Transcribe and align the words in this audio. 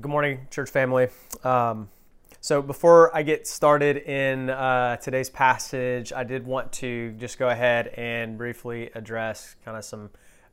Good 0.00 0.10
morning, 0.10 0.48
church 0.50 0.70
family. 0.70 1.08
Um, 1.44 1.90
so, 2.40 2.62
before 2.62 3.14
I 3.14 3.22
get 3.22 3.46
started 3.46 3.98
in 3.98 4.48
uh, 4.48 4.96
today's 4.96 5.28
passage, 5.28 6.14
I 6.14 6.24
did 6.24 6.46
want 6.46 6.72
to 6.72 7.12
just 7.18 7.38
go 7.38 7.50
ahead 7.50 7.88
and 7.88 8.38
briefly 8.38 8.88
address 8.94 9.54
kind 9.66 9.76
of 9.76 9.84
some 9.84 10.08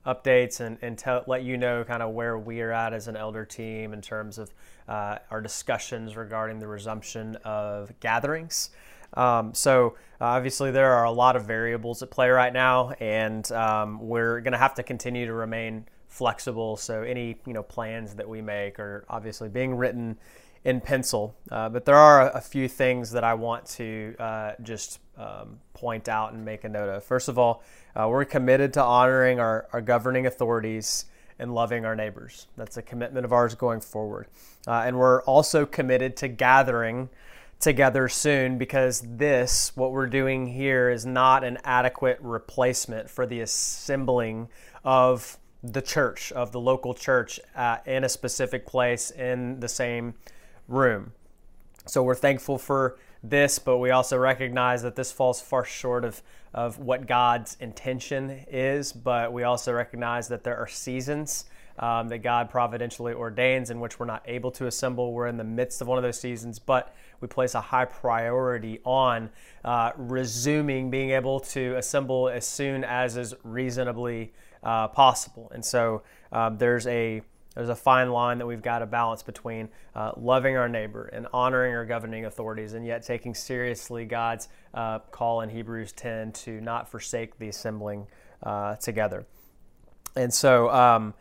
updates 0.05 0.59
and, 0.59 0.77
and 0.81 0.97
tell, 0.97 1.23
let 1.25 1.43
you 1.43 1.55
know 1.55 1.85
kind 1.85 2.03
of 2.03 2.13
where 2.13 2.37
we 2.37 2.59
are 2.59 2.73
at 2.73 2.93
as 2.93 3.07
an 3.07 3.15
elder 3.15 3.45
team 3.45 3.93
in 3.93 4.01
terms 4.01 4.37
of 4.37 4.53
uh, 4.89 5.19
our 5.31 5.39
discussions 5.39 6.17
regarding 6.17 6.59
the 6.59 6.67
resumption 6.67 7.37
of 7.45 7.97
gatherings. 8.01 8.71
Um, 9.13 9.53
so, 9.53 9.95
uh, 10.19 10.25
obviously, 10.25 10.69
there 10.71 10.91
are 10.91 11.05
a 11.05 11.11
lot 11.11 11.37
of 11.37 11.45
variables 11.45 12.03
at 12.03 12.11
play 12.11 12.29
right 12.29 12.51
now, 12.51 12.89
and 12.99 13.49
um, 13.53 14.05
we're 14.05 14.41
going 14.41 14.51
to 14.51 14.59
have 14.59 14.73
to 14.75 14.83
continue 14.83 15.25
to 15.27 15.33
remain 15.33 15.85
flexible. 16.09 16.75
So 16.75 17.03
any 17.03 17.37
you 17.47 17.53
know 17.53 17.63
plans 17.63 18.15
that 18.15 18.27
we 18.27 18.41
make 18.41 18.79
are 18.79 19.05
obviously 19.09 19.47
being 19.47 19.75
written 19.75 20.17
in 20.65 20.81
pencil. 20.81 21.35
Uh, 21.49 21.69
but 21.69 21.85
there 21.85 21.95
are 21.95 22.29
a 22.31 22.41
few 22.41 22.67
things 22.67 23.11
that 23.11 23.23
I 23.23 23.33
want 23.33 23.65
to 23.67 24.15
uh, 24.19 24.51
just 24.61 24.99
um, 25.17 25.59
point 25.73 26.09
out 26.09 26.33
and 26.33 26.43
make 26.43 26.63
a 26.63 26.69
note 26.69 26.89
of. 26.89 27.03
First 27.03 27.29
of 27.29 27.39
all, 27.39 27.63
uh, 27.95 28.07
we're 28.09 28.25
committed 28.25 28.73
to 28.73 28.83
honoring 28.83 29.39
our, 29.39 29.67
our, 29.71 29.81
governing 29.81 30.25
authorities 30.25 31.05
and 31.39 31.53
loving 31.53 31.85
our 31.85 31.95
neighbors. 31.95 32.47
That's 32.57 32.77
a 32.77 32.81
commitment 32.81 33.25
of 33.25 33.31
ours 33.31 33.55
going 33.55 33.81
forward. 33.81 34.27
Uh, 34.67 34.83
and 34.85 34.97
we're 34.97 35.21
also 35.23 35.65
committed 35.65 36.17
to 36.17 36.27
gathering 36.27 37.09
together 37.59 38.07
soon 38.07 38.57
because 38.57 39.01
this, 39.01 39.75
what 39.75 39.91
we're 39.91 40.07
doing 40.07 40.47
here, 40.47 40.89
is 40.89 41.05
not 41.05 41.43
an 41.43 41.57
adequate 41.63 42.17
replacement 42.21 43.09
for 43.09 43.25
the 43.25 43.41
assembling 43.41 44.49
of 44.83 45.37
the 45.63 45.81
church, 45.81 46.31
of 46.31 46.51
the 46.51 46.59
local 46.59 46.93
church 46.93 47.39
uh, 47.55 47.77
in 47.85 48.03
a 48.03 48.09
specific 48.09 48.65
place 48.65 49.11
in 49.11 49.59
the 49.59 49.67
same 49.67 50.13
room. 50.67 51.11
So 51.85 52.03
we're 52.03 52.15
thankful 52.15 52.57
for 52.57 52.97
this, 53.23 53.59
but 53.59 53.77
we 53.77 53.91
also 53.91 54.17
recognize 54.17 54.81
that 54.83 54.95
this 54.95 55.11
falls 55.11 55.41
far 55.41 55.65
short 55.65 56.05
of, 56.05 56.21
of 56.53 56.79
what 56.79 57.07
God's 57.07 57.57
intention 57.59 58.45
is. 58.49 58.93
But 58.93 59.33
we 59.33 59.43
also 59.43 59.73
recognize 59.73 60.27
that 60.29 60.43
there 60.43 60.57
are 60.57 60.67
seasons 60.67 61.45
um, 61.79 62.09
that 62.09 62.19
God 62.19 62.49
providentially 62.49 63.13
ordains 63.13 63.69
in 63.69 63.79
which 63.79 63.99
we're 63.99 64.05
not 64.05 64.23
able 64.25 64.51
to 64.51 64.67
assemble. 64.67 65.13
We're 65.13 65.27
in 65.27 65.37
the 65.37 65.43
midst 65.43 65.81
of 65.81 65.87
one 65.87 65.97
of 65.97 66.03
those 66.03 66.19
seasons, 66.19 66.59
but 66.59 66.93
we 67.21 67.27
place 67.27 67.55
a 67.55 67.61
high 67.61 67.85
priority 67.85 68.79
on 68.83 69.29
uh, 69.63 69.91
resuming 69.97 70.89
being 70.89 71.11
able 71.11 71.39
to 71.39 71.75
assemble 71.77 72.29
as 72.29 72.45
soon 72.45 72.83
as 72.83 73.17
is 73.17 73.33
reasonably 73.43 74.33
uh, 74.63 74.87
possible. 74.89 75.51
And 75.53 75.63
so 75.63 76.03
um, 76.31 76.57
there's 76.57 76.87
a 76.87 77.21
there's 77.55 77.69
a 77.69 77.75
fine 77.75 78.11
line 78.11 78.37
that 78.37 78.45
we've 78.45 78.61
got 78.61 78.79
to 78.79 78.85
balance 78.85 79.23
between 79.23 79.69
uh, 79.95 80.11
loving 80.15 80.55
our 80.55 80.69
neighbor 80.69 81.07
and 81.11 81.27
honoring 81.33 81.73
our 81.73 81.83
governing 81.83 82.25
authorities, 82.25 82.73
and 82.73 82.85
yet 82.85 83.03
taking 83.03 83.33
seriously 83.33 84.05
God's 84.05 84.47
uh, 84.73 84.99
call 84.99 85.41
in 85.41 85.49
Hebrews 85.49 85.91
10 85.93 86.31
to 86.31 86.61
not 86.61 86.89
forsake 86.89 87.37
the 87.37 87.49
assembling 87.49 88.07
uh, 88.43 88.75
together. 88.75 89.25
And 90.15 90.33
so, 90.33 90.69
um, 90.69 91.13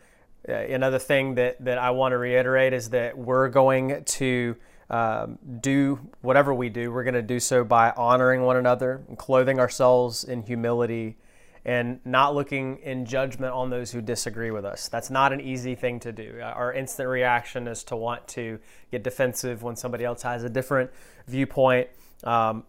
uh, 0.47 0.53
another 0.53 0.99
thing 0.99 1.35
that, 1.35 1.63
that 1.65 1.77
I 1.77 1.91
want 1.91 2.13
to 2.13 2.17
reiterate 2.17 2.73
is 2.73 2.91
that 2.91 3.17
we're 3.17 3.49
going 3.49 4.03
to 4.05 4.55
um, 4.89 5.37
do 5.59 5.99
whatever 6.21 6.53
we 6.53 6.69
do, 6.69 6.91
we're 6.91 7.03
going 7.03 7.13
to 7.15 7.21
do 7.21 7.39
so 7.39 7.63
by 7.63 7.91
honoring 7.91 8.43
one 8.43 8.55
another 8.55 9.03
and 9.07 9.17
clothing 9.17 9.59
ourselves 9.59 10.23
in 10.23 10.43
humility 10.43 11.17
and 11.65 11.99
not 12.05 12.35
looking 12.35 12.77
in 12.77 13.05
judgment 13.05 13.53
on 13.53 13.69
those 13.69 13.91
who 13.91 14.01
disagree 14.01 14.51
with 14.51 14.65
us. 14.65 14.87
That's 14.87 15.09
not 15.09 15.33
an 15.33 15.41
easy 15.41 15.75
thing 15.75 15.99
to 16.01 16.11
do. 16.11 16.39
Our 16.41 16.73
instant 16.73 17.09
reaction 17.09 17.67
is 17.67 17.83
to 17.85 17.95
want 17.95 18.27
to 18.29 18.59
get 18.91 19.03
defensive 19.03 19.63
when 19.63 19.75
somebody 19.75 20.05
else 20.05 20.21
has 20.23 20.43
a 20.43 20.49
different 20.49 20.89
viewpoint. 21.27 21.89
Um, 22.23 22.63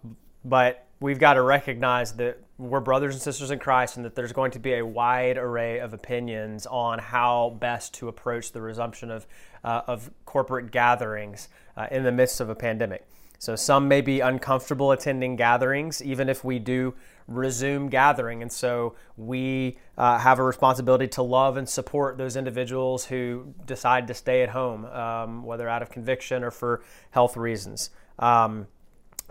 but 0.45 0.87
we've 1.01 1.19
got 1.19 1.35
to 1.35 1.43
recognize 1.43 2.13
that 2.15 2.39
we're 2.59 2.81
brothers 2.81 3.15
and 3.15 3.23
sisters 3.23 3.51
in 3.51 3.59
Christ 3.59 3.97
and 3.97 4.05
that 4.05 4.15
there's 4.15 4.33
going 4.33 4.51
to 4.51 4.59
be 4.59 4.75
a 4.75 4.85
wide 4.85 5.39
array 5.39 5.79
of 5.79 5.95
opinions 5.95 6.67
on 6.67 6.99
how 6.99 7.57
best 7.59 7.95
to 7.95 8.09
approach 8.09 8.53
the 8.53 8.61
resumption 8.61 9.11
of, 9.11 9.27
uh, 9.65 9.81
of 9.87 10.11
corporate 10.27 10.71
gatherings 10.71 11.49
uh, 11.77 11.87
in 11.91 12.05
the 12.05 12.13
midst 12.13 12.41
of 12.41 12.51
a 12.51 12.55
pandemic. 12.55 13.07
So 13.39 13.57
some 13.57 13.89
may 13.89 14.03
be 14.03 14.21
uncomfortable 14.21 14.93
attending 14.93 15.37
gatherings, 15.37 16.03
even 16.03 16.29
if 16.29 16.45
we 16.45 16.59
do 16.59 16.95
resume 17.31 17.89
gathering. 17.89 18.43
And 18.43 18.53
so 18.53 18.97
we 19.17 19.79
uh, 19.97 20.19
have 20.19 20.39
a 20.39 20.43
responsibility 20.43 21.09
to 21.09 21.23
love 21.23 21.57
and 21.57 21.69
support 21.69 22.19
those 22.19 22.37
individuals 22.37 23.07
who 23.07 23.55
decide 23.65 24.09
to 24.09 24.15
stay 24.15 24.43
at 24.43 24.51
home, 24.51 24.85
um, 24.87 25.45
whether 25.45 25.69
out 25.69 25.81
of 25.81 25.91
conviction 25.91 26.45
or 26.45 26.51
for 26.51 26.83
health 27.13 27.37
reasons. 27.37 27.91
Um, 28.19 28.67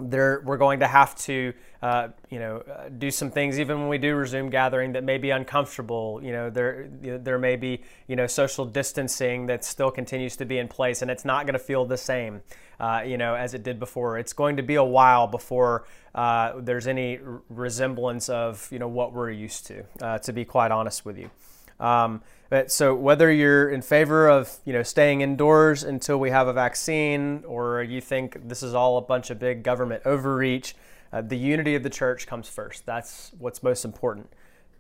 there, 0.01 0.41
we're 0.45 0.57
going 0.57 0.79
to 0.79 0.87
have 0.87 1.15
to, 1.17 1.53
uh, 1.81 2.09
you 2.29 2.39
know, 2.39 2.57
uh, 2.57 2.89
do 2.89 3.11
some 3.11 3.31
things 3.31 3.59
even 3.59 3.79
when 3.79 3.89
we 3.89 3.97
do 3.97 4.15
resume 4.15 4.49
gathering 4.49 4.93
that 4.93 5.03
may 5.03 5.17
be 5.17 5.29
uncomfortable. 5.29 6.19
You 6.23 6.31
know, 6.31 6.49
there 6.49 6.87
there 7.01 7.37
may 7.39 7.55
be, 7.55 7.81
you 8.07 8.15
know, 8.15 8.27
social 8.27 8.65
distancing 8.65 9.47
that 9.47 9.63
still 9.63 9.91
continues 9.91 10.35
to 10.37 10.45
be 10.45 10.57
in 10.57 10.67
place, 10.67 11.01
and 11.01 11.11
it's 11.11 11.25
not 11.25 11.45
going 11.45 11.53
to 11.53 11.59
feel 11.59 11.85
the 11.85 11.97
same, 11.97 12.41
uh, 12.79 13.03
you 13.05 13.17
know, 13.17 13.35
as 13.35 13.53
it 13.53 13.63
did 13.63 13.79
before. 13.79 14.17
It's 14.17 14.33
going 14.33 14.57
to 14.57 14.63
be 14.63 14.75
a 14.75 14.83
while 14.83 15.27
before 15.27 15.85
uh, 16.15 16.53
there's 16.59 16.87
any 16.87 17.19
resemblance 17.49 18.29
of, 18.29 18.67
you 18.71 18.79
know, 18.79 18.87
what 18.87 19.13
we're 19.13 19.31
used 19.31 19.67
to. 19.67 19.83
Uh, 20.01 20.17
to 20.19 20.33
be 20.33 20.45
quite 20.45 20.71
honest 20.71 21.05
with 21.05 21.17
you. 21.17 21.29
Um, 21.79 22.21
but 22.49 22.71
so 22.71 22.95
whether 22.95 23.31
you're 23.31 23.69
in 23.69 23.81
favor 23.81 24.27
of 24.27 24.57
you 24.65 24.73
know 24.73 24.83
staying 24.83 25.21
indoors 25.21 25.83
until 25.83 26.19
we 26.19 26.31
have 26.31 26.47
a 26.47 26.53
vaccine, 26.53 27.43
or 27.45 27.83
you 27.83 28.01
think 28.01 28.47
this 28.47 28.63
is 28.63 28.73
all 28.73 28.97
a 28.97 29.01
bunch 29.01 29.29
of 29.29 29.39
big 29.39 29.63
government 29.63 30.01
overreach, 30.05 30.75
uh, 31.13 31.21
the 31.21 31.37
unity 31.37 31.75
of 31.75 31.83
the 31.83 31.89
church 31.89 32.25
comes 32.27 32.49
first. 32.49 32.85
That's 32.85 33.31
what's 33.37 33.61
most 33.61 33.85
important. 33.85 34.31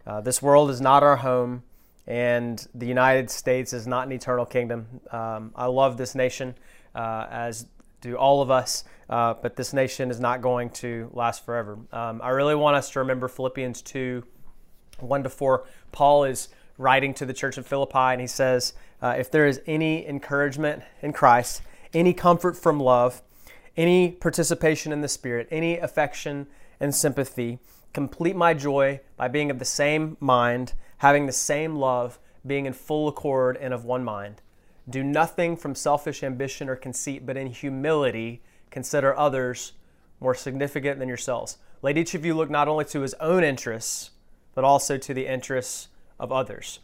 Uh, 0.05 0.21
this 0.21 0.41
world 0.41 0.71
is 0.71 0.81
not 0.81 1.03
our 1.03 1.17
home, 1.17 1.63
and 2.07 2.67
the 2.73 2.87
United 2.87 3.29
States 3.29 3.71
is 3.73 3.85
not 3.85 4.07
an 4.07 4.13
eternal 4.13 4.45
kingdom. 4.45 4.87
Um, 5.11 5.51
I 5.55 5.67
love 5.67 5.97
this 5.97 6.15
nation, 6.15 6.55
uh, 6.95 7.27
as 7.29 7.67
do 8.01 8.15
all 8.15 8.41
of 8.41 8.49
us, 8.49 8.85
uh, 9.09 9.35
but 9.35 9.55
this 9.55 9.73
nation 9.73 10.09
is 10.09 10.19
not 10.19 10.41
going 10.41 10.69
to 10.69 11.11
last 11.13 11.45
forever. 11.45 11.77
Um, 11.91 12.21
I 12.23 12.29
really 12.29 12.55
want 12.55 12.77
us 12.77 12.89
to 12.91 12.99
remember 12.99 13.27
Philippians 13.27 13.81
2 13.81 14.23
1 14.99 15.23
to 15.23 15.29
4. 15.29 15.65
Paul 15.91 16.25
is 16.25 16.49
writing 16.79 17.13
to 17.13 17.25
the 17.25 17.33
church 17.33 17.57
of 17.57 17.67
Philippi, 17.67 17.97
and 17.97 18.21
he 18.21 18.25
says, 18.25 18.73
uh, 19.01 19.15
If 19.17 19.29
there 19.29 19.45
is 19.45 19.61
any 19.67 20.07
encouragement 20.07 20.81
in 21.01 21.13
Christ, 21.13 21.61
any 21.93 22.13
comfort 22.13 22.55
from 22.57 22.79
love, 22.79 23.21
any 23.77 24.11
participation 24.11 24.91
in 24.91 25.01
the 25.01 25.07
Spirit, 25.07 25.47
any 25.51 25.77
affection 25.77 26.47
and 26.79 26.95
sympathy, 26.95 27.59
complete 27.93 28.35
my 28.35 28.53
joy 28.53 29.01
by 29.17 29.27
being 29.27 29.51
of 29.51 29.59
the 29.59 29.65
same 29.65 30.15
mind, 30.19 30.73
having 30.99 31.25
the 31.25 31.31
same 31.31 31.75
love, 31.75 32.17
being 32.47 32.65
in 32.65 32.73
full 32.73 33.09
accord 33.09 33.57
and 33.57 33.73
of 33.73 33.83
one 33.83 34.03
mind. 34.03 34.41
Do 34.89 35.03
nothing 35.03 35.57
from 35.57 35.75
selfish 35.75 36.23
ambition 36.23 36.69
or 36.69 36.75
conceit, 36.75 37.25
but 37.25 37.37
in 37.37 37.47
humility 37.47 38.41
consider 38.71 39.15
others 39.17 39.73
more 40.21 40.33
significant 40.33 40.99
than 40.99 41.09
yourselves. 41.09 41.57
Let 41.81 41.97
each 41.97 42.15
of 42.15 42.25
you 42.25 42.33
look 42.33 42.49
not 42.49 42.67
only 42.67 42.85
to 42.85 43.01
his 43.01 43.13
own 43.15 43.43
interests, 43.43 44.11
but 44.55 44.63
also 44.63 44.97
to 44.97 45.13
the 45.13 45.27
interests 45.27 45.89
of 46.19 46.31
others. 46.31 46.79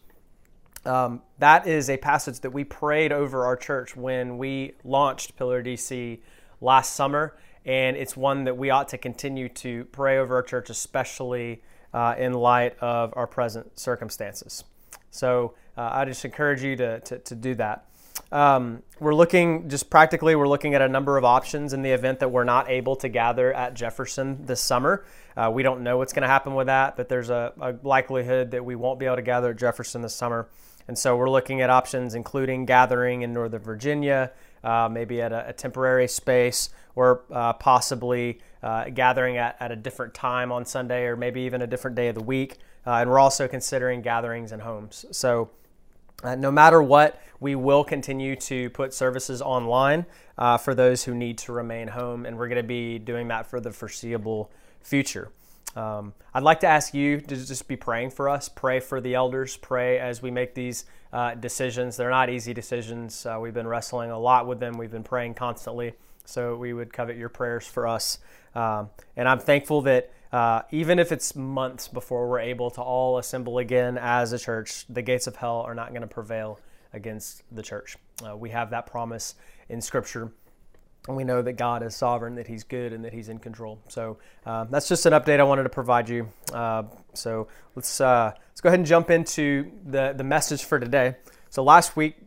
Um, 0.85 1.21
that 1.39 1.67
is 1.67 1.89
a 1.89 1.97
passage 1.97 2.41
that 2.41 2.51
we 2.51 2.63
prayed 2.63 3.11
over 3.11 3.45
our 3.45 3.57
church 3.57 3.95
when 3.95 4.37
we 4.37 4.73
launched 4.83 5.35
Pillar 5.35 5.63
DC 5.63 6.19
last 6.61 6.95
summer, 6.95 7.35
and 7.65 7.97
it's 7.97 8.15
one 8.15 8.43
that 8.43 8.55
we 8.55 8.69
ought 8.69 8.87
to 8.89 8.97
continue 8.97 9.49
to 9.49 9.85
pray 9.85 10.19
over 10.19 10.35
our 10.35 10.43
church, 10.43 10.69
especially 10.69 11.63
uh, 11.93 12.13
in 12.17 12.33
light 12.33 12.77
of 12.79 13.13
our 13.15 13.25
present 13.25 13.79
circumstances. 13.79 14.63
So 15.09 15.55
uh, 15.77 15.89
I 15.91 16.05
just 16.05 16.23
encourage 16.23 16.61
you 16.61 16.75
to, 16.75 16.99
to, 16.99 17.19
to 17.19 17.35
do 17.35 17.55
that. 17.55 17.85
Um, 18.31 18.83
we're 18.99 19.15
looking 19.15 19.69
just 19.69 19.89
practically, 19.89 20.35
we're 20.35 20.47
looking 20.47 20.75
at 20.75 20.81
a 20.81 20.89
number 20.89 21.17
of 21.17 21.25
options 21.25 21.73
in 21.73 21.81
the 21.81 21.91
event 21.91 22.19
that 22.19 22.29
we're 22.29 22.43
not 22.43 22.69
able 22.69 22.95
to 22.97 23.09
gather 23.09 23.53
at 23.53 23.73
Jefferson 23.73 24.45
this 24.45 24.61
summer. 24.61 25.05
Uh, 25.37 25.51
we 25.53 25.63
don't 25.63 25.81
know 25.81 25.97
what's 25.97 26.13
going 26.13 26.21
to 26.21 26.27
happen 26.27 26.55
with 26.55 26.67
that, 26.67 26.95
but 26.95 27.09
there's 27.09 27.29
a, 27.29 27.53
a, 27.59 27.75
likelihood 27.83 28.51
that 28.51 28.63
we 28.63 28.75
won't 28.75 28.99
be 28.99 29.05
able 29.05 29.17
to 29.17 29.21
gather 29.21 29.51
at 29.51 29.57
Jefferson 29.57 30.01
this 30.01 30.15
summer. 30.15 30.47
And 30.87 30.97
so 30.97 31.17
we're 31.17 31.29
looking 31.29 31.61
at 31.61 31.69
options, 31.69 32.15
including 32.15 32.65
gathering 32.65 33.23
in 33.23 33.33
Northern 33.33 33.61
Virginia, 33.61 34.31
uh, 34.63 34.87
maybe 34.89 35.21
at 35.21 35.31
a, 35.31 35.49
a, 35.49 35.53
temporary 35.53 36.07
space, 36.07 36.69
or 36.95 37.23
uh, 37.31 37.53
possibly 37.53 38.39
uh, 38.63 38.89
gathering 38.89 39.37
at, 39.37 39.57
at 39.59 39.71
a 39.71 39.75
different 39.75 40.13
time 40.13 40.51
on 40.51 40.65
Sunday, 40.65 41.03
or 41.03 41.15
maybe 41.15 41.41
even 41.41 41.61
a 41.61 41.67
different 41.67 41.95
day 41.95 42.07
of 42.07 42.15
the 42.15 42.23
week. 42.23 42.57
Uh, 42.85 42.91
and 42.93 43.09
we're 43.09 43.19
also 43.19 43.47
considering 43.47 44.01
gatherings 44.01 44.51
in 44.51 44.59
homes. 44.59 45.05
So 45.11 45.49
uh, 46.23 46.35
no 46.35 46.51
matter 46.51 46.81
what, 46.81 47.21
we 47.39 47.55
will 47.55 47.83
continue 47.83 48.35
to 48.35 48.69
put 48.71 48.93
services 48.93 49.41
online 49.41 50.05
uh, 50.37 50.57
for 50.57 50.73
those 50.73 51.03
who 51.03 51.13
need 51.13 51.37
to 51.39 51.51
remain 51.51 51.89
home, 51.89 52.25
and 52.25 52.37
we're 52.37 52.47
going 52.47 52.61
to 52.61 52.67
be 52.67 52.97
doing 52.99 53.27
that 53.27 53.47
for 53.47 53.59
the 53.59 53.71
foreseeable 53.71 54.51
future. 54.81 55.29
Um, 55.75 56.13
I'd 56.33 56.43
like 56.43 56.61
to 56.61 56.67
ask 56.67 56.93
you 56.93 57.19
to 57.19 57.35
just 57.35 57.67
be 57.67 57.75
praying 57.75 58.11
for 58.11 58.29
us, 58.29 58.47
pray 58.47 58.79
for 58.79 59.01
the 59.01 59.13
elders, 59.13 59.57
pray 59.57 59.99
as 59.99 60.21
we 60.21 60.31
make 60.31 60.55
these 60.55 60.85
uh, 61.11 61.35
decisions. 61.35 61.97
They're 61.97 62.09
not 62.09 62.29
easy 62.29 62.53
decisions. 62.53 63.25
Uh, 63.25 63.37
we've 63.41 63.53
been 63.53 63.67
wrestling 63.67 64.11
a 64.11 64.19
lot 64.19 64.47
with 64.47 64.59
them, 64.59 64.77
we've 64.77 64.91
been 64.91 65.03
praying 65.03 65.33
constantly. 65.33 65.93
So 66.23 66.55
we 66.55 66.73
would 66.73 66.91
covet 66.91 67.17
your 67.17 67.29
prayers 67.29 67.67
for 67.67 67.87
us. 67.87 68.19
Um, 68.55 68.89
and 69.15 69.27
I'm 69.27 69.39
thankful 69.39 69.81
that 69.83 70.11
uh, 70.35 70.63
even 70.71 70.99
if 70.99 71.13
it's 71.13 71.33
months 71.33 71.87
before 71.87 72.27
we're 72.27 72.41
able 72.41 72.69
to 72.69 72.81
all 72.81 73.19
assemble 73.19 73.57
again 73.59 73.97
as 73.97 74.33
a 74.33 74.37
church, 74.37 74.83
the 74.89 75.01
gates 75.01 75.27
of 75.27 75.37
hell 75.37 75.61
are 75.61 75.73
not 75.73 75.91
going 75.91 76.01
to 76.01 76.07
prevail 76.07 76.59
against 76.91 77.43
the 77.53 77.63
church. 77.63 77.95
Uh, 78.21 78.35
we 78.35 78.49
have 78.49 78.69
that 78.71 78.85
promise 78.85 79.35
in 79.69 79.79
Scripture. 79.79 80.33
And 81.07 81.15
we 81.15 81.23
know 81.23 81.41
that 81.41 81.53
God 81.53 81.83
is 81.83 81.95
sovereign, 81.95 82.35
that 82.35 82.47
He's 82.47 82.65
good, 82.65 82.91
and 82.91 83.05
that 83.05 83.13
He's 83.13 83.29
in 83.29 83.39
control. 83.39 83.79
So 83.87 84.17
uh, 84.45 84.65
that's 84.65 84.89
just 84.89 85.05
an 85.05 85.13
update 85.13 85.39
I 85.39 85.43
wanted 85.43 85.63
to 85.63 85.69
provide 85.69 86.09
you. 86.09 86.27
Uh, 86.51 86.83
so 87.13 87.47
let's 87.75 88.01
uh, 88.01 88.33
let's 88.49 88.59
go 88.59 88.67
ahead 88.67 88.79
and 88.79 88.85
jump 88.85 89.09
into 89.09 89.71
the 89.85 90.13
the 90.17 90.25
message 90.25 90.65
for 90.65 90.81
today. 90.81 91.15
So 91.49 91.63
last 91.63 91.95
week, 91.95 92.17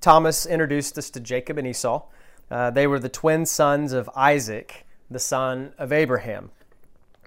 Thomas 0.00 0.46
introduced 0.46 0.96
us 0.96 1.10
to 1.10 1.20
Jacob 1.20 1.58
and 1.58 1.66
Esau. 1.66 2.02
Uh, 2.50 2.70
they 2.70 2.86
were 2.86 2.98
the 2.98 3.10
twin 3.10 3.44
sons 3.44 3.92
of 3.92 4.08
Isaac, 4.16 4.86
the 5.10 5.18
son 5.18 5.74
of 5.76 5.92
Abraham. 5.92 6.50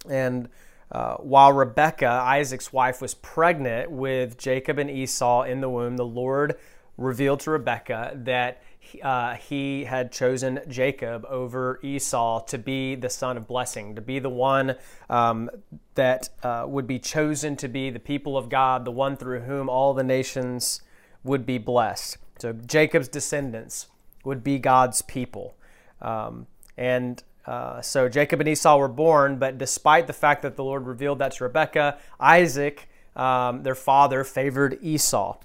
And 0.08 0.50
uh, 0.92 1.16
while 1.18 1.54
Rebekah, 1.54 2.08
Isaac's 2.08 2.74
wife, 2.74 3.02
was 3.02 3.14
pregnant 3.14 3.92
with 3.92 4.38
Jacob 4.38 4.80
and 4.80 4.90
Esau 4.90 5.44
in 5.44 5.62
the 5.62 5.70
womb, 5.70 5.98
the 5.98 6.06
Lord 6.06 6.58
revealed 6.98 7.40
to 7.42 7.52
Rebekah 7.52 8.14
that 8.24 8.62
uh, 9.04 9.36
he 9.36 9.84
had 9.84 10.12
chosen 10.12 10.60
Jacob 10.68 11.26
over 11.30 11.80
Esau 11.84 12.40
to 12.46 12.58
be 12.58 12.96
the 12.96 13.10
son 13.10 13.38
of 13.38 13.48
blessing, 13.48 13.96
to 13.96 14.02
be 14.02 14.20
the 14.20 14.30
one 14.30 14.76
um, 15.10 15.50
that 15.96 16.30
uh, 16.44 16.66
would 16.68 16.88
be 16.88 17.00
chosen 17.00 17.56
to 17.58 17.68
be 17.68 17.90
the 17.90 18.00
people 18.00 18.38
of 18.38 18.50
God, 18.50 18.86
the 18.86 18.92
one 18.92 19.16
through 19.16 19.42
whom 19.42 19.70
all 19.70 19.94
the 19.94 20.04
nations 20.04 20.82
would 21.24 21.46
be 21.46 21.58
blessed. 21.58 22.18
So 22.40 22.54
Jacob's 22.54 23.08
descendants 23.08 23.88
would 24.24 24.44
be 24.44 24.58
God's 24.60 25.02
people. 25.02 25.56
Um, 26.02 26.48
and 26.78 27.22
uh, 27.50 27.82
so 27.82 28.08
Jacob 28.08 28.40
and 28.40 28.48
Esau 28.48 28.78
were 28.78 28.88
born, 28.88 29.40
but 29.40 29.58
despite 29.58 30.06
the 30.06 30.14
fact 30.14 30.44
that 30.44 30.56
the 30.56 30.64
Lord 30.64 30.86
revealed 30.86 31.18
that 31.18 31.32
to 31.32 31.46
Rebekah, 31.46 31.98
Isaac, 32.20 32.88
um, 33.16 33.64
their 33.64 33.74
father, 33.74 34.24
favored 34.24 34.78
Esau. 34.84 35.36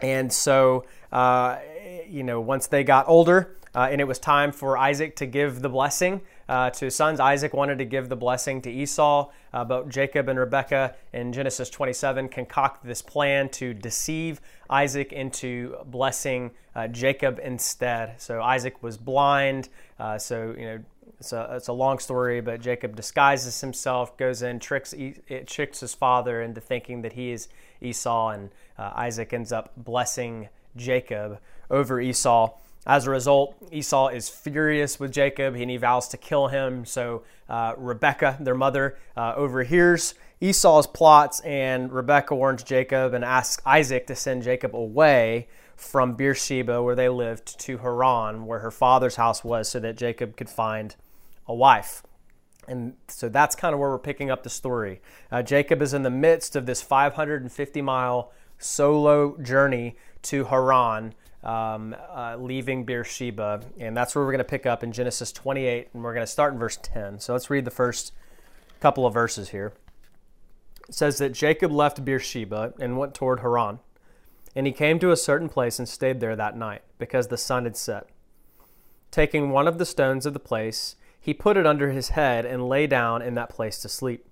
And 0.00 0.32
so, 0.32 0.86
uh, 1.12 1.58
you 2.08 2.24
know, 2.24 2.40
once 2.40 2.66
they 2.66 2.82
got 2.82 3.08
older, 3.08 3.54
uh, 3.76 3.86
and 3.92 4.00
it 4.00 4.08
was 4.08 4.18
time 4.18 4.50
for 4.50 4.76
Isaac 4.76 5.14
to 5.16 5.26
give 5.26 5.62
the 5.62 5.68
blessing 5.68 6.20
uh, 6.48 6.70
to 6.70 6.86
his 6.86 6.96
sons. 6.96 7.20
Isaac 7.20 7.54
wanted 7.54 7.78
to 7.78 7.84
give 7.84 8.08
the 8.08 8.16
blessing 8.16 8.60
to 8.62 8.70
Esau, 8.70 9.30
uh, 9.52 9.64
but 9.64 9.88
Jacob 9.88 10.28
and 10.28 10.36
Rebekah 10.36 10.96
in 11.12 11.32
Genesis 11.32 11.70
27 11.70 12.28
concoct 12.28 12.84
this 12.84 13.02
plan 13.02 13.48
to 13.50 13.72
deceive 13.72 14.40
Isaac 14.68 15.12
into 15.12 15.76
blessing 15.84 16.50
Jacob 16.90 17.38
instead. 17.44 18.20
So 18.20 18.42
Isaac 18.42 18.82
was 18.82 18.96
blind. 18.96 19.68
So, 20.18 20.54
you 20.58 20.64
know, 20.64 20.78
it's 21.20 21.34
a, 21.34 21.48
it's 21.52 21.68
a 21.68 21.72
long 21.72 21.98
story, 21.98 22.40
but 22.40 22.62
Jacob 22.62 22.96
disguises 22.96 23.60
himself, 23.60 24.16
goes 24.16 24.40
in, 24.40 24.58
tricks, 24.58 24.94
tricks 25.46 25.80
his 25.80 25.94
father 25.94 26.40
into 26.40 26.62
thinking 26.62 27.02
that 27.02 27.12
he 27.12 27.30
is 27.30 27.48
Esau, 27.82 28.30
and 28.30 28.50
uh, 28.78 28.92
Isaac 28.94 29.34
ends 29.34 29.52
up 29.52 29.72
blessing 29.76 30.48
Jacob 30.76 31.38
over 31.70 32.00
Esau. 32.00 32.56
As 32.86 33.06
a 33.06 33.10
result, 33.10 33.54
Esau 33.70 34.08
is 34.08 34.30
furious 34.30 34.98
with 34.98 35.12
Jacob 35.12 35.54
and 35.54 35.70
he 35.70 35.76
vows 35.76 36.08
to 36.08 36.16
kill 36.16 36.48
him. 36.48 36.86
So 36.86 37.24
uh, 37.50 37.74
Rebekah, 37.76 38.38
their 38.40 38.54
mother, 38.54 38.96
uh, 39.14 39.34
overhears 39.36 40.14
Esau's 40.40 40.86
plots, 40.86 41.40
and 41.40 41.92
Rebekah 41.92 42.34
warns 42.34 42.62
Jacob 42.62 43.12
and 43.12 43.22
asks 43.22 43.62
Isaac 43.66 44.06
to 44.06 44.14
send 44.14 44.42
Jacob 44.42 44.74
away 44.74 45.48
from 45.76 46.14
Beersheba, 46.14 46.82
where 46.82 46.94
they 46.94 47.10
lived, 47.10 47.58
to 47.60 47.78
Haran, 47.78 48.46
where 48.46 48.60
her 48.60 48.70
father's 48.70 49.16
house 49.16 49.44
was, 49.44 49.68
so 49.68 49.80
that 49.80 49.96
Jacob 49.98 50.36
could 50.36 50.48
find 50.48 50.96
a 51.50 51.54
wife. 51.54 52.02
And 52.68 52.94
so 53.08 53.28
that's 53.28 53.56
kind 53.56 53.74
of 53.74 53.80
where 53.80 53.90
we're 53.90 53.98
picking 53.98 54.30
up 54.30 54.44
the 54.44 54.50
story. 54.50 55.02
Uh, 55.30 55.42
Jacob 55.42 55.82
is 55.82 55.92
in 55.92 56.04
the 56.04 56.10
midst 56.10 56.54
of 56.54 56.66
this 56.66 56.80
550 56.80 57.82
mile 57.82 58.32
solo 58.58 59.36
journey 59.38 59.96
to 60.22 60.44
Haran, 60.44 61.14
um, 61.42 61.96
uh, 62.08 62.36
leaving 62.38 62.84
Beersheba. 62.84 63.62
And 63.78 63.96
that's 63.96 64.14
where 64.14 64.24
we're 64.24 64.30
going 64.30 64.38
to 64.38 64.44
pick 64.44 64.66
up 64.66 64.84
in 64.84 64.92
Genesis 64.92 65.32
28, 65.32 65.88
and 65.92 66.04
we're 66.04 66.14
going 66.14 66.24
to 66.24 66.30
start 66.30 66.52
in 66.52 66.60
verse 66.60 66.78
10. 66.80 67.18
So 67.18 67.32
let's 67.32 67.50
read 67.50 67.64
the 67.64 67.70
first 67.72 68.12
couple 68.78 69.04
of 69.04 69.12
verses 69.12 69.48
here. 69.48 69.72
It 70.88 70.94
says 70.94 71.18
that 71.18 71.32
Jacob 71.32 71.72
left 71.72 72.04
Beersheba 72.04 72.74
and 72.78 72.96
went 72.96 73.14
toward 73.14 73.40
Haran. 73.40 73.80
And 74.54 74.66
he 74.66 74.72
came 74.72 75.00
to 75.00 75.10
a 75.10 75.16
certain 75.16 75.48
place 75.48 75.78
and 75.78 75.88
stayed 75.88 76.20
there 76.20 76.36
that 76.36 76.56
night, 76.56 76.82
because 76.98 77.28
the 77.28 77.36
sun 77.36 77.64
had 77.64 77.76
set. 77.76 78.06
Taking 79.10 79.50
one 79.50 79.66
of 79.66 79.78
the 79.78 79.86
stones 79.86 80.24
of 80.24 80.34
the 80.34 80.40
place, 80.40 80.94
he 81.20 81.34
put 81.34 81.56
it 81.56 81.66
under 81.66 81.90
his 81.90 82.10
head 82.10 82.46
and 82.46 82.68
lay 82.68 82.86
down 82.86 83.20
in 83.20 83.34
that 83.34 83.50
place 83.50 83.78
to 83.80 83.88
sleep. 83.88 84.26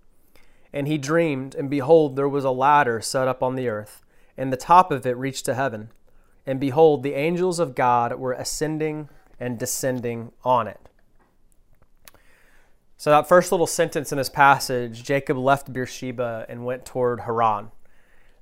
And 0.72 0.88
he 0.88 0.98
dreamed, 0.98 1.54
and 1.54 1.68
behold, 1.68 2.16
there 2.16 2.28
was 2.28 2.44
a 2.44 2.50
ladder 2.50 3.00
set 3.00 3.28
up 3.28 3.42
on 3.42 3.54
the 3.54 3.68
earth, 3.68 4.02
and 4.36 4.52
the 4.52 4.56
top 4.56 4.90
of 4.90 5.06
it 5.06 5.16
reached 5.16 5.44
to 5.46 5.54
heaven. 5.54 5.90
And 6.46 6.58
behold, 6.58 7.02
the 7.02 7.14
angels 7.14 7.58
of 7.58 7.74
God 7.74 8.18
were 8.18 8.32
ascending 8.32 9.10
and 9.38 9.58
descending 9.58 10.32
on 10.44 10.66
it. 10.66 10.80
So, 12.96 13.10
that 13.10 13.28
first 13.28 13.52
little 13.52 13.66
sentence 13.66 14.10
in 14.10 14.18
this 14.18 14.28
passage 14.28 15.04
Jacob 15.04 15.36
left 15.36 15.72
Beersheba 15.72 16.46
and 16.48 16.64
went 16.64 16.84
toward 16.84 17.20
Haran. 17.20 17.70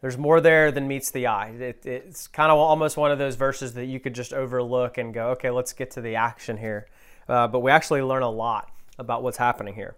There's 0.00 0.16
more 0.16 0.40
there 0.40 0.72
than 0.72 0.88
meets 0.88 1.10
the 1.10 1.26
eye. 1.26 1.48
It, 1.48 1.84
it's 1.84 2.26
kind 2.26 2.50
of 2.50 2.58
almost 2.58 2.96
one 2.96 3.10
of 3.10 3.18
those 3.18 3.34
verses 3.34 3.74
that 3.74 3.86
you 3.86 4.00
could 4.00 4.14
just 4.14 4.32
overlook 4.32 4.98
and 4.98 5.12
go, 5.12 5.30
okay, 5.30 5.50
let's 5.50 5.72
get 5.72 5.90
to 5.92 6.00
the 6.00 6.16
action 6.16 6.56
here 6.56 6.86
uh, 7.28 7.48
but 7.48 7.60
we 7.60 7.70
actually 7.70 8.02
learn 8.02 8.22
a 8.22 8.30
lot 8.30 8.70
about 8.98 9.22
what's 9.22 9.38
happening 9.38 9.74
here. 9.74 9.96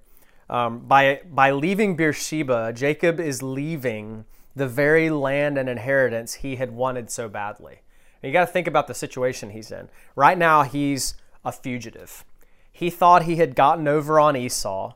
Um, 0.50 0.80
by, 0.80 1.20
by 1.30 1.50
leaving 1.50 1.96
Beersheba, 1.96 2.72
Jacob 2.72 3.20
is 3.20 3.42
leaving 3.42 4.24
the 4.56 4.66
very 4.66 5.10
land 5.10 5.58
and 5.58 5.68
inheritance 5.68 6.34
he 6.34 6.56
had 6.56 6.72
wanted 6.72 7.10
so 7.10 7.28
badly. 7.28 7.80
And 8.22 8.30
you 8.30 8.32
got 8.32 8.46
to 8.46 8.52
think 8.52 8.66
about 8.66 8.86
the 8.86 8.94
situation 8.94 9.50
he's 9.50 9.70
in. 9.70 9.88
Right 10.16 10.36
now, 10.36 10.62
he's 10.62 11.14
a 11.44 11.52
fugitive. 11.52 12.24
He 12.72 12.90
thought 12.90 13.24
he 13.24 13.36
had 13.36 13.54
gotten 13.54 13.86
over 13.86 14.18
on 14.18 14.36
Esau, 14.36 14.94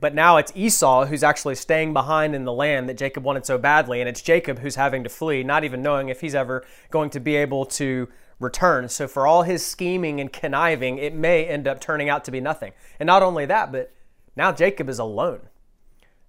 but 0.00 0.14
now 0.14 0.36
it's 0.36 0.52
Esau 0.54 1.06
who's 1.06 1.22
actually 1.22 1.54
staying 1.54 1.92
behind 1.92 2.34
in 2.34 2.44
the 2.44 2.52
land 2.52 2.88
that 2.88 2.96
Jacob 2.96 3.24
wanted 3.24 3.46
so 3.46 3.56
badly, 3.56 4.00
and 4.00 4.08
it's 4.08 4.22
Jacob 4.22 4.58
who's 4.58 4.74
having 4.74 5.04
to 5.04 5.08
flee, 5.08 5.42
not 5.42 5.64
even 5.64 5.82
knowing 5.82 6.08
if 6.08 6.20
he's 6.20 6.34
ever 6.34 6.64
going 6.90 7.10
to 7.10 7.20
be 7.20 7.36
able 7.36 7.64
to 7.64 8.08
return. 8.42 8.88
So 8.88 9.08
for 9.08 9.26
all 9.26 9.42
his 9.42 9.64
scheming 9.64 10.20
and 10.20 10.32
conniving, 10.32 10.98
it 10.98 11.14
may 11.14 11.44
end 11.44 11.66
up 11.66 11.80
turning 11.80 12.08
out 12.08 12.24
to 12.24 12.30
be 12.30 12.40
nothing. 12.40 12.72
And 12.98 13.06
not 13.06 13.22
only 13.22 13.46
that, 13.46 13.72
but 13.72 13.92
now 14.36 14.52
Jacob 14.52 14.88
is 14.88 14.98
alone. 14.98 15.40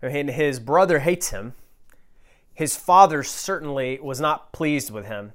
And 0.02 0.30
his 0.30 0.60
brother 0.60 1.00
hates 1.00 1.30
him. 1.30 1.54
His 2.54 2.76
father 2.76 3.24
certainly 3.24 4.00
was 4.02 4.20
not 4.20 4.52
pleased 4.52 4.92
with 4.92 5.06
him. 5.06 5.34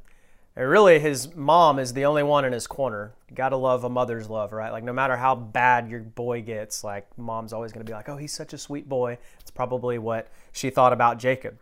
And 0.54 0.68
really, 0.68 0.98
his 0.98 1.34
mom 1.34 1.78
is 1.78 1.92
the 1.92 2.04
only 2.04 2.22
one 2.24 2.44
in 2.44 2.52
his 2.52 2.66
corner. 2.66 3.14
You 3.30 3.36
gotta 3.36 3.56
love 3.56 3.84
a 3.84 3.88
mother's 3.88 4.28
love, 4.28 4.52
right? 4.52 4.72
Like, 4.72 4.82
no 4.82 4.92
matter 4.92 5.16
how 5.16 5.36
bad 5.36 5.88
your 5.88 6.00
boy 6.00 6.42
gets, 6.42 6.82
like, 6.82 7.06
mom's 7.16 7.52
always 7.52 7.72
gonna 7.72 7.84
be 7.84 7.92
like, 7.92 8.08
oh, 8.08 8.16
he's 8.16 8.32
such 8.32 8.52
a 8.52 8.58
sweet 8.58 8.88
boy. 8.88 9.18
It's 9.40 9.52
probably 9.52 9.98
what 9.98 10.28
she 10.52 10.68
thought 10.68 10.92
about 10.92 11.18
Jacob. 11.18 11.58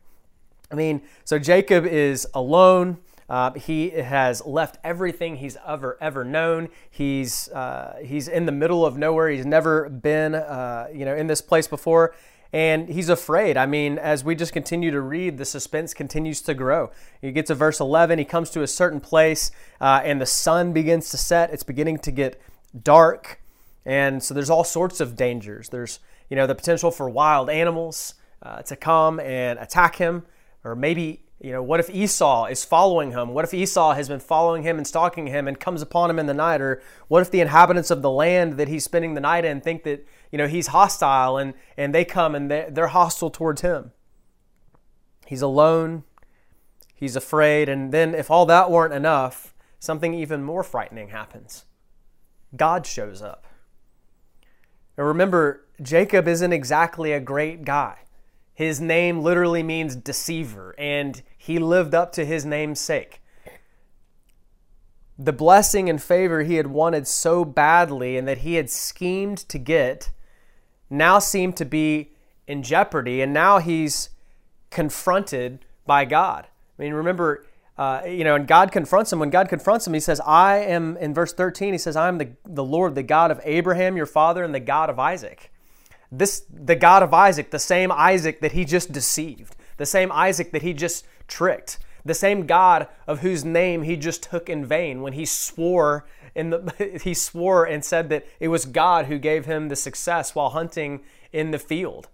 I 0.71 0.75
mean, 0.75 1.03
so 1.25 1.39
Jacob 1.39 1.87
is 1.87 2.27
alone. 2.35 2.97
Uh, 3.29 3.53
he 3.55 3.91
has 3.91 4.45
left 4.47 4.79
everything 4.85 5.37
he's 5.37 5.57
ever 5.67 5.99
ever 6.01 6.25
known. 6.25 6.69
He's 6.91 7.49
uh, 7.49 7.97
he's 8.05 8.29
in 8.29 8.47
the 8.47 8.53
middle 8.53 8.87
of 8.87 8.97
nowhere. 8.97 9.29
He's 9.29 9.47
never 9.47 9.89
been 9.89 10.35
uh, 10.35 10.89
you 10.93 11.05
know 11.05 11.15
in 11.15 11.27
this 11.27 11.41
place 11.41 11.67
before, 11.67 12.15
and 12.53 12.89
he's 12.89 13.09
afraid. 13.09 13.57
I 13.57 13.67
mean, 13.67 13.99
as 13.99 14.23
we 14.23 14.37
just 14.37 14.53
continue 14.53 14.93
to 14.93 15.01
read, 15.01 15.39
the 15.39 15.45
suspense 15.45 15.93
continues 15.93 16.41
to 16.43 16.55
grow. 16.55 16.91
He 17.21 17.33
gets 17.33 17.49
to 17.49 17.57
verse 17.57 17.81
11. 17.81 18.19
He 18.19 18.25
comes 18.25 18.51
to 18.51 18.63
a 18.63 18.69
certain 18.69 19.01
place, 19.01 19.51
uh, 19.81 20.03
and 20.05 20.21
the 20.21 20.27
sun 20.27 20.73
begins 20.73 21.11
to 21.11 21.17
set. 21.17 21.53
It's 21.53 21.65
beginning 21.65 21.99
to 21.99 22.13
get 22.13 22.41
dark, 22.81 23.41
and 23.85 24.23
so 24.23 24.35
there's 24.35 24.51
all 24.51 24.65
sorts 24.65 25.01
of 25.01 25.17
dangers. 25.17 25.71
There's 25.71 25.99
you 26.31 26.37
know 26.37 26.47
the 26.47 26.55
potential 26.55 26.93
for 26.93 27.11
wild 27.11 27.51
animals 27.51 28.15
uh, 28.41 28.63
to 28.63 28.77
come 28.77 29.19
and 29.19 29.59
attack 29.59 29.97
him, 29.97 30.25
or 30.63 30.77
maybe 30.77 31.26
you 31.39 31.53
know, 31.53 31.63
what 31.63 31.81
if 31.81 31.91
Esau 31.91 32.47
is 32.47 32.65
following 32.65 33.11
him? 33.11 33.29
What 33.29 33.45
if 33.45 33.53
Esau 33.53 33.93
has 33.93 34.09
been 34.09 34.21
following 34.21 34.63
him 34.63 34.79
and 34.79 34.87
stalking 34.87 35.27
him 35.27 35.47
and 35.47 35.61
comes 35.61 35.83
upon 35.83 36.09
him 36.09 36.19
in 36.19 36.27
the 36.27 36.35
night? 36.35 36.63
Or 36.63 36.81
what 37.09 37.21
if 37.21 37.31
the 37.31 37.41
inhabitants 37.41 37.91
of 37.91 38.01
the 38.01 38.11
land 38.11 38.55
that 38.55 38.69
he's 38.69 38.85
spending 38.85 39.15
the 39.15 39.21
night 39.21 39.45
in 39.45 39.61
think 39.61 39.85
that, 39.85 40.07
you 40.33 40.39
know, 40.39 40.49
he's 40.49 40.69
hostile 40.69 41.37
and, 41.37 41.53
and 41.77 41.95
they 41.95 42.05
come 42.05 42.35
and 42.35 42.51
they're 42.51 42.89
hostile 42.89 43.31
towards 43.31 43.61
him? 43.61 43.93
He's 45.27 45.43
alone. 45.43 46.05
He's 46.95 47.17
afraid. 47.17 47.69
And 47.69 47.93
then, 47.93 48.15
if 48.15 48.31
all 48.31 48.47
that 48.47 48.71
weren't 48.71 48.95
enough, 48.95 49.55
something 49.79 50.15
even 50.15 50.43
more 50.43 50.63
frightening 50.63 51.09
happens 51.09 51.65
God 52.55 52.87
shows 52.87 53.21
up. 53.21 53.47
And 54.97 55.07
remember, 55.07 55.67
Jacob 55.83 56.27
isn't 56.27 56.53
exactly 56.53 57.13
a 57.13 57.21
great 57.21 57.65
guy. 57.65 57.99
His 58.57 58.81
name 58.81 59.21
literally 59.21 59.63
means 59.63 59.95
deceiver, 59.95 60.75
and 60.79 61.21
he 61.37 61.59
lived 61.59 61.95
up 61.95 62.11
to 62.13 62.25
his 62.25 62.47
name's 62.47 62.81
sake. 62.81 63.21
The 65.19 65.35
blessing 65.35 65.91
and 65.91 66.03
favor 66.03 66.43
he 66.43 66.55
had 66.55 66.69
wanted 66.69 67.07
so 67.07 67.45
badly 67.45 68.17
and 68.17 68.27
that 68.27 68.39
he 68.39 68.55
had 68.55 68.71
schemed 68.71 69.37
to 69.51 69.59
get 69.59 70.11
now 70.89 71.19
seemed 71.19 71.55
to 71.59 71.67
be 71.67 72.13
in 72.47 72.63
jeopardy, 72.63 73.21
and 73.21 73.35
now 73.35 73.59
he's 73.59 74.09
confronted 74.71 75.59
by 75.85 76.07
God. 76.07 76.47
I 76.79 76.83
mean, 76.83 76.95
remember, 76.95 77.45
uh, 77.77 78.05
you 78.07 78.25
know, 78.25 78.37
and 78.37 78.47
God 78.47 78.73
confronts 78.73 79.13
him. 79.13 79.19
When 79.19 79.29
God 79.29 79.51
confronts 79.51 79.87
him, 79.87 79.93
he 79.93 80.01
says, 80.01 80.19
I 80.21 80.61
am, 80.61 80.97
in 80.97 81.13
verse 81.13 81.35
13, 81.35 81.75
he 81.75 81.79
says, 81.79 81.95
I 81.95 82.09
am 82.09 82.17
the, 82.17 82.31
the 82.47 82.65
Lord, 82.65 82.95
the 82.95 83.03
God 83.03 83.31
of 83.31 83.39
Abraham, 83.45 83.99
your 83.99 84.07
father, 84.07 84.43
and 84.43 84.55
the 84.55 84.61
God 84.61 84.89
of 84.89 84.99
Isaac. 84.99 85.53
This, 86.19 86.45
the 86.49 86.77
God 86.77 87.03
of 87.03 87.13
Isaac, 87.13 87.51
the 87.51 87.59
same 87.59 87.93
Isaac 87.93 88.41
that 88.41 88.53
he 88.53 88.65
just 88.65 88.91
deceived, 88.91 89.55
the 89.77 89.85
same 89.85 90.11
Isaac 90.11 90.51
that 90.53 90.63
he 90.63 90.73
just 90.73 91.07
tricked, 91.29 91.79
the 92.07 92.15
same 92.15 92.47
God 92.47 92.89
of 93.07 93.21
whose 93.21 93.45
name 93.45 93.83
he 93.83 93.97
just 93.97 94.23
took 94.23 94.49
in 94.49 94.65
vain 94.65 95.03
when 95.03 95.13
he 95.13 95.27
swore 95.27 96.07
in 96.35 96.51
the, 96.51 97.01
he 97.05 97.13
swore 97.13 97.65
and 97.65 97.85
said 97.85 98.09
that 98.09 98.27
it 98.41 98.49
was 98.49 98.65
God 98.65 99.07
who 99.07 99.19
gave 99.19 99.45
him 99.45 99.69
the 99.69 99.77
success 99.77 100.35
while 100.35 100.51
hunting 100.51 101.03
in 101.33 101.51
the 101.51 101.59
field. 101.59 102.09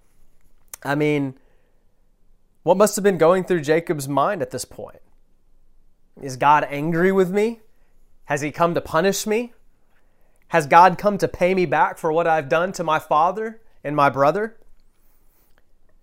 I 0.83 0.97
mean, 0.97 1.39
what 2.65 2.77
must 2.77 2.97
have 2.97 3.05
been 3.05 3.19
going 3.19 3.45
through 3.45 3.61
Jacob's 3.61 4.09
mind 4.09 4.43
at 4.43 4.51
this 4.51 4.65
point? 4.65 5.01
Is 6.21 6.37
God 6.37 6.67
angry 6.69 7.13
with 7.13 7.31
me? 7.31 7.61
Has 8.25 8.41
he 8.41 8.51
come 8.51 8.75
to 8.75 8.81
punish 8.81 9.27
me? 9.29 9.53
Has 10.49 10.67
God 10.67 10.99
come 10.99 11.19
to 11.19 11.29
pay 11.29 11.55
me 11.55 11.67
back 11.67 11.99
for 11.99 12.13
what 12.13 12.27
I've 12.27 12.49
done 12.49 12.73
to 12.73 12.85
my 12.85 12.99
father 12.99 13.62
and 13.85 13.97
my 13.97 14.11
brother? 14.11 14.57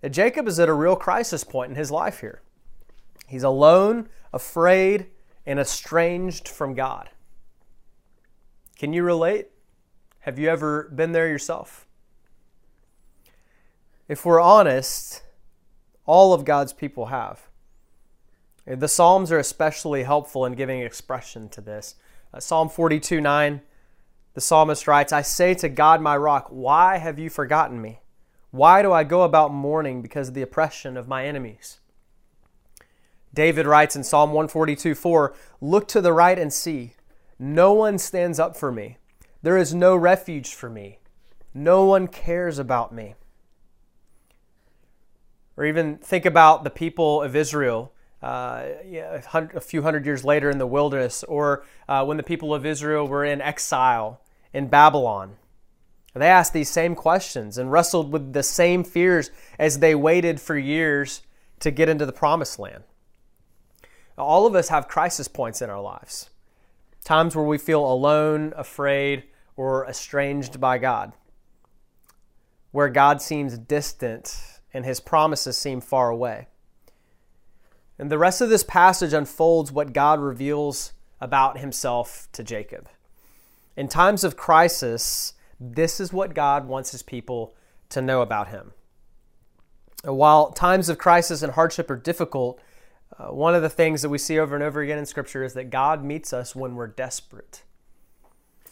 Jacob 0.08 0.48
is 0.48 0.58
at 0.58 0.68
a 0.68 0.74
real 0.74 0.96
crisis 0.96 1.44
point 1.44 1.70
in 1.70 1.76
his 1.76 1.90
life 1.90 2.20
here. 2.20 2.42
He's 3.26 3.42
alone, 3.42 4.08
afraid, 4.32 5.06
and 5.44 5.58
estranged 5.58 6.48
from 6.48 6.74
God. 6.74 7.10
Can 8.78 8.92
you 8.92 9.02
relate? 9.02 9.48
Have 10.20 10.38
you 10.38 10.48
ever 10.48 10.90
been 10.94 11.12
there 11.12 11.28
yourself? 11.28 11.86
If 14.08 14.24
we're 14.24 14.40
honest, 14.40 15.22
all 16.06 16.32
of 16.32 16.44
God's 16.44 16.72
people 16.72 17.06
have. 17.06 17.48
The 18.66 18.88
Psalms 18.88 19.30
are 19.32 19.38
especially 19.38 20.02
helpful 20.02 20.44
in 20.44 20.54
giving 20.54 20.80
expression 20.80 21.48
to 21.50 21.60
this. 21.60 21.94
Uh, 22.32 22.40
Psalm 22.40 22.68
42 22.68 23.20
9, 23.20 23.60
the 24.34 24.40
psalmist 24.40 24.86
writes, 24.86 25.12
I 25.12 25.22
say 25.22 25.54
to 25.54 25.68
God, 25.68 26.00
my 26.00 26.16
rock, 26.16 26.48
why 26.50 26.98
have 26.98 27.18
you 27.18 27.30
forgotten 27.30 27.80
me? 27.80 28.00
Why 28.50 28.82
do 28.82 28.92
I 28.92 29.04
go 29.04 29.22
about 29.22 29.52
mourning 29.52 30.02
because 30.02 30.28
of 30.28 30.34
the 30.34 30.42
oppression 30.42 30.96
of 30.96 31.08
my 31.08 31.24
enemies? 31.24 31.80
David 33.32 33.66
writes 33.66 33.94
in 33.94 34.02
Psalm 34.02 34.30
142 34.30 34.94
4, 34.94 35.34
Look 35.60 35.86
to 35.88 36.00
the 36.00 36.12
right 36.12 36.38
and 36.38 36.52
see. 36.52 36.94
No 37.38 37.72
one 37.72 37.98
stands 37.98 38.38
up 38.38 38.56
for 38.56 38.72
me. 38.72 38.98
There 39.42 39.56
is 39.56 39.72
no 39.72 39.96
refuge 39.96 40.54
for 40.54 40.68
me. 40.68 40.98
No 41.54 41.84
one 41.84 42.08
cares 42.08 42.58
about 42.58 42.92
me. 42.92 43.14
Or 45.56 45.64
even 45.64 45.98
think 45.98 46.26
about 46.26 46.64
the 46.64 46.70
people 46.70 47.22
of 47.22 47.36
Israel 47.36 47.92
uh, 48.22 48.66
a 48.92 49.60
few 49.60 49.82
hundred 49.82 50.04
years 50.04 50.24
later 50.24 50.50
in 50.50 50.58
the 50.58 50.66
wilderness, 50.66 51.22
or 51.24 51.64
uh, 51.88 52.04
when 52.04 52.16
the 52.16 52.22
people 52.22 52.54
of 52.54 52.66
Israel 52.66 53.08
were 53.08 53.24
in 53.24 53.40
exile 53.40 54.20
in 54.52 54.68
Babylon. 54.68 55.36
They 56.14 56.26
asked 56.26 56.52
these 56.52 56.68
same 56.68 56.94
questions 56.94 57.56
and 57.56 57.70
wrestled 57.70 58.12
with 58.12 58.32
the 58.32 58.42
same 58.42 58.82
fears 58.82 59.30
as 59.58 59.78
they 59.78 59.94
waited 59.94 60.40
for 60.40 60.58
years 60.58 61.22
to 61.60 61.70
get 61.70 61.88
into 61.88 62.04
the 62.04 62.12
promised 62.12 62.58
land. 62.58 62.84
All 64.18 64.46
of 64.46 64.54
us 64.54 64.68
have 64.68 64.88
crisis 64.88 65.28
points 65.28 65.62
in 65.62 65.70
our 65.70 65.80
lives, 65.80 66.30
times 67.04 67.36
where 67.36 67.44
we 67.44 67.58
feel 67.58 67.84
alone, 67.90 68.52
afraid, 68.56 69.24
or 69.56 69.86
estranged 69.86 70.60
by 70.60 70.78
God, 70.78 71.12
where 72.72 72.88
God 72.88 73.22
seems 73.22 73.56
distant 73.56 74.40
and 74.74 74.84
his 74.84 75.00
promises 75.00 75.56
seem 75.56 75.80
far 75.80 76.10
away. 76.10 76.48
And 78.00 78.10
the 78.10 78.16
rest 78.16 78.40
of 78.40 78.48
this 78.48 78.64
passage 78.64 79.12
unfolds 79.12 79.70
what 79.70 79.92
God 79.92 80.20
reveals 80.20 80.94
about 81.20 81.58
himself 81.58 82.28
to 82.32 82.42
Jacob. 82.42 82.88
In 83.76 83.88
times 83.88 84.24
of 84.24 84.38
crisis, 84.38 85.34
this 85.60 86.00
is 86.00 86.10
what 86.10 86.32
God 86.32 86.66
wants 86.66 86.92
his 86.92 87.02
people 87.02 87.54
to 87.90 88.00
know 88.00 88.22
about 88.22 88.48
him. 88.48 88.72
While 90.02 90.50
times 90.52 90.88
of 90.88 90.96
crisis 90.96 91.42
and 91.42 91.52
hardship 91.52 91.90
are 91.90 91.96
difficult, 91.96 92.58
uh, 93.18 93.26
one 93.26 93.54
of 93.54 93.60
the 93.60 93.68
things 93.68 94.00
that 94.00 94.08
we 94.08 94.16
see 94.16 94.38
over 94.38 94.54
and 94.54 94.64
over 94.64 94.80
again 94.80 94.96
in 94.96 95.04
Scripture 95.04 95.44
is 95.44 95.52
that 95.52 95.68
God 95.68 96.02
meets 96.02 96.32
us 96.32 96.56
when 96.56 96.76
we're 96.76 96.86
desperate. 96.86 97.64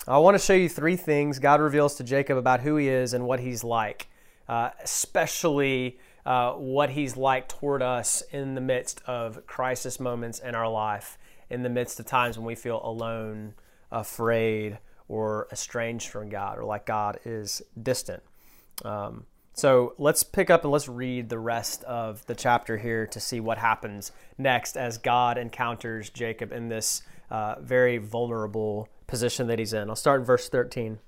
I 0.06 0.16
want 0.16 0.36
to 0.36 0.42
show 0.42 0.54
you 0.54 0.70
three 0.70 0.96
things 0.96 1.38
God 1.38 1.60
reveals 1.60 1.96
to 1.96 2.02
Jacob 2.02 2.38
about 2.38 2.60
who 2.60 2.76
he 2.76 2.88
is 2.88 3.12
and 3.12 3.26
what 3.26 3.40
he's 3.40 3.62
like, 3.62 4.08
uh, 4.48 4.70
especially 4.82 5.98
uh, 6.26 6.52
what 6.52 6.90
He's 6.90 7.16
like 7.16 7.48
toward 7.48 7.82
us 7.82 8.22
in 8.32 8.54
the 8.54 8.60
midst 8.60 9.02
of 9.06 9.46
crisis 9.46 9.98
moments 9.98 10.38
in 10.38 10.54
our 10.54 10.68
life, 10.68 11.18
in 11.50 11.62
the 11.62 11.68
midst 11.68 11.98
of 12.00 12.06
times 12.06 12.36
when 12.36 12.46
we 12.46 12.54
feel 12.54 12.80
alone, 12.84 13.54
afraid, 13.90 14.78
or 15.08 15.48
estranged 15.50 16.08
from 16.08 16.28
God, 16.28 16.58
or 16.58 16.64
like 16.64 16.86
God 16.86 17.18
is 17.24 17.62
distant. 17.80 18.22
Um, 18.84 19.26
so 19.58 19.94
let's 19.98 20.22
pick 20.22 20.50
up 20.50 20.62
and 20.62 20.70
let's 20.70 20.88
read 20.88 21.28
the 21.28 21.38
rest 21.38 21.82
of 21.82 22.24
the 22.26 22.34
chapter 22.36 22.76
here 22.76 23.08
to 23.08 23.18
see 23.18 23.40
what 23.40 23.58
happens 23.58 24.12
next 24.38 24.76
as 24.76 24.98
God 24.98 25.36
encounters 25.36 26.10
Jacob 26.10 26.52
in 26.52 26.68
this 26.68 27.02
uh, 27.28 27.56
very 27.60 27.98
vulnerable 27.98 28.88
position 29.08 29.48
that 29.48 29.58
he's 29.58 29.72
in. 29.72 29.90
I'll 29.90 29.96
start 29.96 30.20
in 30.20 30.26
verse 30.26 30.48
13. 30.48 31.00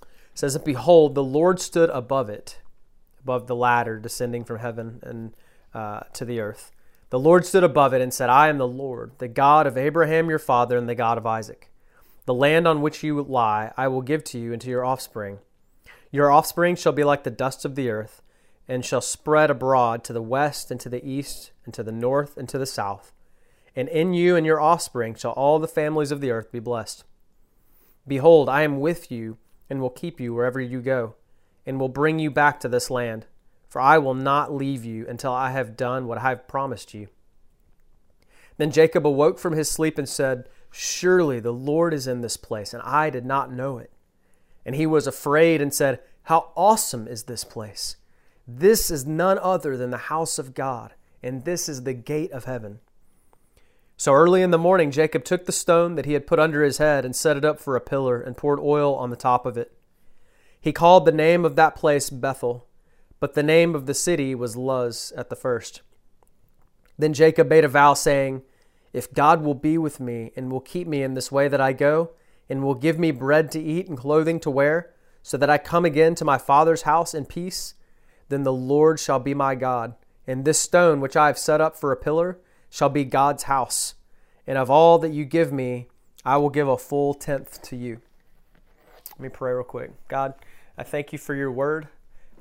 It 0.00 0.06
says, 0.32 0.56
Behold, 0.56 1.14
the 1.14 1.22
Lord 1.22 1.60
stood 1.60 1.90
above 1.90 2.30
it 2.30 2.60
above 3.24 3.46
the 3.46 3.56
ladder 3.56 3.98
descending 3.98 4.44
from 4.44 4.58
heaven 4.58 5.00
and 5.02 5.34
uh, 5.72 6.00
to 6.12 6.24
the 6.24 6.40
earth. 6.40 6.70
The 7.08 7.18
Lord 7.18 7.46
stood 7.46 7.64
above 7.64 7.94
it 7.94 8.02
and 8.02 8.12
said, 8.12 8.28
I 8.28 8.48
am 8.48 8.58
the 8.58 8.68
Lord, 8.68 9.12
the 9.18 9.28
God 9.28 9.66
of 9.66 9.78
Abraham 9.78 10.28
your 10.28 10.38
father 10.38 10.76
and 10.76 10.88
the 10.88 10.94
God 10.94 11.16
of 11.16 11.26
Isaac. 11.26 11.70
The 12.26 12.34
land 12.34 12.68
on 12.68 12.82
which 12.82 13.02
you 13.02 13.20
lie 13.22 13.72
I 13.76 13.88
will 13.88 14.02
give 14.02 14.24
to 14.24 14.38
you 14.38 14.52
and 14.52 14.60
to 14.60 14.68
your 14.68 14.84
offspring. 14.84 15.38
Your 16.10 16.30
offspring 16.30 16.76
shall 16.76 16.92
be 16.92 17.02
like 17.02 17.24
the 17.24 17.30
dust 17.30 17.64
of 17.64 17.74
the 17.74 17.90
earth, 17.90 18.22
and 18.68 18.84
shall 18.84 19.00
spread 19.00 19.50
abroad 19.50 20.04
to 20.04 20.12
the 20.12 20.22
west 20.22 20.70
and 20.70 20.80
to 20.80 20.88
the 20.88 21.04
east 21.06 21.50
and 21.64 21.74
to 21.74 21.82
the 21.82 21.92
north 21.92 22.36
and 22.36 22.48
to 22.48 22.58
the 22.58 22.66
south. 22.66 23.12
And 23.74 23.88
in 23.88 24.14
you 24.14 24.36
and 24.36 24.46
your 24.46 24.60
offspring 24.60 25.14
shall 25.14 25.32
all 25.32 25.58
the 25.58 25.68
families 25.68 26.12
of 26.12 26.20
the 26.20 26.30
earth 26.30 26.52
be 26.52 26.60
blessed. 26.60 27.04
Behold, 28.06 28.48
I 28.48 28.62
am 28.62 28.80
with 28.80 29.10
you 29.10 29.38
and 29.68 29.80
will 29.80 29.90
keep 29.90 30.20
you 30.20 30.34
wherever 30.34 30.60
you 30.60 30.80
go 30.80 31.14
and 31.66 31.78
will 31.78 31.88
bring 31.88 32.18
you 32.18 32.30
back 32.30 32.60
to 32.60 32.68
this 32.68 32.90
land. 32.90 33.26
For 33.68 33.80
I 33.80 33.98
will 33.98 34.14
not 34.14 34.54
leave 34.54 34.84
you 34.84 35.06
until 35.08 35.32
I 35.32 35.50
have 35.50 35.76
done 35.76 36.06
what 36.06 36.18
I 36.18 36.28
have 36.28 36.46
promised 36.46 36.94
you. 36.94 37.08
Then 38.56 38.70
Jacob 38.70 39.06
awoke 39.06 39.38
from 39.38 39.54
his 39.54 39.70
sleep 39.70 39.98
and 39.98 40.08
said, 40.08 40.48
Surely 40.70 41.40
the 41.40 41.52
Lord 41.52 41.92
is 41.92 42.06
in 42.06 42.20
this 42.20 42.36
place, 42.36 42.72
and 42.72 42.82
I 42.82 43.10
did 43.10 43.24
not 43.24 43.52
know 43.52 43.78
it. 43.78 43.92
And 44.64 44.74
he 44.74 44.86
was 44.86 45.06
afraid 45.06 45.60
and 45.60 45.74
said, 45.74 46.00
How 46.24 46.52
awesome 46.56 47.08
is 47.08 47.24
this 47.24 47.44
place! 47.44 47.96
This 48.46 48.90
is 48.90 49.06
none 49.06 49.38
other 49.38 49.76
than 49.76 49.90
the 49.90 49.96
house 49.96 50.38
of 50.38 50.54
God, 50.54 50.94
and 51.22 51.44
this 51.44 51.68
is 51.68 51.82
the 51.82 51.94
gate 51.94 52.30
of 52.32 52.44
heaven. 52.44 52.80
So 53.96 54.12
early 54.12 54.42
in 54.42 54.50
the 54.50 54.58
morning, 54.58 54.90
Jacob 54.90 55.24
took 55.24 55.46
the 55.46 55.52
stone 55.52 55.94
that 55.94 56.04
he 56.04 56.12
had 56.12 56.26
put 56.26 56.40
under 56.40 56.62
his 56.62 56.78
head 56.78 57.04
and 57.04 57.14
set 57.14 57.36
it 57.36 57.44
up 57.44 57.60
for 57.60 57.76
a 57.76 57.80
pillar 57.80 58.20
and 58.20 58.36
poured 58.36 58.60
oil 58.60 58.94
on 58.94 59.10
the 59.10 59.16
top 59.16 59.46
of 59.46 59.56
it. 59.56 59.72
He 60.64 60.72
called 60.72 61.04
the 61.04 61.12
name 61.12 61.44
of 61.44 61.56
that 61.56 61.76
place 61.76 62.08
Bethel, 62.08 62.66
but 63.20 63.34
the 63.34 63.42
name 63.42 63.74
of 63.74 63.84
the 63.84 63.92
city 63.92 64.34
was 64.34 64.56
Luz 64.56 65.12
at 65.14 65.28
the 65.28 65.36
first. 65.36 65.82
Then 66.98 67.12
Jacob 67.12 67.50
made 67.50 67.66
a 67.66 67.68
vow, 67.68 67.92
saying, 67.92 68.40
If 68.90 69.12
God 69.12 69.42
will 69.42 69.52
be 69.52 69.76
with 69.76 70.00
me 70.00 70.32
and 70.34 70.50
will 70.50 70.62
keep 70.62 70.88
me 70.88 71.02
in 71.02 71.12
this 71.12 71.30
way 71.30 71.48
that 71.48 71.60
I 71.60 71.74
go, 71.74 72.12
and 72.48 72.62
will 72.62 72.74
give 72.74 72.98
me 72.98 73.10
bread 73.10 73.50
to 73.50 73.60
eat 73.60 73.88
and 73.88 73.98
clothing 73.98 74.40
to 74.40 74.50
wear, 74.50 74.94
so 75.22 75.36
that 75.36 75.50
I 75.50 75.58
come 75.58 75.84
again 75.84 76.14
to 76.14 76.24
my 76.24 76.38
father's 76.38 76.82
house 76.82 77.12
in 77.12 77.26
peace, 77.26 77.74
then 78.30 78.44
the 78.44 78.50
Lord 78.50 78.98
shall 78.98 79.18
be 79.18 79.34
my 79.34 79.54
God, 79.54 79.94
and 80.26 80.46
this 80.46 80.58
stone 80.58 81.02
which 81.02 81.14
I 81.14 81.26
have 81.26 81.38
set 81.38 81.60
up 81.60 81.76
for 81.76 81.92
a 81.92 81.96
pillar 81.98 82.38
shall 82.70 82.88
be 82.88 83.04
God's 83.04 83.42
house. 83.42 83.96
And 84.46 84.56
of 84.56 84.70
all 84.70 84.98
that 85.00 85.12
you 85.12 85.26
give 85.26 85.52
me, 85.52 85.88
I 86.24 86.38
will 86.38 86.48
give 86.48 86.68
a 86.68 86.78
full 86.78 87.12
tenth 87.12 87.60
to 87.64 87.76
you. 87.76 88.00
Let 89.10 89.20
me 89.20 89.28
pray 89.28 89.52
real 89.52 89.62
quick. 89.62 89.90
God, 90.08 90.32
I 90.76 90.82
thank 90.82 91.12
you 91.12 91.18
for 91.18 91.34
your 91.34 91.52
word. 91.52 91.88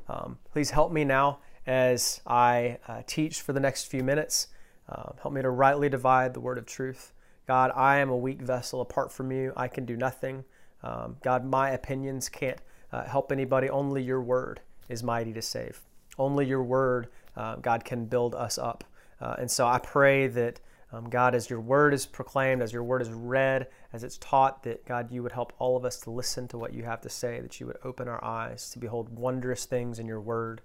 Um, 0.07 0.39
please 0.51 0.71
help 0.71 0.91
me 0.91 1.03
now 1.03 1.39
as 1.67 2.21
I 2.25 2.79
uh, 2.87 3.03
teach 3.05 3.41
for 3.41 3.53
the 3.53 3.59
next 3.59 3.85
few 3.85 4.03
minutes. 4.03 4.47
Uh, 4.89 5.11
help 5.21 5.33
me 5.33 5.41
to 5.41 5.49
rightly 5.49 5.87
divide 5.87 6.33
the 6.33 6.39
word 6.39 6.57
of 6.57 6.65
truth. 6.65 7.13
God, 7.47 7.71
I 7.75 7.97
am 7.97 8.09
a 8.09 8.17
weak 8.17 8.41
vessel. 8.41 8.81
Apart 8.81 9.11
from 9.11 9.31
you, 9.31 9.53
I 9.55 9.67
can 9.67 9.85
do 9.85 9.95
nothing. 9.95 10.43
Um, 10.81 11.17
God, 11.23 11.45
my 11.45 11.71
opinions 11.71 12.27
can't 12.27 12.59
uh, 12.91 13.03
help 13.03 13.31
anybody. 13.31 13.69
Only 13.69 14.01
your 14.01 14.21
word 14.21 14.61
is 14.89 15.03
mighty 15.03 15.33
to 15.33 15.41
save. 15.41 15.81
Only 16.17 16.45
your 16.45 16.63
word, 16.63 17.09
uh, 17.37 17.57
God, 17.57 17.85
can 17.85 18.05
build 18.05 18.35
us 18.35 18.57
up. 18.57 18.83
Uh, 19.21 19.35
and 19.37 19.49
so 19.49 19.67
I 19.67 19.77
pray 19.77 20.27
that, 20.27 20.59
um, 20.91 21.09
God, 21.09 21.35
as 21.35 21.49
your 21.49 21.61
word 21.61 21.93
is 21.93 22.05
proclaimed, 22.05 22.61
as 22.61 22.73
your 22.73 22.83
word 22.83 23.01
is 23.01 23.09
read, 23.09 23.67
as 23.93 24.03
it's 24.03 24.17
taught, 24.17 24.63
that, 24.63 24.85
God, 24.85 25.11
you 25.11 25.21
would 25.21 25.31
help 25.31 25.53
all 25.59 25.77
of 25.77 25.85
us 25.85 25.99
to 26.01 26.11
listen 26.11 26.47
to 26.49 26.57
what 26.57 26.73
you 26.73 26.83
have 26.83 26.99
to 27.01 27.09
say, 27.09 27.39
that 27.39 27.59
you 27.59 27.67
would 27.67 27.77
open 27.83 28.07
our 28.07 28.23
eyes 28.25 28.71
to 28.71 28.79
behold 28.79 29.07
wondrous 29.09 29.65
things 29.65 29.99
in 29.99 30.07
your 30.07 30.19
word. 30.19 30.61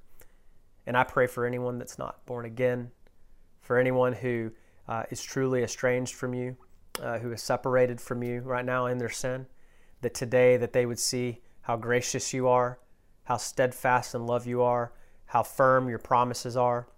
And 0.86 0.96
I 0.96 1.04
pray 1.04 1.26
for 1.26 1.44
anyone 1.44 1.78
that's 1.78 1.98
not 1.98 2.24
born 2.24 2.46
again, 2.46 2.90
for 3.60 3.76
anyone 3.78 4.14
who 4.14 4.50
uh, 4.88 5.02
is 5.10 5.22
truly 5.22 5.62
estranged 5.62 6.14
from 6.14 6.32
you, 6.32 6.56
uh, 7.02 7.18
who 7.18 7.30
is 7.30 7.42
separated 7.42 8.00
from 8.00 8.22
you 8.22 8.40
right 8.40 8.64
now 8.64 8.86
in 8.86 8.96
their 8.96 9.10
sin, 9.10 9.46
that 10.00 10.14
today 10.14 10.56
that 10.56 10.72
they 10.72 10.86
would 10.86 10.98
see 10.98 11.42
how 11.60 11.76
gracious 11.76 12.32
you 12.32 12.48
are, 12.48 12.78
how 13.24 13.36
steadfast 13.36 14.14
in 14.14 14.26
love 14.26 14.46
you 14.46 14.62
are, 14.62 14.94
how 15.26 15.42
firm 15.42 15.90
your 15.90 15.98
promises 15.98 16.56
are, 16.56 16.88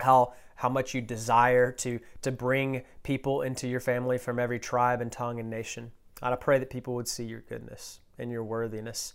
how 0.00 0.34
how 0.56 0.68
much 0.68 0.94
you 0.94 1.00
desire 1.00 1.72
to 1.72 2.00
to 2.22 2.32
bring 2.32 2.82
people 3.02 3.42
into 3.42 3.66
your 3.66 3.80
family 3.80 4.18
from 4.18 4.38
every 4.38 4.58
tribe 4.58 5.00
and 5.00 5.10
tongue 5.10 5.40
and 5.40 5.50
nation. 5.50 5.92
God, 6.20 6.32
I 6.32 6.36
pray 6.36 6.58
that 6.58 6.70
people 6.70 6.94
would 6.94 7.08
see 7.08 7.24
your 7.24 7.40
goodness 7.40 8.00
and 8.18 8.30
your 8.30 8.44
worthiness, 8.44 9.14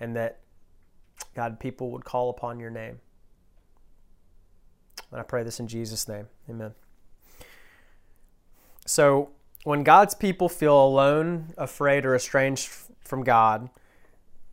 and 0.00 0.16
that 0.16 0.40
God, 1.34 1.60
people 1.60 1.90
would 1.90 2.04
call 2.04 2.30
upon 2.30 2.60
your 2.60 2.70
name. 2.70 3.00
And 5.10 5.20
I 5.20 5.22
pray 5.22 5.42
this 5.42 5.60
in 5.60 5.68
Jesus' 5.68 6.08
name. 6.08 6.26
Amen. 6.48 6.72
So, 8.86 9.30
when 9.64 9.82
God's 9.82 10.14
people 10.14 10.48
feel 10.48 10.82
alone, 10.82 11.52
afraid, 11.58 12.06
or 12.06 12.14
estranged 12.14 12.70
from 13.04 13.24
God, 13.24 13.68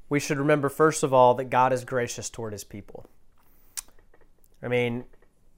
we 0.10 0.20
should 0.20 0.38
remember, 0.38 0.70
first 0.70 1.03
of 1.03 1.13
all, 1.13 1.34
that 1.36 1.46
God 1.46 1.72
is 1.72 1.86
gracious 1.86 2.29
toward 2.29 2.53
his 2.53 2.63
people. 2.63 3.05
I 4.62 4.67
mean, 4.67 5.05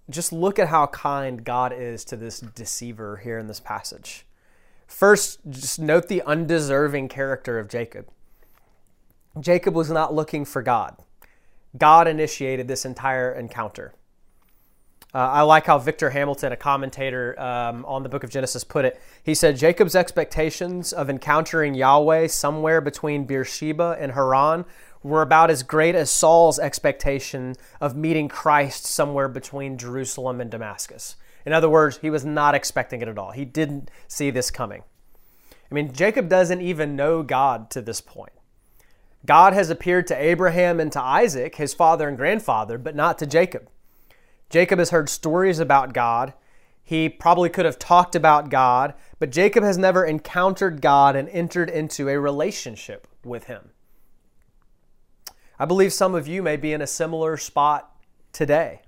just 0.10 0.32
look 0.32 0.58
at 0.60 0.70
how 0.70 0.88
kind 0.88 1.44
God 1.44 1.74
is 1.74 2.06
to 2.06 2.16
this 2.16 2.40
deceiver 2.40 3.18
here 3.18 3.38
in 3.38 3.48
this 3.48 3.60
passage. 3.60 4.26
First, 4.88 5.40
just 5.50 5.80
note 5.80 6.08
the 6.08 6.22
undeserving 6.24 7.10
character 7.10 7.60
of 7.60 7.68
Jacob. 7.68 8.08
Jacob 9.40 9.76
was 9.76 9.92
not 9.92 10.14
looking 10.14 10.46
for 10.46 10.62
God. 10.62 10.96
God 11.78 12.08
initiated 12.08 12.68
this 12.68 12.86
entire 12.86 13.32
encounter. 13.32 13.94
Uh, 15.14 15.20
I 15.20 15.42
like 15.42 15.66
how 15.66 15.78
Victor 15.78 16.10
Hamilton, 16.10 16.52
a 16.52 16.58
commentator 16.58 17.40
um, 17.40 17.86
on 17.86 18.04
the 18.04 18.10
book 18.10 18.24
of 18.24 18.30
Genesis, 18.30 18.64
put 18.64 18.86
it. 18.86 19.02
He 19.24 19.34
said 19.34 19.58
Jacob's 19.58 19.96
expectations 19.96 20.92
of 20.92 21.10
encountering 21.10 21.74
Yahweh 21.74 22.28
somewhere 22.28 22.82
between 22.82 23.26
Beersheba 23.26 23.98
and 24.00 24.12
Haran 24.12 24.66
were 25.08 25.22
about 25.22 25.50
as 25.50 25.64
great 25.64 25.96
as 25.96 26.10
Saul's 26.10 26.60
expectation 26.60 27.56
of 27.82 27.96
meeting 27.96 28.28
Christ 28.28 28.86
somewhere 28.86 29.28
between 29.28 29.78
Jerusalem 29.78 30.40
and 30.42 30.52
Damascus. 30.52 31.16
In 31.46 31.54
other 31.54 31.70
words, 31.70 32.00
he 32.00 32.10
was 32.10 32.26
not 32.26 32.56
expecting 32.56 33.02
it 33.02 33.08
at 33.08 33.18
all. 33.18 33.32
He 33.32 33.46
didn't 33.46 33.90
see 34.08 34.30
this 34.30 34.52
coming. 34.52 34.84
I 35.72 35.74
mean, 35.74 35.94
Jacob 35.94 36.30
doesn't 36.30 36.62
even 36.62 36.96
know 36.96 37.24
God 37.24 37.70
to 37.72 37.82
this 37.82 38.02
point. 38.02 38.34
God 39.26 39.54
has 39.54 39.70
appeared 39.70 40.08
to 40.08 40.22
Abraham 40.22 40.80
and 40.80 40.92
to 40.92 41.02
Isaac, 41.02 41.56
his 41.56 41.74
father 41.74 42.08
and 42.08 42.18
grandfather, 42.18 42.78
but 42.78 42.96
not 42.96 43.18
to 43.20 43.26
Jacob. 43.26 43.70
Jacob 44.50 44.80
has 44.80 44.92
heard 44.92 45.10
stories 45.10 45.60
about 45.60 45.94
God. 45.94 46.34
He 46.84 47.10
probably 47.10 47.50
could 47.50 47.66
have 47.66 47.80
talked 47.80 48.16
about 48.16 48.50
God, 48.50 48.94
but 49.20 49.30
Jacob 49.30 49.64
has 49.64 49.78
never 49.78 50.06
encountered 50.06 50.82
God 50.82 51.18
and 51.18 51.28
entered 51.30 51.70
into 51.70 52.08
a 52.08 52.20
relationship 52.20 53.08
with 53.26 53.46
him. 53.46 53.72
I 55.60 55.66
believe 55.66 55.94
some 55.94 56.16
of 56.16 56.28
you 56.28 56.44
may 56.44 56.56
be 56.58 56.74
in 56.74 56.82
a 56.82 56.88
similar 56.88 57.38
spot 57.38 57.96
today. 58.32 58.82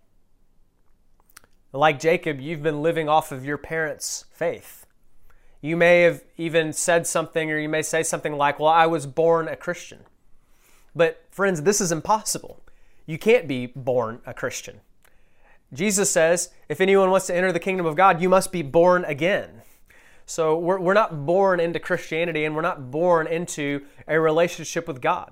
Like 1.74 2.00
Jacob, 2.00 2.40
you've 2.40 2.64
been 2.64 2.82
living 2.82 3.10
off 3.10 3.32
of 3.32 3.46
your 3.46 3.58
parents' 3.58 4.26
faith. 4.32 4.86
You 5.62 5.76
may 5.76 6.02
have 6.02 6.24
even 6.38 6.74
said 6.74 7.06
something, 7.06 7.52
or 7.52 7.58
you 7.58 7.70
may 7.70 7.82
say 7.82 8.04
something 8.04 8.34
like, 8.34 8.60
Well, 8.60 8.70
I 8.70 8.88
was 8.88 9.06
born 9.06 9.48
a 9.48 9.56
Christian. 9.56 10.00
But, 10.96 11.24
friends, 11.32 11.64
this 11.64 11.82
is 11.82 11.92
impossible. 11.92 12.64
You 13.06 13.18
can't 13.18 13.48
be 13.48 13.68
born 13.68 14.22
a 14.26 14.34
Christian. 14.34 14.82
Jesus 15.74 16.10
says, 16.10 16.50
if 16.68 16.82
anyone 16.82 17.12
wants 17.12 17.28
to 17.28 17.36
enter 17.36 17.52
the 17.52 17.60
kingdom 17.60 17.86
of 17.86 17.96
God, 17.96 18.22
you 18.22 18.30
must 18.30 18.52
be 18.52 18.62
born 18.62 19.06
again. 19.06 19.62
So 20.26 20.58
we're, 20.58 20.80
we're 20.80 20.94
not 20.94 21.26
born 21.26 21.60
into 21.60 21.80
Christianity 21.80 22.46
and 22.46 22.56
we're 22.56 22.62
not 22.62 22.92
born 22.92 23.28
into 23.28 23.86
a 24.08 24.20
relationship 24.20 24.88
with 24.88 25.02
God. 25.02 25.32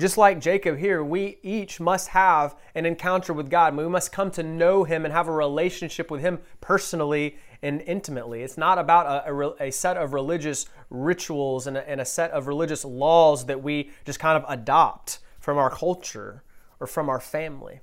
Just 0.00 0.16
like 0.16 0.40
Jacob 0.40 0.78
here, 0.78 1.04
we 1.04 1.36
each 1.42 1.78
must 1.78 2.08
have 2.08 2.56
an 2.74 2.86
encounter 2.86 3.34
with 3.34 3.50
God. 3.50 3.76
We 3.76 3.86
must 3.86 4.12
come 4.12 4.30
to 4.30 4.42
know 4.42 4.84
Him 4.84 5.04
and 5.04 5.12
have 5.12 5.28
a 5.28 5.32
relationship 5.32 6.10
with 6.10 6.22
Him 6.22 6.38
personally 6.62 7.36
and 7.60 7.82
intimately. 7.82 8.42
It's 8.42 8.56
not 8.56 8.78
about 8.78 9.28
a, 9.28 9.30
a, 9.30 9.66
a 9.66 9.70
set 9.70 9.98
of 9.98 10.14
religious 10.14 10.64
rituals 10.88 11.66
and 11.66 11.76
a, 11.76 11.86
and 11.86 12.00
a 12.00 12.06
set 12.06 12.30
of 12.30 12.46
religious 12.46 12.82
laws 12.82 13.44
that 13.44 13.62
we 13.62 13.90
just 14.06 14.18
kind 14.18 14.42
of 14.42 14.50
adopt 14.50 15.18
from 15.38 15.58
our 15.58 15.68
culture 15.68 16.44
or 16.80 16.86
from 16.86 17.10
our 17.10 17.20
family. 17.20 17.80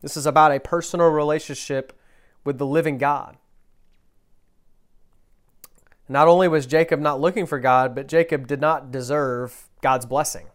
This 0.00 0.16
is 0.16 0.24
about 0.24 0.52
a 0.52 0.60
personal 0.60 1.08
relationship 1.08 1.92
with 2.42 2.56
the 2.56 2.64
living 2.64 2.96
God. 2.96 3.36
Not 6.08 6.26
only 6.26 6.48
was 6.48 6.64
Jacob 6.64 7.00
not 7.00 7.20
looking 7.20 7.44
for 7.44 7.58
God, 7.58 7.94
but 7.94 8.08
Jacob 8.08 8.46
did 8.46 8.62
not 8.62 8.90
deserve 8.90 9.68
God's 9.82 10.06
blessing. 10.06 10.46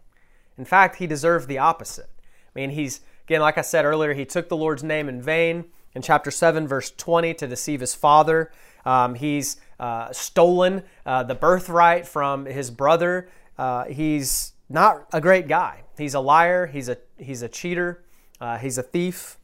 In 0.58 0.64
fact, 0.64 0.96
he 0.96 1.06
deserved 1.06 1.48
the 1.48 1.58
opposite. 1.58 2.08
I 2.18 2.58
mean, 2.58 2.70
he's, 2.70 3.00
again, 3.26 3.40
like 3.40 3.58
I 3.58 3.62
said 3.62 3.84
earlier, 3.84 4.14
he 4.14 4.24
took 4.24 4.48
the 4.48 4.56
Lord's 4.56 4.82
name 4.82 5.08
in 5.08 5.20
vain 5.20 5.66
in 5.94 6.02
chapter 6.02 6.30
7, 6.30 6.66
verse 6.66 6.90
20, 6.90 7.34
to 7.34 7.46
deceive 7.46 7.80
his 7.80 7.94
father. 7.94 8.50
Um, 8.84 9.14
he's 9.14 9.58
uh, 9.78 10.12
stolen 10.12 10.82
uh, 11.04 11.22
the 11.24 11.34
birthright 11.34 12.06
from 12.06 12.46
his 12.46 12.70
brother. 12.70 13.28
Uh, 13.58 13.84
he's 13.84 14.52
not 14.68 15.06
a 15.12 15.20
great 15.20 15.48
guy. 15.48 15.82
He's 15.98 16.14
a 16.14 16.20
liar, 16.20 16.66
he's 16.66 16.88
a, 16.88 16.98
he's 17.18 17.42
a 17.42 17.48
cheater, 17.48 18.04
uh, 18.40 18.58
he's 18.58 18.78
a 18.78 18.82
thief. 18.82 19.38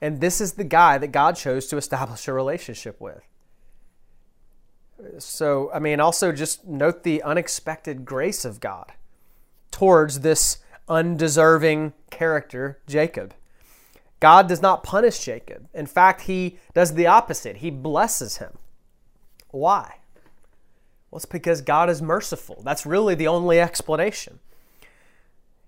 And 0.00 0.20
this 0.20 0.40
is 0.40 0.54
the 0.54 0.64
guy 0.64 0.98
that 0.98 1.08
God 1.08 1.36
chose 1.36 1.66
to 1.68 1.76
establish 1.76 2.26
a 2.26 2.32
relationship 2.32 3.00
with. 3.00 3.22
So, 5.18 5.70
I 5.72 5.78
mean, 5.78 6.00
also 6.00 6.32
just 6.32 6.66
note 6.66 7.02
the 7.02 7.22
unexpected 7.22 8.04
grace 8.04 8.44
of 8.44 8.60
God 8.60 8.92
towards 9.72 10.20
this 10.20 10.58
undeserving 10.88 11.92
character, 12.10 12.78
Jacob. 12.86 13.34
God 14.20 14.46
does 14.46 14.62
not 14.62 14.84
punish 14.84 15.18
Jacob. 15.24 15.66
In 15.74 15.86
fact, 15.86 16.22
he 16.22 16.58
does 16.74 16.94
the 16.94 17.08
opposite. 17.08 17.56
He 17.56 17.70
blesses 17.70 18.36
him. 18.36 18.58
Why? 19.50 19.96
Well, 21.10 21.16
it's 21.16 21.24
because 21.24 21.60
God 21.60 21.90
is 21.90 22.00
merciful. 22.00 22.62
That's 22.64 22.86
really 22.86 23.16
the 23.16 23.26
only 23.26 23.60
explanation. 23.60 24.38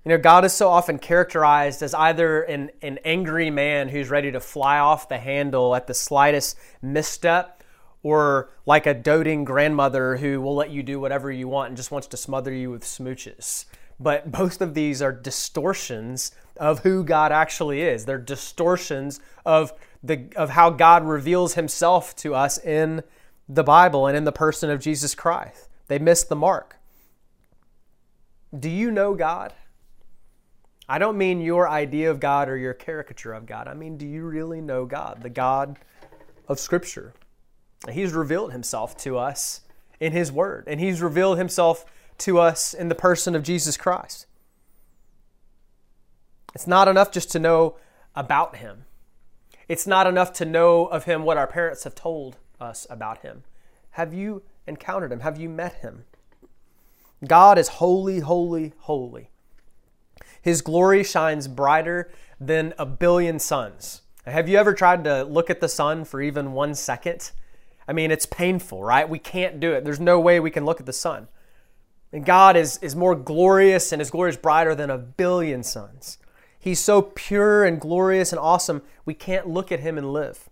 You 0.05 0.11
know, 0.11 0.19
God 0.19 0.45
is 0.45 0.53
so 0.53 0.69
often 0.69 0.99
characterized 0.99 1.83
as 1.83 1.95
either 1.95 2.43
an, 2.43 2.71
an 2.83 2.99
angry 3.05 3.51
man 3.51 3.89
who's 3.89 4.11
ready 4.11 4.31
to 4.31 4.41
fly 4.41 4.79
off 4.79 5.09
the 5.09 5.19
handle 5.19 5.75
at 5.75 5.87
the 5.87 5.95
slightest 5.95 6.57
misstep, 6.81 7.63
or 8.03 8.51
like 8.67 8.87
a 8.87 8.95
doting 8.95 9.45
grandmother 9.45 10.19
who 10.19 10.41
will 10.41 10.55
let 10.55 10.71
you 10.71 10.83
do 10.83 11.01
whatever 11.01 11.33
you 11.33 11.49
want 11.49 11.69
and 11.69 11.77
just 11.77 11.91
wants 11.91 12.07
to 12.09 12.19
smother 12.19 12.53
you 12.53 12.71
with 12.71 12.85
smooches. 12.85 13.65
But 13.99 14.31
both 14.33 14.61
of 14.61 14.75
these 14.75 15.01
are 15.01 15.13
distortions 15.13 16.33
of 16.57 16.81
who 16.81 17.05
God 17.05 17.33
actually 17.33 17.83
is. 17.83 18.05
They're 18.05 18.19
distortions 18.19 19.21
of 19.45 19.73
the 20.03 20.29
of 20.37 20.51
how 20.51 20.71
God 20.71 21.05
reveals 21.05 21.55
himself 21.55 22.15
to 22.17 22.35
us 22.35 22.59
in 22.59 23.03
the 23.49 23.65
Bible 23.65 24.07
and 24.07 24.17
in 24.17 24.25
the 24.25 24.33
person 24.33 24.71
of 24.71 24.81
Jesus 24.81 25.15
Christ. 25.15 25.69
They 25.89 25.99
miss 25.99 26.23
the 26.25 26.37
mark. 26.37 26.77
Do 28.59 28.69
you 28.69 28.91
know 28.91 29.15
God? 29.15 29.53
I 30.89 30.99
don't 30.99 31.17
mean 31.17 31.41
your 31.41 31.69
idea 31.69 32.11
of 32.11 32.21
God 32.21 32.49
or 32.49 32.57
your 32.57 32.75
caricature 32.75 33.33
of 33.33 33.47
God. 33.47 33.69
I 33.69 33.75
mean, 33.75 33.97
do 33.97 34.07
you 34.07 34.25
really 34.25 34.61
know 34.61 34.85
God, 34.85 35.23
the 35.23 35.31
God 35.31 35.79
of 36.47 36.59
Scripture? 36.59 37.15
He's 37.91 38.13
revealed 38.13 38.53
himself 38.53 38.97
to 38.99 39.17
us 39.19 39.63
in 39.99 40.13
His 40.13 40.31
Word, 40.31 40.65
and 40.67 40.81
He's 40.81 41.01
revealed 41.01 41.39
Himself 41.39 41.87
to 42.19 42.39
us 42.39 42.75
in 42.75 42.89
the 42.89 42.95
person 42.95 43.35
of 43.35 43.43
Jesus 43.43 43.77
Christ. 43.77 44.27
It's 46.55 46.67
not 46.67 46.89
enough 46.89 47.11
just 47.11 47.31
to 47.33 47.39
know 47.39 47.77
about 48.15 48.57
Him, 48.57 48.85
it's 49.69 49.87
not 49.87 50.07
enough 50.07 50.33
to 50.35 50.45
know 50.45 50.87
of 50.87 51.05
Him 51.05 51.25
what 51.25 51.37
our 51.37 51.47
parents 51.47 51.85
have 51.85 51.95
told 51.95 52.37
us 52.61 52.87
about 52.89 53.23
Him. 53.23 53.45
Have 53.93 54.15
you 54.15 54.43
encountered 54.67 55.13
Him? 55.13 55.21
Have 55.21 55.39
you 55.39 55.49
met 55.49 55.75
Him? 55.77 56.05
God 57.27 57.59
is 57.59 57.69
holy, 57.69 58.21
holy, 58.21 58.73
holy. 58.81 59.31
His 60.43 60.61
glory 60.61 61.03
shines 61.03 61.49
brighter 61.49 62.11
than 62.39 62.75
a 62.79 62.85
billion 62.85 63.39
suns. 63.39 64.03
Have 64.27 64.49
you 64.49 64.59
ever 64.59 64.75
tried 64.75 65.05
to 65.05 65.25
look 65.25 65.51
at 65.51 65.61
the 65.61 65.69
sun 65.69 66.05
for 66.05 66.21
even 66.21 66.53
one 66.53 66.75
second? 66.75 67.31
I 67.87 67.93
mean, 67.93 68.11
it's 68.11 68.27
painful, 68.27 68.83
right? 68.83 69.09
We 69.09 69.19
can't 69.19 69.61
do 69.61 69.73
it. 69.73 69.85
There's 69.85 70.01
no 70.01 70.19
way 70.19 70.41
we 70.41 70.51
can 70.51 70.65
look 70.65 70.81
at 70.81 70.87
the 70.87 70.93
sun. 70.93 71.29
And 72.15 72.25
God 72.25 72.57
is, 72.57 72.79
is 72.79 72.95
more 72.95 73.17
glorious 73.17 73.91
and 73.91 73.99
his 73.99 74.13
glory 74.13 74.31
is 74.31 74.37
brighter 74.37 74.73
than 74.77 74.89
a 74.89 74.97
billion 74.97 75.65
suns. 75.65 76.17
He's 76.61 76.79
so 76.79 77.03
pure 77.03 77.65
and 77.65 77.81
glorious 77.81 78.31
and 78.31 78.39
awesome, 78.39 78.83
we 79.05 79.15
can't 79.15 79.49
look 79.49 79.73
at 79.73 79.81
him 79.81 79.99
and 79.99 80.13
live. 80.13 80.49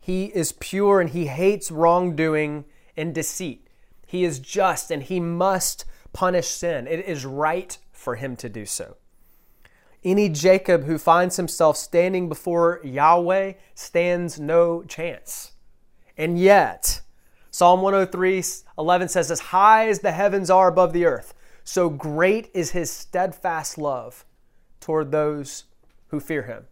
He 0.00 0.26
is 0.26 0.52
pure 0.52 1.00
and 1.00 1.10
he 1.10 1.26
hates 1.26 1.72
wrongdoing 1.72 2.64
and 2.96 3.12
deceit. 3.12 3.66
He 4.06 4.22
is 4.22 4.38
just 4.38 4.92
and 4.92 5.02
he 5.02 5.18
must 5.18 5.84
punish 6.12 6.46
sin. 6.46 6.86
It 6.86 7.04
is 7.06 7.26
right 7.26 7.76
for 7.90 8.14
him 8.14 8.36
to 8.36 8.48
do 8.48 8.66
so. 8.66 8.98
Any 10.04 10.28
Jacob 10.28 10.84
who 10.84 10.96
finds 10.96 11.38
himself 11.38 11.76
standing 11.76 12.28
before 12.28 12.80
Yahweh 12.84 13.54
stands 13.74 14.38
no 14.38 14.84
chance. 14.84 15.52
And 16.16 16.38
yet, 16.38 17.00
Psalm 17.60 17.82
103 17.82 18.42
11 18.78 19.08
says, 19.10 19.30
As 19.30 19.38
high 19.38 19.86
as 19.86 19.98
the 19.98 20.12
heavens 20.12 20.48
are 20.48 20.66
above 20.66 20.94
the 20.94 21.04
earth, 21.04 21.34
so 21.62 21.90
great 21.90 22.48
is 22.54 22.70
his 22.70 22.90
steadfast 22.90 23.76
love 23.76 24.24
toward 24.80 25.12
those 25.12 25.64
who 26.06 26.20
fear 26.20 26.44
him. 26.44 26.64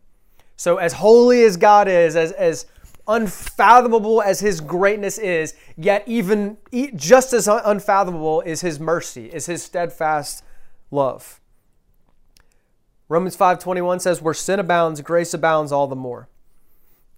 So, 0.57 0.79
as 0.79 0.95
holy 0.95 1.43
as 1.43 1.59
God 1.59 1.89
is, 1.89 2.17
as, 2.17 2.33
as 2.33 2.65
unfathomable 3.07 4.23
as 4.23 4.41
his 4.41 4.63
greatness 4.63 5.19
is, 5.19 5.55
yet 5.77 6.05
even 6.07 6.57
just 6.97 7.35
as 7.35 7.49
unfathomable 7.49 8.41
is 8.41 8.63
his 8.63 8.81
mercy, 8.81 9.27
is 9.27 9.45
his 9.45 9.63
steadfast 9.63 10.43
love. 10.91 11.39
Romans 13.11 13.37
5:21 13.37 14.01
says 14.01 14.23
where 14.23 14.33
sin 14.33 14.59
abounds 14.59 15.03
grace 15.03 15.35
abounds 15.35 15.71
all 15.71 15.87
the 15.87 15.95
more. 15.95 16.31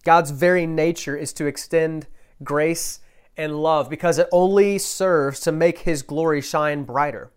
God's 0.03 0.33
very 0.33 0.67
nature 0.67 1.17
is 1.17 1.33
to 1.35 1.47
extend 1.47 2.09
grace 2.43 2.99
and 3.37 3.63
love 3.63 3.89
because 3.89 4.19
it 4.19 4.29
only 4.33 4.79
serves 4.79 5.41
to 5.41 5.53
make 5.53 5.81
his 5.81 6.03
glory 6.03 6.41
shine 6.41 6.85
brighter. 6.85 7.31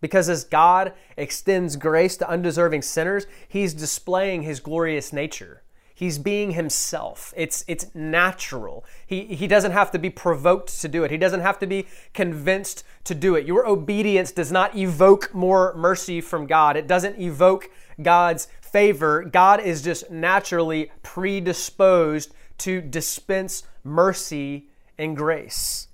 Because 0.00 0.28
as 0.28 0.44
God 0.44 0.92
extends 1.16 1.76
grace 1.76 2.16
to 2.18 2.28
undeserving 2.28 2.82
sinners, 2.82 3.26
he's 3.48 3.72
displaying 3.72 4.42
his 4.42 4.58
glorious 4.58 5.12
nature. 5.12 5.62
He's 5.94 6.18
being 6.18 6.52
himself. 6.52 7.32
It's, 7.36 7.64
it's 7.68 7.94
natural. 7.94 8.84
He, 9.06 9.26
he 9.26 9.46
doesn't 9.46 9.70
have 9.70 9.92
to 9.92 10.00
be 10.00 10.10
provoked 10.10 10.80
to 10.80 10.88
do 10.88 11.04
it. 11.04 11.12
He 11.12 11.16
doesn't 11.16 11.40
have 11.40 11.60
to 11.60 11.66
be 11.68 11.86
convinced 12.12 12.82
to 13.04 13.14
do 13.14 13.36
it. 13.36 13.46
Your 13.46 13.64
obedience 13.64 14.32
does 14.32 14.50
not 14.50 14.74
evoke 14.74 15.32
more 15.32 15.72
mercy 15.76 16.20
from 16.20 16.46
God. 16.46 16.76
It 16.76 16.88
doesn't 16.88 17.20
evoke 17.20 17.70
God's 18.02 18.48
favor. 18.60 19.22
God 19.22 19.60
is 19.60 19.82
just 19.82 20.10
naturally 20.10 20.90
predisposed 21.04 22.34
to 22.58 22.80
dispense 22.80 23.62
mercy 23.84 24.68
and 24.98 25.16
grace. 25.16 25.88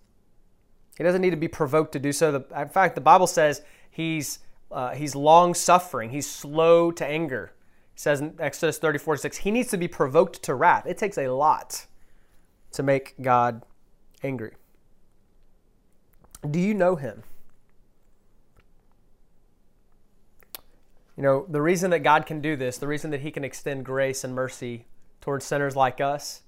He 0.96 1.04
doesn't 1.04 1.20
need 1.20 1.30
to 1.30 1.36
be 1.36 1.48
provoked 1.48 1.92
to 1.92 1.98
do 1.98 2.12
so. 2.12 2.44
In 2.56 2.68
fact, 2.68 2.94
the 2.94 3.00
Bible 3.00 3.26
says 3.26 3.62
he's, 3.90 4.40
uh, 4.70 4.94
he's 4.94 5.14
long 5.14 5.54
suffering, 5.54 6.10
he's 6.10 6.28
slow 6.28 6.90
to 6.90 7.06
anger 7.06 7.52
It 7.94 8.00
says 8.00 8.20
in 8.20 8.34
Exodus 8.40 8.78
34 8.78 9.18
6, 9.18 9.36
he 9.38 9.50
needs 9.50 9.70
to 9.70 9.76
be 9.76 9.88
provoked 9.88 10.42
to 10.42 10.54
wrath. 10.54 10.86
It 10.86 10.98
takes 10.98 11.16
a 11.16 11.28
lot 11.28 11.86
to 12.72 12.82
make 12.82 13.14
God 13.20 13.62
angry. 14.22 14.54
Do 16.48 16.58
you 16.58 16.74
know 16.74 16.96
him? 16.96 17.22
You 21.16 21.22
know, 21.22 21.46
the 21.48 21.60
reason 21.60 21.90
that 21.90 22.00
God 22.00 22.26
can 22.26 22.40
do 22.40 22.54
this, 22.54 22.78
the 22.78 22.86
reason 22.86 23.10
that 23.10 23.22
he 23.22 23.32
can 23.32 23.42
extend 23.42 23.84
grace 23.84 24.22
and 24.22 24.34
mercy 24.34 24.86
towards 25.20 25.44
sinners 25.44 25.74
like 25.74 26.00
us, 26.00 26.42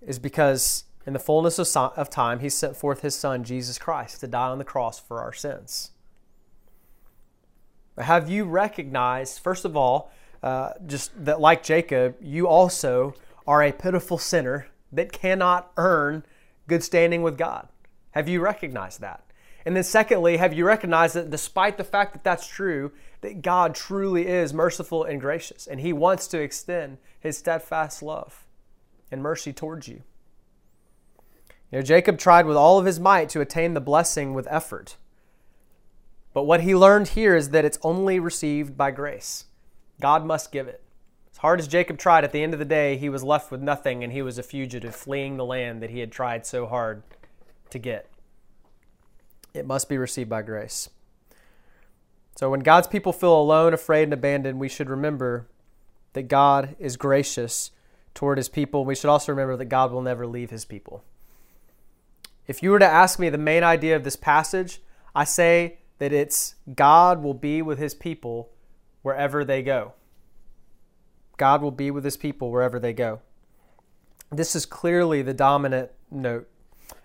is 0.00 0.18
because 0.18 0.84
in 1.06 1.12
the 1.12 1.18
fullness 1.18 1.58
of 1.58 2.10
time, 2.10 2.40
he 2.40 2.48
sent 2.48 2.76
forth 2.76 3.00
his 3.00 3.14
son, 3.14 3.44
Jesus 3.44 3.78
Christ, 3.78 4.20
to 4.20 4.26
die 4.26 4.48
on 4.48 4.58
the 4.58 4.64
cross 4.64 5.00
for 5.00 5.20
our 5.20 5.32
sins. 5.32 5.92
Have 7.98 8.30
you 8.30 8.44
recognized, 8.44 9.40
first 9.40 9.64
of 9.64 9.76
all, 9.76 10.10
uh, 10.42 10.72
just 10.86 11.12
that, 11.24 11.40
like 11.40 11.62
Jacob, 11.62 12.16
you 12.20 12.48
also 12.48 13.14
are 13.46 13.62
a 13.62 13.72
pitiful 13.72 14.18
sinner 14.18 14.68
that 14.92 15.12
cannot 15.12 15.72
earn 15.76 16.24
good 16.66 16.82
standing 16.82 17.22
with 17.22 17.36
God. 17.36 17.68
Have 18.12 18.28
you 18.28 18.40
recognized 18.40 19.00
that? 19.00 19.24
And 19.66 19.76
then, 19.76 19.84
secondly, 19.84 20.38
have 20.38 20.54
you 20.54 20.64
recognized 20.64 21.14
that 21.14 21.30
despite 21.30 21.76
the 21.76 21.84
fact 21.84 22.12
that 22.12 22.24
that's 22.24 22.46
true, 22.46 22.92
that 23.20 23.42
God 23.42 23.74
truly 23.74 24.26
is 24.26 24.54
merciful 24.54 25.04
and 25.04 25.20
gracious, 25.20 25.66
and 25.66 25.80
He 25.80 25.92
wants 25.92 26.26
to 26.28 26.40
extend 26.40 26.98
His 27.18 27.36
steadfast 27.36 28.02
love 28.02 28.46
and 29.10 29.22
mercy 29.22 29.52
towards 29.52 29.86
you? 29.88 30.02
You 31.70 31.78
know, 31.78 31.82
Jacob 31.82 32.18
tried 32.18 32.46
with 32.46 32.56
all 32.56 32.78
of 32.78 32.86
his 32.86 32.98
might 32.98 33.28
to 33.30 33.40
attain 33.40 33.74
the 33.74 33.80
blessing 33.80 34.34
with 34.34 34.48
effort. 34.50 34.96
But 36.32 36.44
what 36.44 36.62
he 36.62 36.74
learned 36.74 37.08
here 37.08 37.36
is 37.36 37.50
that 37.50 37.64
it's 37.64 37.78
only 37.82 38.18
received 38.18 38.76
by 38.76 38.90
grace. 38.90 39.46
God 40.00 40.24
must 40.24 40.52
give 40.52 40.68
it. 40.68 40.82
As 41.32 41.38
hard 41.38 41.60
as 41.60 41.68
Jacob 41.68 41.98
tried, 41.98 42.24
at 42.24 42.32
the 42.32 42.42
end 42.42 42.52
of 42.52 42.58
the 42.58 42.64
day, 42.64 42.96
he 42.96 43.08
was 43.08 43.22
left 43.22 43.50
with 43.50 43.60
nothing 43.60 44.02
and 44.02 44.12
he 44.12 44.22
was 44.22 44.38
a 44.38 44.42
fugitive 44.42 44.94
fleeing 44.94 45.36
the 45.36 45.44
land 45.44 45.82
that 45.82 45.90
he 45.90 46.00
had 46.00 46.12
tried 46.12 46.46
so 46.46 46.66
hard 46.66 47.02
to 47.70 47.78
get. 47.78 48.10
It 49.54 49.66
must 49.66 49.88
be 49.88 49.98
received 49.98 50.30
by 50.30 50.42
grace. 50.42 50.88
So 52.36 52.50
when 52.50 52.60
God's 52.60 52.88
people 52.88 53.12
feel 53.12 53.38
alone, 53.38 53.74
afraid, 53.74 54.04
and 54.04 54.12
abandoned, 54.12 54.58
we 54.58 54.68
should 54.68 54.88
remember 54.88 55.46
that 56.14 56.22
God 56.22 56.74
is 56.78 56.96
gracious 56.96 57.70
toward 58.14 58.38
his 58.38 58.48
people. 58.48 58.84
We 58.84 58.94
should 58.94 59.10
also 59.10 59.32
remember 59.32 59.56
that 59.56 59.66
God 59.66 59.92
will 59.92 60.02
never 60.02 60.26
leave 60.26 60.50
his 60.50 60.64
people. 60.64 61.04
If 62.50 62.64
you 62.64 62.72
were 62.72 62.80
to 62.80 62.84
ask 62.84 63.20
me 63.20 63.28
the 63.28 63.38
main 63.38 63.62
idea 63.62 63.94
of 63.94 64.02
this 64.02 64.16
passage, 64.16 64.82
I 65.14 65.22
say 65.22 65.78
that 65.98 66.12
it's 66.12 66.56
God 66.74 67.22
will 67.22 67.32
be 67.32 67.62
with 67.62 67.78
his 67.78 67.94
people 67.94 68.50
wherever 69.02 69.44
they 69.44 69.62
go. 69.62 69.92
God 71.36 71.62
will 71.62 71.70
be 71.70 71.92
with 71.92 72.02
his 72.02 72.16
people 72.16 72.50
wherever 72.50 72.80
they 72.80 72.92
go. 72.92 73.20
This 74.32 74.56
is 74.56 74.66
clearly 74.66 75.22
the 75.22 75.32
dominant 75.32 75.92
note. 76.10 76.49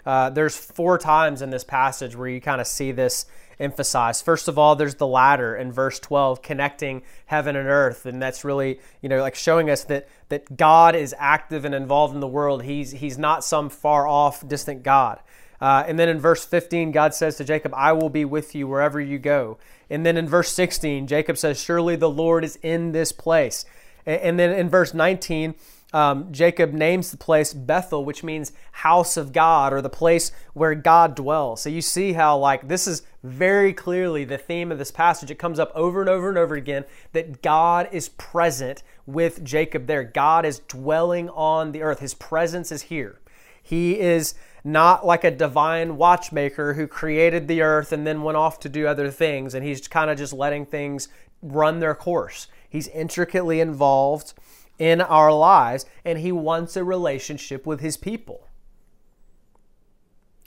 Uh, 0.05 0.29
there's 0.29 0.55
four 0.55 0.97
times 0.97 1.41
in 1.41 1.49
this 1.49 1.63
passage 1.63 2.15
where 2.15 2.27
you 2.27 2.39
kind 2.39 2.61
of 2.61 2.67
see 2.67 2.91
this 2.91 3.25
emphasized. 3.59 4.23
First 4.23 4.47
of 4.47 4.59
all, 4.59 4.75
there's 4.75 4.95
the 4.95 5.07
ladder 5.07 5.55
in 5.55 5.71
verse 5.71 5.99
12 5.99 6.41
connecting 6.41 7.01
heaven 7.25 7.55
and 7.55 7.67
earth, 7.67 8.05
and 8.05 8.21
that's 8.21 8.43
really, 8.43 8.79
you 9.01 9.09
know, 9.09 9.21
like 9.21 9.35
showing 9.35 9.69
us 9.69 9.83
that 9.85 10.07
that 10.29 10.57
God 10.57 10.95
is 10.95 11.15
active 11.17 11.65
and 11.65 11.73
involved 11.73 12.13
in 12.13 12.19
the 12.19 12.27
world. 12.27 12.63
He's 12.63 12.91
he's 12.91 13.17
not 13.17 13.43
some 13.43 13.69
far 13.69 14.07
off 14.07 14.47
distant 14.47 14.83
God. 14.83 15.19
Uh, 15.61 15.83
and 15.87 15.97
then 15.97 16.09
in 16.09 16.19
verse 16.19 16.45
15, 16.45 16.91
God 16.91 17.13
says 17.13 17.37
to 17.37 17.43
Jacob, 17.45 17.73
I 17.75 17.93
will 17.93 18.09
be 18.09 18.25
with 18.25 18.55
you 18.55 18.67
wherever 18.67 18.99
you 18.99 19.17
go. 19.17 19.57
And 19.89 20.05
then 20.05 20.17
in 20.17 20.27
verse 20.27 20.51
16, 20.51 21.07
Jacob 21.07 21.37
says, 21.37 21.61
Surely 21.61 21.95
the 21.95 22.09
Lord 22.09 22.43
is 22.43 22.57
in 22.61 22.91
this 22.91 23.11
place. 23.11 23.65
And, 24.05 24.21
and 24.21 24.39
then 24.39 24.51
in 24.51 24.69
verse 24.69 24.93
19, 24.93 25.55
um, 25.93 26.31
Jacob 26.31 26.73
names 26.73 27.11
the 27.11 27.17
place 27.17 27.53
Bethel, 27.53 28.03
which 28.03 28.23
means 28.23 28.51
house 28.71 29.17
of 29.17 29.31
God 29.31 29.71
or 29.71 29.81
the 29.81 29.89
place 29.89 30.31
where 30.53 30.75
God 30.75 31.15
dwells. 31.15 31.61
So 31.61 31.69
you 31.69 31.81
see 31.81 32.13
how, 32.13 32.37
like, 32.37 32.67
this 32.67 32.87
is 32.87 33.03
very 33.23 33.73
clearly 33.73 34.25
the 34.25 34.37
theme 34.37 34.71
of 34.71 34.77
this 34.77 34.91
passage. 34.91 35.31
It 35.31 35.39
comes 35.39 35.59
up 35.59 35.71
over 35.73 36.01
and 36.01 36.09
over 36.09 36.29
and 36.29 36.37
over 36.37 36.55
again 36.55 36.85
that 37.13 37.41
God 37.41 37.87
is 37.91 38.09
present 38.09 38.83
with 39.05 39.43
Jacob 39.43 39.87
there. 39.87 40.03
God 40.03 40.45
is 40.45 40.59
dwelling 40.59 41.29
on 41.29 41.71
the 41.71 41.81
earth, 41.81 41.99
His 41.99 42.13
presence 42.13 42.71
is 42.71 42.83
here. 42.83 43.19
He 43.61 43.99
is 43.99 44.35
not 44.63 45.05
like 45.05 45.23
a 45.23 45.31
divine 45.31 45.97
watchmaker 45.97 46.73
who 46.73 46.87
created 46.87 47.47
the 47.47 47.61
earth 47.61 47.91
and 47.91 48.05
then 48.05 48.23
went 48.23 48.35
off 48.37 48.59
to 48.59 48.69
do 48.69 48.87
other 48.87 49.09
things 49.09 49.53
and 49.53 49.65
he's 49.65 49.87
kind 49.87 50.09
of 50.09 50.17
just 50.17 50.33
letting 50.33 50.65
things 50.65 51.07
run 51.41 51.79
their 51.79 51.95
course. 51.95 52.47
He's 52.67 52.87
intricately 52.89 53.59
involved 53.59 54.33
in 54.77 55.01
our 55.01 55.31
lives 55.31 55.85
and 56.03 56.19
he 56.19 56.31
wants 56.31 56.75
a 56.75 56.83
relationship 56.83 57.65
with 57.65 57.79
his 57.79 57.97
people. 57.97 58.47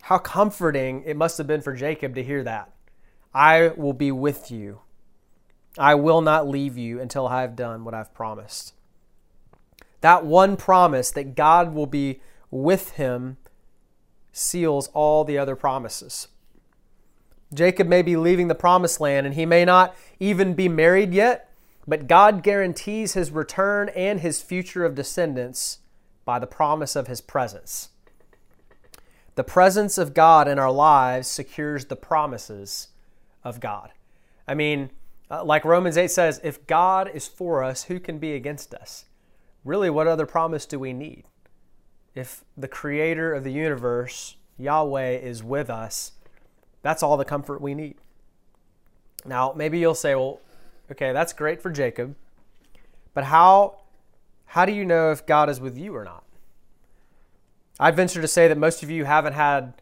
How 0.03 0.19
comforting 0.19 1.03
it 1.05 1.17
must 1.17 1.38
have 1.38 1.47
been 1.47 1.61
for 1.61 1.75
Jacob 1.75 2.14
to 2.14 2.23
hear 2.23 2.43
that. 2.45 2.73
I 3.35 3.69
will 3.77 3.93
be 3.93 4.11
with 4.11 4.51
you. 4.51 4.81
I 5.77 5.95
will 5.95 6.21
not 6.21 6.49
leave 6.49 6.77
you 6.77 7.01
until 7.01 7.27
I 7.27 7.43
have 7.43 7.55
done 7.55 7.85
what 7.85 7.95
I've 7.95 8.14
promised. 8.14 8.73
That 10.01 10.25
one 10.25 10.57
promise 10.57 11.11
that 11.12 11.35
God 11.35 11.75
will 11.75 11.87
be 11.87 12.21
with 12.51 12.93
him 12.93 13.37
seals 14.33 14.88
all 14.95 15.25
the 15.25 15.38
other 15.38 15.57
promises. 15.57 16.29
Jacob 17.53 17.88
may 17.88 18.03
be 18.03 18.17
leaving 18.17 18.49
the 18.49 18.55
promised 18.55 19.01
land 19.01 19.27
and 19.27 19.35
he 19.35 19.47
may 19.47 19.64
not 19.64 19.97
even 20.21 20.55
be 20.55 20.69
married 20.69 21.12
yet, 21.12 21.47
but 21.88 22.07
God 22.07 22.44
guarantees 22.44 23.14
his 23.14 23.33
return 23.33 23.88
and 23.90 24.20
his 24.20 24.42
future 24.42 24.85
of 24.85 24.94
descendants 24.94 25.79
by 26.24 26.38
the 26.38 26.46
promise 26.46 26.94
of 26.94 27.09
his 27.09 27.20
presence. 27.20 27.88
The 29.35 29.44
presence 29.44 29.98
of 29.98 30.14
God 30.14 30.46
in 30.46 30.59
our 30.59 30.70
lives 30.70 31.27
secures 31.27 31.87
the 31.87 31.96
promises 31.96 32.88
of 33.42 33.59
God. 33.59 33.90
I 34.46 34.55
mean, 34.55 34.90
uh, 35.31 35.44
like 35.44 35.64
Romans 35.64 35.96
8 35.96 36.11
says, 36.11 36.40
if 36.44 36.66
God 36.66 37.11
is 37.12 37.27
for 37.27 37.64
us, 37.64 37.85
who 37.85 37.98
can 37.98 38.18
be 38.18 38.35
against 38.35 38.74
us? 38.74 39.07
Really, 39.64 39.90
what 39.90 40.07
other 40.07 40.27
promise 40.27 40.66
do 40.66 40.79
we 40.79 40.92
need? 40.92 41.24
if 42.18 42.44
the 42.57 42.68
creator 42.68 43.33
of 43.33 43.44
the 43.44 43.53
universe, 43.53 44.37
Yahweh, 44.59 45.11
is 45.18 45.42
with 45.42 45.70
us, 45.70 46.12
That's 46.81 47.03
all 47.03 47.16
the 47.16 47.24
comfort 47.24 47.61
we 47.61 47.74
need. 47.74 47.96
Now, 49.24 49.53
maybe 49.55 49.81
you'll 49.81 49.96
say, 49.96 50.14
well, 50.14 50.40
okay, 50.90 51.12
that's 51.12 51.33
great 51.33 51.62
for 51.62 51.70
Jacob, 51.70 52.14
but 53.14 53.24
how, 53.24 53.81
how 54.46 54.64
do 54.64 54.72
you 54.72 54.85
know 54.85 55.11
if 55.11 55.27
God 55.27 55.48
is 55.48 55.61
with 55.61 55.77
you 55.77 55.94
or 55.94 56.05
not? 56.05 56.24
I'd 57.81 57.96
venture 57.96 58.20
to 58.20 58.29
say 58.29 58.48
that 58.48 58.59
most 58.59 58.83
of 58.83 58.90
you 58.90 59.05
haven't 59.05 59.35
had 59.35 59.74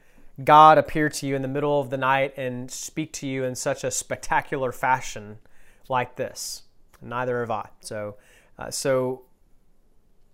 God 0.42 0.76
appear 0.76 1.08
to 1.08 1.26
you 1.26 1.34
in 1.34 1.42
the 1.42 1.48
middle 1.48 1.80
of 1.80 1.88
the 1.88 1.96
night 1.96 2.34
and 2.36 2.70
speak 2.70 3.12
to 3.14 3.26
you 3.26 3.44
in 3.44 3.54
such 3.54 3.84
a 3.84 3.90
spectacular 3.90 4.70
fashion 4.70 5.38
like 5.88 6.16
this. 6.16 6.62
Neither 7.00 7.40
have 7.40 7.50
I. 7.50 7.68
So, 7.80 8.16
uh, 8.58 8.70
so 8.70 9.22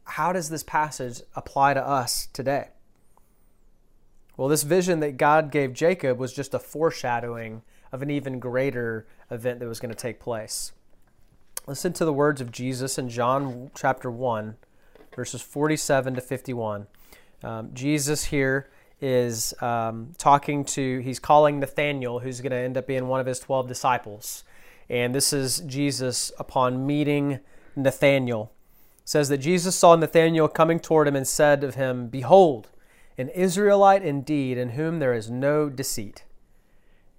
how 0.04 0.32
does 0.32 0.48
this 0.48 0.62
passage 0.62 1.22
apply 1.36 1.74
to 1.74 1.86
us 1.86 2.26
today? 2.32 2.68
Well, 4.36 4.48
this 4.48 4.62
vision 4.64 5.00
that 5.00 5.16
God 5.16 5.52
gave 5.52 5.72
Jacob 5.72 6.18
was 6.18 6.32
just 6.32 6.54
a 6.54 6.58
foreshadowing 6.58 7.62
of 7.92 8.02
an 8.02 8.10
even 8.10 8.38
greater 8.38 9.06
event 9.30 9.60
that 9.60 9.68
was 9.68 9.78
going 9.78 9.94
to 9.94 10.00
take 10.00 10.18
place. 10.18 10.72
Listen 11.66 11.92
to 11.92 12.04
the 12.04 12.12
words 12.12 12.40
of 12.40 12.50
Jesus 12.50 12.98
in 12.98 13.08
John 13.08 13.70
chapter 13.76 14.10
1, 14.10 14.56
verses 15.14 15.42
47 15.42 16.14
to 16.14 16.20
51. 16.20 16.86
Um, 17.44 17.70
Jesus 17.72 18.24
here 18.24 18.70
is 19.00 19.52
um, 19.60 20.14
talking 20.16 20.64
to, 20.64 21.00
he's 21.00 21.18
calling 21.18 21.60
Nathanael, 21.60 22.20
who's 22.20 22.40
going 22.40 22.52
to 22.52 22.56
end 22.56 22.76
up 22.76 22.86
being 22.86 23.08
one 23.08 23.20
of 23.20 23.26
his 23.26 23.38
12 23.38 23.68
disciples. 23.68 24.44
And 24.88 25.14
this 25.14 25.32
is 25.32 25.60
Jesus 25.60 26.32
upon 26.38 26.86
meeting 26.86 27.40
Nathanael. 27.76 28.52
It 29.02 29.08
says 29.08 29.28
that 29.28 29.38
Jesus 29.38 29.76
saw 29.76 29.96
Nathanael 29.96 30.48
coming 30.48 30.80
toward 30.80 31.08
him 31.08 31.16
and 31.16 31.26
said 31.26 31.62
of 31.62 31.74
him, 31.74 32.08
Behold, 32.08 32.70
an 33.18 33.28
Israelite 33.30 34.04
indeed, 34.04 34.56
in 34.56 34.70
whom 34.70 34.98
there 34.98 35.14
is 35.14 35.30
no 35.30 35.68
deceit. 35.68 36.24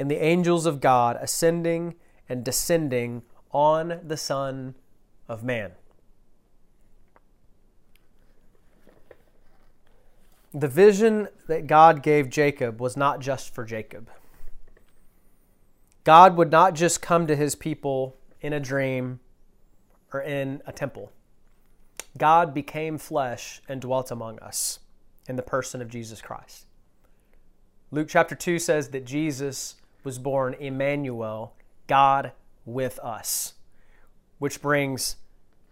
and 0.00 0.10
the 0.10 0.24
angels 0.24 0.64
of 0.64 0.80
God 0.80 1.18
ascending 1.20 1.94
and 2.26 2.42
descending 2.42 3.22
on 3.52 4.00
the 4.02 4.16
Son 4.16 4.74
of 5.28 5.44
Man. 5.44 5.72
The 10.54 10.68
vision 10.68 11.28
that 11.48 11.66
God 11.66 12.02
gave 12.02 12.30
Jacob 12.30 12.80
was 12.80 12.96
not 12.96 13.20
just 13.20 13.54
for 13.54 13.66
Jacob. 13.66 14.08
God 16.02 16.34
would 16.34 16.50
not 16.50 16.74
just 16.74 17.02
come 17.02 17.26
to 17.26 17.36
his 17.36 17.54
people 17.54 18.16
in 18.40 18.54
a 18.54 18.58
dream 18.58 19.20
or 20.14 20.22
in 20.22 20.62
a 20.66 20.72
temple. 20.72 21.12
God 22.16 22.54
became 22.54 22.96
flesh 22.96 23.60
and 23.68 23.82
dwelt 23.82 24.10
among 24.10 24.38
us 24.38 24.78
in 25.28 25.36
the 25.36 25.42
person 25.42 25.82
of 25.82 25.88
Jesus 25.88 26.22
Christ. 26.22 26.64
Luke 27.90 28.08
chapter 28.08 28.34
2 28.34 28.58
says 28.58 28.88
that 28.88 29.04
Jesus 29.04 29.74
was 30.04 30.18
born 30.18 30.54
Emmanuel, 30.54 31.54
God 31.86 32.32
with 32.64 32.98
us, 33.00 33.54
which 34.38 34.62
brings 34.62 35.16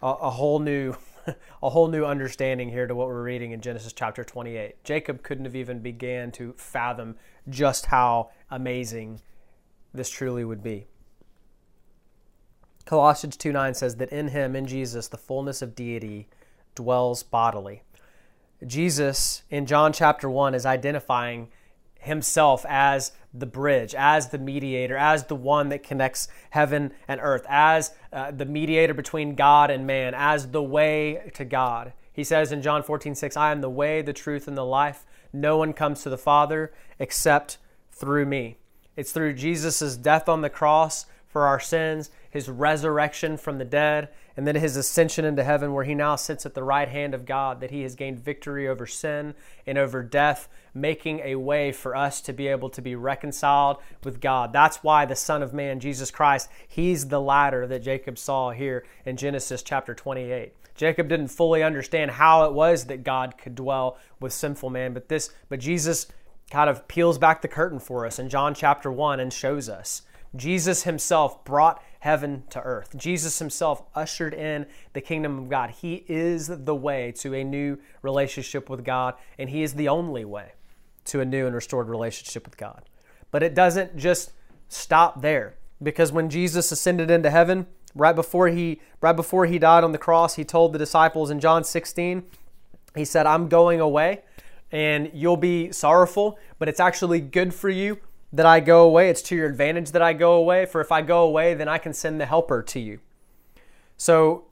a, 0.03 0.07
a 0.07 0.31
whole 0.31 0.59
new 0.59 0.95
a 1.63 1.71
whole 1.71 1.89
new 1.89 2.05
understanding 2.05 2.71
here 2.71 2.87
to 2.87 2.95
what 2.95 3.09
we're 3.09 3.23
reading 3.23 3.53
in 3.53 3.61
Genesis 3.61 3.93
chapter 3.93 4.25
28. 4.25 4.83
Jacob 4.85 5.23
couldn't 5.23 5.45
have 5.45 5.57
even 5.57 5.81
began 5.81 6.31
to 6.33 6.55
fathom 6.57 7.17
just 7.49 7.87
how 7.87 8.31
amazing 8.51 9.21
this 9.93 10.11
truly 10.11 10.45
would 10.45 10.63
be. 10.63 10.87
Colossians 12.85 13.37
2 13.37 13.53
9 13.53 13.75
says 13.75 13.97
that 13.97 14.11
in 14.11 14.29
him, 14.29 14.57
in 14.57 14.67
Jesus, 14.67 15.09
the 15.09 15.19
fullness 15.19 15.61
of 15.61 15.75
deity 15.75 16.29
dwells 16.75 17.23
bodily. 17.23 17.83
Jesus 18.67 19.43
in 19.51 19.67
John 19.67 19.93
chapter 19.93 20.29
1 20.29 20.55
is 20.55 20.65
identifying 20.65 21.49
himself 22.01 22.65
as 22.69 23.13
the 23.33 23.47
bridge, 23.47 23.95
as 23.95 24.29
the 24.29 24.39
mediator, 24.39 24.97
as 24.97 25.25
the 25.25 25.35
one 25.35 25.69
that 25.69 25.83
connects 25.83 26.29
heaven 26.51 26.93
and 27.07 27.21
earth, 27.23 27.45
as 27.49 27.95
uh, 28.13 28.31
the 28.31 28.47
mediator 28.47 28.95
between 28.95 29.35
God 29.35 29.71
and 29.71 29.87
man, 29.87 30.15
as 30.15 30.51
the 30.51 30.63
way 30.63 31.31
to 31.35 31.45
God. 31.45 31.93
He 32.13 32.25
says 32.25 32.51
in 32.51 32.63
John 32.63 32.83
14, 32.83 33.15
6, 33.15 33.37
I 33.37 33.53
am 33.53 33.61
the 33.61 33.71
way, 33.71 34.03
the 34.03 34.13
truth, 34.13 34.49
and 34.49 34.57
the 34.57 34.65
life. 34.65 35.05
No 35.33 35.57
one 35.57 35.73
comes 35.73 36.03
to 36.03 36.11
the 36.11 36.19
Father 36.19 36.73
except 36.99 37.59
through 37.93 38.27
me. 38.27 38.57
It's 38.97 39.13
through 39.13 39.35
Jesus' 39.35 39.97
death 39.97 40.29
on 40.29 40.41
the 40.41 40.51
cross 40.51 41.07
for 41.29 41.47
our 41.47 41.61
sins, 41.61 42.11
his 42.31 42.49
resurrection 42.49 43.37
from 43.37 43.59
the 43.59 43.65
dead, 43.65 44.09
and 44.37 44.47
then 44.47 44.55
his 44.55 44.77
ascension 44.77 45.25
into 45.25 45.43
heaven, 45.43 45.73
where 45.73 45.85
he 45.85 45.95
now 45.95 46.17
sits 46.17 46.47
at 46.47 46.55
the 46.55 46.63
right 46.63 46.89
hand 46.89 47.15
of 47.15 47.27
God, 47.27 47.61
that 47.61 47.71
he 47.71 47.83
has 47.83 47.95
gained 47.95 48.21
victory 48.21 48.69
over 48.69 48.87
sin 48.87 49.35
and 49.67 49.79
over 49.79 50.03
death, 50.03 50.49
making 50.75 51.21
a 51.21 51.37
way 51.37 51.73
for 51.73 51.97
us 51.97 52.21
to 52.21 52.33
be 52.33 52.49
able 52.49 52.71
to 52.71 52.83
be 52.83 52.95
reconciled 52.95 53.79
with 54.05 54.21
God. 54.21 54.53
That's 54.53 54.83
why 54.83 55.07
the 55.07 55.17
Son 55.17 55.43
of 55.43 55.53
Man, 55.53 55.81
Jesus 55.81 56.11
Christ, 56.11 56.49
he's 56.67 57.09
the 57.09 57.21
ladder 57.21 57.67
that 57.67 57.83
Jacob 57.83 58.19
saw 58.19 58.51
here 58.51 58.85
in 59.05 59.17
Genesis 59.17 59.63
chapter 59.63 59.95
28. 59.95 60.53
Jacob 60.75 61.09
didn't 61.09 61.29
fully 61.29 61.63
understand 61.63 62.13
how 62.13 62.45
it 62.45 62.53
was 62.53 62.85
that 62.85 63.03
God 63.03 63.37
could 63.37 63.57
dwell 63.57 63.99
with 64.21 64.33
sinful 64.33 64.71
man, 64.71 64.95
but 64.95 65.09
this 65.09 65.31
but 65.49 65.59
Jesus 65.59 66.07
kind 66.53 66.71
of 66.71 66.87
peels 66.87 67.19
back 67.19 67.43
the 67.43 67.49
curtain 67.49 67.81
for 67.81 68.07
us 68.07 68.19
in 68.21 68.29
John 68.29 68.55
chapter 68.55 68.91
1 68.91 69.19
and 69.19 69.33
shows 69.33 69.69
us 69.69 70.03
Jesus 70.37 70.85
himself 70.85 71.45
brought 71.45 71.83
heaven 72.01 72.45
to 72.51 72.61
earth. 72.61 72.97
Jesus 72.97 73.39
himself 73.39 73.83
ushered 73.95 74.35
in 74.35 74.67
the 74.93 75.01
kingdom 75.01 75.39
of 75.39 75.49
God. 75.49 75.71
He 75.71 76.05
is 76.09 76.47
the 76.47 76.75
way 76.75 77.13
to 77.13 77.35
a 77.35 77.45
new 77.45 77.79
relationship 78.03 78.71
with 78.71 78.85
God, 78.85 79.15
and 79.39 79.51
He 79.51 79.63
is 79.63 79.75
the 79.75 79.89
only 79.89 80.25
way 80.25 80.53
to 81.07 81.21
a 81.21 81.25
new 81.25 81.47
and 81.47 81.55
restored 81.55 81.89
relationship 81.89 82.45
with 82.45 82.57
God. 82.57 82.83
But 83.31 83.43
it 83.43 83.55
doesn't 83.55 83.97
just 83.97 84.33
stop 84.69 85.23
there, 85.23 85.57
because 85.83 86.13
when 86.13 86.31
Jesus 86.31 86.71
ascended 86.71 87.11
into 87.11 87.31
heaven, 87.31 87.67
right 87.95 88.15
before 88.15 88.49
he 88.49 88.81
right 89.01 89.17
before 89.17 89.47
he 89.47 89.59
died 89.59 89.85
on 89.85 89.93
the 89.93 89.99
cross, 89.99 90.35
he 90.35 90.45
told 90.45 90.73
the 90.73 90.79
disciples 90.79 91.31
in 91.31 91.41
John 91.41 91.65
16, 91.65 92.23
he 92.95 93.05
said, 93.05 93.27
"I'm 93.27 93.49
going 93.49 93.81
away, 93.81 94.23
and 94.71 95.11
you'll 95.15 95.37
be 95.37 95.73
sorrowful, 95.73 96.39
but 96.59 96.69
it's 96.69 96.81
actually 96.81 97.21
good 97.21 97.55
for 97.55 97.71
you 97.71 97.99
that 98.33 98.47
I 98.47 98.61
go 98.61 98.85
away. 98.85 99.11
It's 99.11 99.23
to 99.23 99.37
your 99.37 99.47
advantage 99.47 99.93
that 99.93 100.03
I 100.03 100.13
go 100.13 100.35
away. 100.35 100.67
For 100.67 100.81
if 100.81 100.93
I 100.93 101.03
go 101.03 101.23
away, 101.23 101.55
then 101.55 101.69
I 101.69 101.79
can 101.79 101.93
send 101.93 102.21
the 102.21 102.27
helper 102.27 102.63
to 102.63 102.81
you. 102.81 103.01
So 103.97 104.47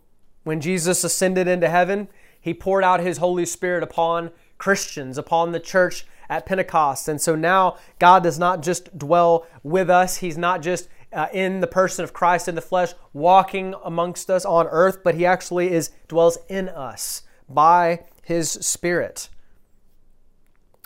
when 0.45 0.61
Jesus 0.61 1.05
ascended 1.05 1.49
into 1.49 1.69
heaven, 1.69 2.09
he 2.41 2.55
poured 2.55 2.85
out 2.85 3.01
his 3.01 3.19
Holy 3.19 3.45
Spirit 3.45 3.83
upon 3.83 4.31
Christians, 4.59 5.19
upon 5.19 5.53
the 5.53 5.61
church 5.61 6.07
at 6.29 6.47
Pentecost. 6.47 7.09
And 7.09 7.21
so 7.21 7.37
now 7.37 7.77
God 7.99 8.23
does 8.23 8.39
not 8.39 8.63
just 8.63 8.97
dwell 8.97 9.47
with 9.63 9.91
us, 9.91 10.19
he's 10.19 10.39
not 10.39 10.63
just 10.63 10.89
uh, 11.13 11.29
in 11.33 11.61
the 11.61 11.67
person 11.67 12.05
of 12.05 12.13
Christ 12.13 12.49
in 12.49 12.55
the 12.55 12.61
flesh 12.61 12.93
walking 13.13 13.75
amongst 13.85 14.31
us 14.31 14.45
on 14.45 14.67
earth, 14.69 14.99
but 15.03 15.15
he 15.15 15.25
actually 15.25 15.73
is 15.73 15.91
dwells 16.09 16.39
in 16.49 16.69
us 16.69 17.23
by 17.49 18.05
his 18.23 18.51
spirit. 18.51 19.29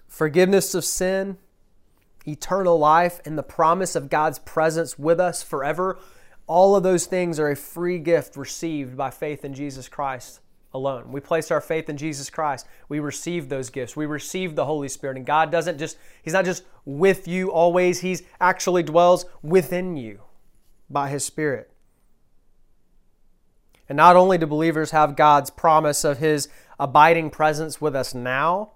Forgiveness 0.07 0.75
of 0.75 0.85
sin, 0.85 1.39
eternal 2.27 2.79
life, 2.79 3.21
and 3.25 3.37
the 3.37 3.43
promise 3.43 3.97
of 3.97 4.11
God's 4.11 4.39
presence 4.39 4.99
with 4.99 5.21
us 5.21 5.43
forever, 5.43 5.99
all 6.47 6.75
of 6.75 6.83
those 6.83 7.07
things 7.07 7.39
are 7.39 7.51
a 7.51 7.57
free 7.57 7.99
gift 7.99 8.37
received 8.37 8.97
by 8.97 9.11
faith 9.11 9.45
in 9.45 9.55
Jesus 9.55 9.89
Christ 9.89 10.41
alone. 10.73 11.13
We 11.13 11.21
place 11.21 11.51
our 11.51 11.61
faith 11.61 11.89
in 11.89 11.97
Jesus 11.97 12.31
Christ. 12.31 12.67
We 12.89 13.01
receive 13.01 13.49
those 13.49 13.71
gifts. 13.71 13.97
We 13.97 14.07
receive 14.07 14.55
the 14.55 14.65
Holy 14.65 14.89
Spirit. 14.89 15.17
And 15.17 15.27
God 15.27 15.51
doesn't 15.51 15.79
just, 15.79 15.97
He's 16.23 16.33
not 16.33 16.45
just 16.45 16.65
with 16.85 17.27
you 17.27 17.51
always, 17.51 18.01
He's 18.01 18.23
actually 18.41 18.83
dwells 18.83 19.27
within 19.43 19.97
you 19.97 20.21
by 20.89 21.09
His 21.09 21.25
Spirit. 21.25 21.73
And 23.89 23.97
not 23.97 24.17
only 24.17 24.39
do 24.39 24.47
believers 24.47 24.93
have 24.93 25.17
God's 25.17 25.51
promise 25.51 26.05
of 26.05 26.19
His 26.19 26.49
abiding 26.79 27.31
presence 27.31 27.81
with 27.81 27.97
us 27.97 28.15
now, 28.15 28.73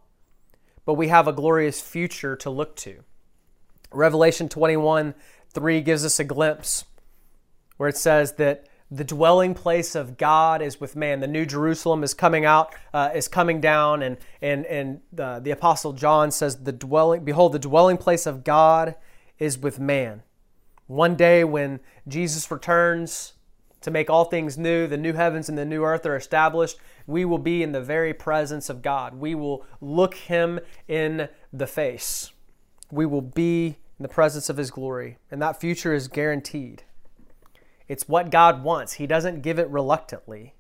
but 0.85 0.94
we 0.94 1.09
have 1.09 1.28
a 1.28 1.33
glorious 1.33 1.80
future 1.80 2.37
to 2.37 2.50
look 2.50 2.76
to. 2.76 3.04
Revelation 3.94 4.48
21 4.48 5.14
3 5.52 5.80
gives 5.83 6.04
us 6.04 6.18
a 6.18 6.24
glimpse 6.24 6.85
where 7.76 7.88
it 7.88 7.96
says 7.96 8.33
that 8.33 8.66
the 8.90 9.04
dwelling 9.04 9.54
place 9.54 9.94
of 9.94 10.16
God 10.16 10.62
is 10.62 10.80
with 10.80 10.94
man. 10.94 11.20
The 11.20 11.26
New 11.26 11.46
Jerusalem 11.46 12.04
is 12.04 12.14
coming 12.14 12.44
out, 12.44 12.74
uh, 12.92 13.11
is 13.14 13.28
coming 13.28 13.61
down, 13.61 14.02
and 14.02 14.18
and 14.42 14.66
and 14.66 15.00
the, 15.12 15.40
the 15.42 15.50
Apostle 15.50 15.92
John 15.92 16.30
says, 16.30 16.62
"The 16.64 16.72
dwelling, 16.72 17.24
behold, 17.24 17.52
the 17.52 17.59
dwelling 17.59 17.96
place 17.96 18.26
of 18.26 18.44
God 18.44 18.94
is 19.38 19.59
with 19.59 19.80
man. 19.80 20.22
One 20.87 21.16
day 21.16 21.44
when 21.44 21.80
Jesus 22.07 22.50
returns 22.50 23.33
to 23.80 23.90
make 23.90 24.09
all 24.09 24.26
things 24.26 24.57
new, 24.57 24.87
the 24.87 24.96
new 24.96 25.12
heavens 25.12 25.48
and 25.48 25.59
the 25.59 25.64
new 25.64 25.83
earth 25.83 26.07
are 26.07 26.16
established, 26.16 26.78
we 27.07 27.24
will 27.24 27.38
be 27.38 27.62
in 27.62 27.72
the 27.72 27.80
very 27.80 28.14
presence 28.14 28.68
of 28.70 28.83
God. 28.83 29.14
We 29.14 29.35
will 29.35 29.64
look 29.80 30.14
Him 30.14 30.61
in 30.88 31.28
the 31.52 31.66
face. 31.66 32.30
We 32.90 33.07
will 33.07 33.22
be 33.22 33.76
in 33.98 34.02
the 34.02 34.09
presence 34.09 34.48
of 34.48 34.57
His 34.57 34.70
glory, 34.70 35.18
and 35.30 35.40
that 35.40 35.61
future 35.61 35.94
is 35.94 36.09
guaranteed. 36.09 36.83
It's 37.88 38.09
what 38.09 38.30
God 38.30 38.64
wants, 38.64 38.94
He 38.94 39.07
doesn't 39.07 39.42
give 39.42 39.59
it 39.59 39.68
reluctantly. 39.68 40.54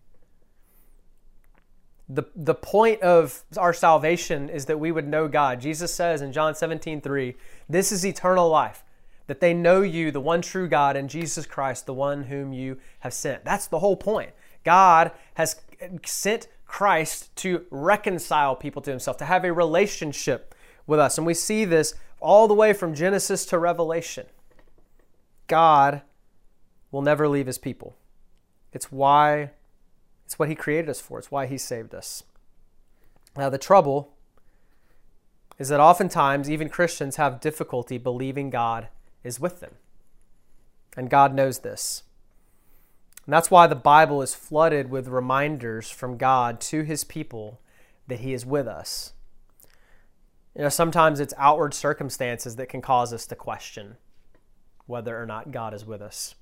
The, 2.06 2.24
the 2.36 2.54
point 2.54 3.00
of 3.00 3.44
our 3.56 3.72
salvation 3.72 4.50
is 4.50 4.66
that 4.66 4.78
we 4.78 4.92
would 4.92 5.08
know 5.08 5.26
God. 5.26 5.60
Jesus 5.60 5.92
says 5.94 6.20
in 6.20 6.32
John 6.32 6.54
17, 6.54 7.00
3, 7.00 7.34
This 7.66 7.90
is 7.90 8.04
eternal 8.04 8.48
life, 8.50 8.84
that 9.26 9.40
they 9.40 9.54
know 9.54 9.80
you, 9.80 10.10
the 10.10 10.20
one 10.20 10.42
true 10.42 10.68
God, 10.68 10.96
and 10.96 11.08
Jesus 11.08 11.46
Christ, 11.46 11.86
the 11.86 11.94
one 11.94 12.24
whom 12.24 12.52
you 12.52 12.78
have 13.00 13.14
sent. 13.14 13.44
That's 13.44 13.68
the 13.68 13.78
whole 13.78 13.96
point. 13.96 14.32
God 14.64 15.12
has 15.34 15.62
sent 16.04 16.48
Christ 16.66 17.34
to 17.36 17.64
reconcile 17.70 18.56
people 18.56 18.82
to 18.82 18.90
himself, 18.90 19.16
to 19.18 19.24
have 19.24 19.44
a 19.44 19.52
relationship 19.52 20.54
with 20.86 20.98
us. 20.98 21.16
And 21.18 21.26
we 21.26 21.34
see 21.34 21.64
this 21.64 21.94
all 22.24 22.48
the 22.48 22.54
way 22.54 22.72
from 22.72 22.94
Genesis 22.94 23.44
to 23.46 23.58
Revelation. 23.58 24.24
God 25.46 26.00
will 26.90 27.02
never 27.02 27.28
leave 27.28 27.46
his 27.46 27.58
people. 27.58 27.96
It's 28.72 28.90
why 28.90 29.50
it's 30.24 30.38
what 30.38 30.48
he 30.48 30.54
created 30.54 30.88
us 30.88 31.02
for. 31.02 31.18
It's 31.18 31.30
why 31.30 31.46
he 31.46 31.58
saved 31.58 31.94
us. 31.94 32.22
Now 33.36 33.50
the 33.50 33.58
trouble 33.58 34.14
is 35.58 35.68
that 35.68 35.80
oftentimes 35.80 36.50
even 36.50 36.70
Christians 36.70 37.16
have 37.16 37.40
difficulty 37.40 37.98
believing 37.98 38.48
God 38.48 38.88
is 39.22 39.38
with 39.38 39.60
them. 39.60 39.74
And 40.96 41.10
God 41.10 41.34
knows 41.34 41.58
this. 41.58 42.04
And 43.26 43.34
that's 43.34 43.50
why 43.50 43.66
the 43.66 43.74
Bible 43.74 44.22
is 44.22 44.34
flooded 44.34 44.90
with 44.90 45.08
reminders 45.08 45.90
from 45.90 46.16
God 46.16 46.60
to 46.62 46.82
his 46.82 47.04
people 47.04 47.60
that 48.06 48.20
he 48.20 48.32
is 48.32 48.46
with 48.46 48.66
us. 48.66 49.13
You 50.56 50.62
know, 50.62 50.68
sometimes 50.68 51.18
it's 51.18 51.34
outward 51.36 51.74
circumstances 51.74 52.56
that 52.56 52.68
can 52.68 52.80
cause 52.80 53.12
us 53.12 53.26
to 53.26 53.34
question 53.34 53.96
whether 54.86 55.20
or 55.20 55.26
not 55.26 55.50
God 55.50 55.74
is 55.74 55.84
with 55.84 56.00
us. 56.00 56.36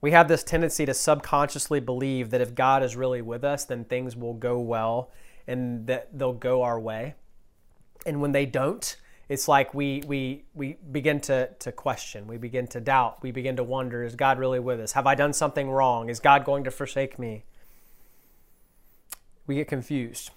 We 0.00 0.10
have 0.10 0.26
this 0.26 0.42
tendency 0.42 0.84
to 0.86 0.94
subconsciously 0.94 1.78
believe 1.78 2.30
that 2.30 2.40
if 2.40 2.56
God 2.56 2.82
is 2.82 2.96
really 2.96 3.22
with 3.22 3.44
us, 3.44 3.64
then 3.64 3.84
things 3.84 4.16
will 4.16 4.34
go 4.34 4.58
well 4.58 5.12
and 5.46 5.86
that 5.86 6.18
they'll 6.18 6.32
go 6.32 6.62
our 6.62 6.80
way. 6.80 7.14
And 8.04 8.20
when 8.20 8.32
they 8.32 8.46
don't, 8.46 8.96
it's 9.28 9.46
like 9.46 9.72
we 9.72 10.02
we 10.06 10.44
we 10.54 10.76
begin 10.90 11.20
to 11.22 11.50
to 11.60 11.70
question. 11.70 12.26
We 12.26 12.36
begin 12.36 12.66
to 12.68 12.80
doubt. 12.80 13.22
We 13.22 13.30
begin 13.30 13.54
to 13.56 13.64
wonder 13.64 14.02
is 14.02 14.16
god 14.16 14.40
really 14.40 14.58
with 14.58 14.80
us? 14.80 14.92
Have 14.92 15.06
i 15.06 15.14
done 15.14 15.32
something 15.32 15.70
wrong? 15.70 16.08
Is 16.08 16.18
god 16.18 16.44
going 16.44 16.64
to 16.64 16.72
forsake 16.72 17.16
me? 17.18 17.44
We 19.46 19.54
get 19.54 19.68
confused 19.68 20.32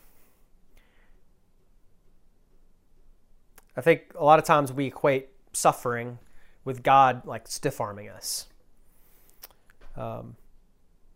i 3.77 3.81
think 3.81 4.01
a 4.17 4.23
lot 4.23 4.39
of 4.39 4.45
times 4.45 4.71
we 4.71 4.87
equate 4.87 5.29
suffering 5.53 6.19
with 6.63 6.83
god 6.83 7.25
like 7.25 7.47
stiff 7.47 7.79
arming 7.79 8.09
us 8.09 8.47
um, 9.95 10.35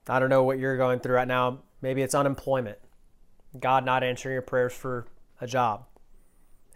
i 0.08 0.20
don't 0.20 0.30
know 0.30 0.44
what 0.44 0.60
you're 0.60 0.78
going 0.78 1.00
through 1.00 1.16
right 1.16 1.28
now 1.28 1.60
maybe 1.82 2.02
it's 2.02 2.16
unemployment 2.16 2.78
god 3.60 3.86
not 3.86 4.04
answering 4.04 4.34
your 4.34 4.42
prayers 4.42 4.74
for 4.74 5.06
a 5.42 5.48
job 5.48 5.86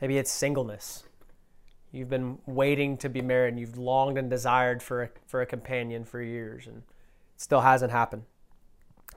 Maybe 0.04 0.18
it's 0.18 0.32
singleness. 0.32 1.04
You've 1.94 2.10
been 2.10 2.40
waiting 2.46 2.98
to 2.98 3.08
be 3.08 3.22
married 3.22 3.54
and 3.54 3.60
you've 3.60 3.78
longed 3.78 4.18
and 4.18 4.30
desired 4.30 4.84
for 4.84 5.04
a, 5.04 5.10
for 5.28 5.42
a 5.42 5.46
companion 5.46 6.04
for 6.04 6.22
years 6.22 6.68
and 6.68 6.80
it 6.80 7.42
still 7.42 7.62
hasn't 7.62 7.94
happened. 7.94 8.24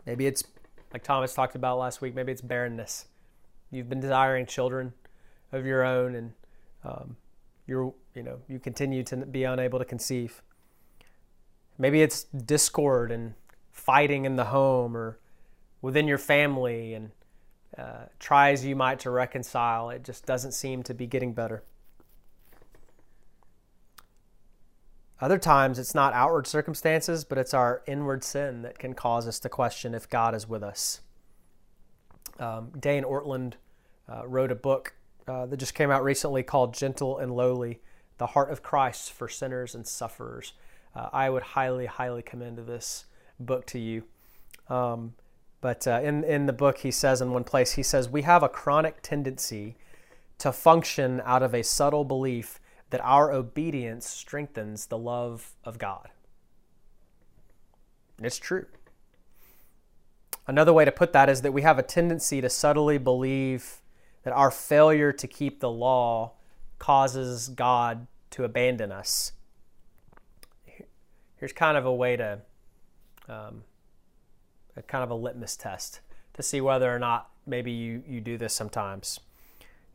Maybe 0.07 0.29
it's 0.29 0.45
like 0.93 1.03
Thomas 1.03 1.35
talked 1.35 1.57
about 1.57 1.79
last 1.79 2.01
week, 2.01 2.15
maybe 2.15 2.31
it's 2.31 2.41
barrenness. 2.41 3.07
You've 3.69 3.89
been 3.89 3.99
desiring 3.99 4.47
children 4.47 4.93
of 5.51 5.67
your 5.67 5.83
own 5.83 6.15
and 6.15 6.35
um, 6.87 7.17
you're, 7.67 7.93
you 8.15 8.23
know, 8.23 8.39
you 8.49 8.59
continue 8.59 9.03
to 9.05 9.17
be 9.17 9.45
unable 9.45 9.79
to 9.79 9.85
conceive. 9.85 10.43
Maybe 11.79 12.01
it's 12.01 12.25
discord 12.25 13.11
and 13.11 13.35
fighting 13.71 14.25
in 14.25 14.37
the 14.37 14.47
home 14.47 14.97
or 14.97 15.19
within 15.83 16.09
your 16.09 16.19
family 16.19 16.95
and 16.95 17.11
uh, 17.77 18.07
try 18.19 18.53
as 18.53 18.65
you 18.65 18.75
might 18.75 19.01
to 19.01 19.11
reconcile, 19.11 19.91
it 19.91 20.03
just 20.03 20.25
doesn't 20.25 20.53
seem 20.53 20.83
to 20.85 20.95
be 20.95 21.07
getting 21.07 21.35
better. 21.35 21.63
Other 25.21 25.39
times, 25.39 25.79
it's 25.79 25.95
not 25.95 26.13
outward 26.13 26.47
circumstances, 26.47 27.25
but 27.25 27.39
it's 27.39 27.55
our 27.55 27.83
inward 27.87 28.23
sin 28.23 28.63
that 28.63 28.79
can 28.79 28.95
cause 28.95 29.27
us 29.27 29.39
to 29.41 29.49
question 29.49 29.95
if 29.95 30.09
God 30.09 30.35
is 30.35 30.49
with 30.49 30.63
us. 30.63 31.01
Um, 32.39 32.71
Dane 32.79 33.03
Ortlund 33.03 33.55
uh, 34.09 34.27
wrote 34.27 34.53
a 34.53 34.55
book 34.55 34.95
uh, 35.29 35.47
that 35.47 35.57
just 35.57 35.75
came 35.75 35.91
out 35.91 36.05
recently 36.05 36.43
called 36.43 36.75
Gentle 36.75 37.19
and 37.19 37.35
Lowly 37.35 37.81
The 38.19 38.29
Heart 38.29 38.51
of 38.51 38.63
Christ 38.63 39.13
for 39.13 39.29
Sinners 39.29 39.75
and 39.75 39.87
Sufferers. 39.87 40.53
Uh, 40.95 41.09
I 41.13 41.31
would 41.31 41.43
highly, 41.43 41.87
highly 41.87 42.23
commend 42.23 42.59
this 42.59 43.07
book 43.39 43.67
to 43.67 43.79
you. 43.79 44.05
Um, 44.69 45.15
but 45.61 45.87
uh, 45.87 46.01
in, 46.03 46.25
in 46.25 46.47
the 46.47 46.53
book, 46.53 46.79
he 46.79 46.91
says 46.91 47.21
in 47.21 47.33
one 47.33 47.45
place, 47.45 47.73
he 47.73 47.83
says, 47.83 48.09
We 48.09 48.23
have 48.23 48.43
a 48.43 48.49
chronic 48.49 49.03
tendency 49.03 49.77
to 50.39 50.53
function 50.53 51.23
out 51.25 51.43
of 51.43 51.55
a 51.55 51.63
subtle 51.63 52.05
belief 52.05 52.61
that 52.91 53.01
our 53.03 53.33
obedience 53.33 54.07
strengthens 54.07 54.87
the 54.87 54.99
love 54.99 55.55
of 55.65 55.79
God. 55.79 56.09
It's 58.23 58.39
true. 58.39 58.67
Another 60.47 60.73
way 60.73 60.85
to 60.85 60.93
put 60.93 61.13
that 61.13 61.29
is 61.29 61.43
that 61.43 61.53
we 61.53 61.63
have 61.63 61.79
a 61.79 61.83
tendency 61.83 62.41
to 62.41 62.49
subtly 62.49 62.99
believe 62.99 63.81
that 64.27 64.33
our 64.33 64.51
failure 64.51 65.13
to 65.13 65.29
keep 65.29 65.61
the 65.61 65.71
law 65.71 66.33
causes 66.81 67.49
God 67.49 68.09
to 68.31 68.43
abandon 68.43 68.91
us. 68.91 69.31
Here's 71.37 71.53
kind 71.53 71.77
of 71.77 71.87
a 71.87 71.95
way 71.95 72.17
to 72.17 72.41
um, 73.29 73.63
a 74.77 74.83
kind 74.83 75.05
of 75.05 75.11
a 75.11 75.15
litmus 75.15 75.57
test 75.57 76.01
to 76.35 76.43
see 76.43 76.61
whether 76.61 76.93
or 76.93 76.99
not 76.99 77.31
maybe 77.47 77.71
you, 77.71 78.03
you 78.05 78.21
do 78.21 78.37
this 78.37 78.53
sometimes. 78.53 79.21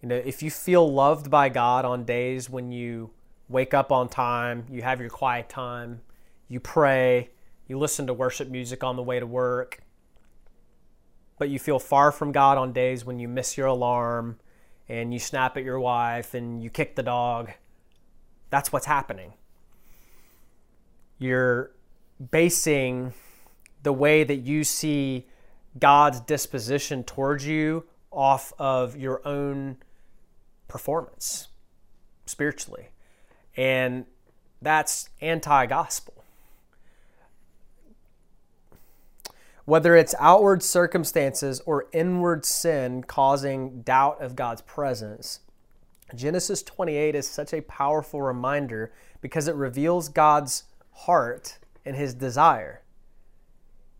You 0.02 0.08
know, 0.08 0.16
if 0.16 0.42
you 0.42 0.50
feel 0.50 0.90
loved 0.90 1.30
by 1.30 1.50
God 1.50 1.84
on 1.84 2.06
days 2.06 2.50
when 2.50 2.72
you 2.72 3.10
wake 3.50 3.74
up 3.74 3.92
on 3.92 4.08
time, 4.08 4.66
you 4.72 4.82
have 4.82 5.02
your 5.02 5.10
quiet 5.10 5.50
time, 5.50 6.00
you 6.48 6.62
pray, 6.62 7.32
you 7.68 7.78
listen 7.78 8.08
to 8.08 8.14
worship 8.14 8.48
music 8.48 8.82
on 8.82 8.96
the 8.96 9.04
way 9.04 9.20
to 9.20 9.28
work, 9.28 9.82
but 11.42 11.50
you 11.50 11.58
feel 11.58 11.80
far 11.80 12.12
from 12.12 12.32
God 12.32 12.60
on 12.60 12.72
days 12.72 13.04
when 13.04 13.18
you 13.18 13.28
miss 13.28 13.58
your 13.58 13.66
alarm 13.66 14.38
and 14.88 15.12
you 15.12 15.18
snap 15.18 15.58
at 15.58 15.64
your 15.64 15.80
wife 15.80 16.36
and 16.36 16.62
you 16.62 16.70
kick 16.70 16.96
the 16.96 17.02
dog, 17.02 17.50
that's 18.52 18.72
what's 18.72 18.86
happening. 18.86 19.34
You're 21.18 21.72
basing 22.30 23.16
the 23.82 23.92
way 23.92 24.24
that 24.24 24.36
you 24.36 24.64
see 24.64 25.26
God's 25.80 26.20
disposition 26.20 27.04
towards 27.04 27.44
you 27.48 27.86
off 28.12 28.54
of 28.60 28.96
your 28.96 29.28
own 29.28 29.78
performance 30.68 31.48
spiritually. 32.28 32.90
And 33.58 34.06
that's 34.62 35.10
anti 35.22 35.66
gospel. 35.66 36.21
Whether 39.72 39.96
it's 39.96 40.14
outward 40.20 40.62
circumstances 40.64 41.62
or 41.66 41.86
inward 41.94 42.44
sin 42.44 43.06
causing 43.06 43.84
doubt 43.84 44.22
of 44.22 44.36
God's 44.36 44.62
presence, 44.64 45.40
Genesis 46.14 46.62
28 46.62 47.16
is 47.16 47.26
such 47.26 47.54
a 47.54 47.62
powerful 47.62 48.22
reminder 48.22 48.92
because 49.22 49.48
it 49.48 49.56
reveals 49.56 50.10
God's 50.10 50.66
heart 50.92 51.58
and 51.86 51.96
his 51.96 52.14
desire. 52.14 52.82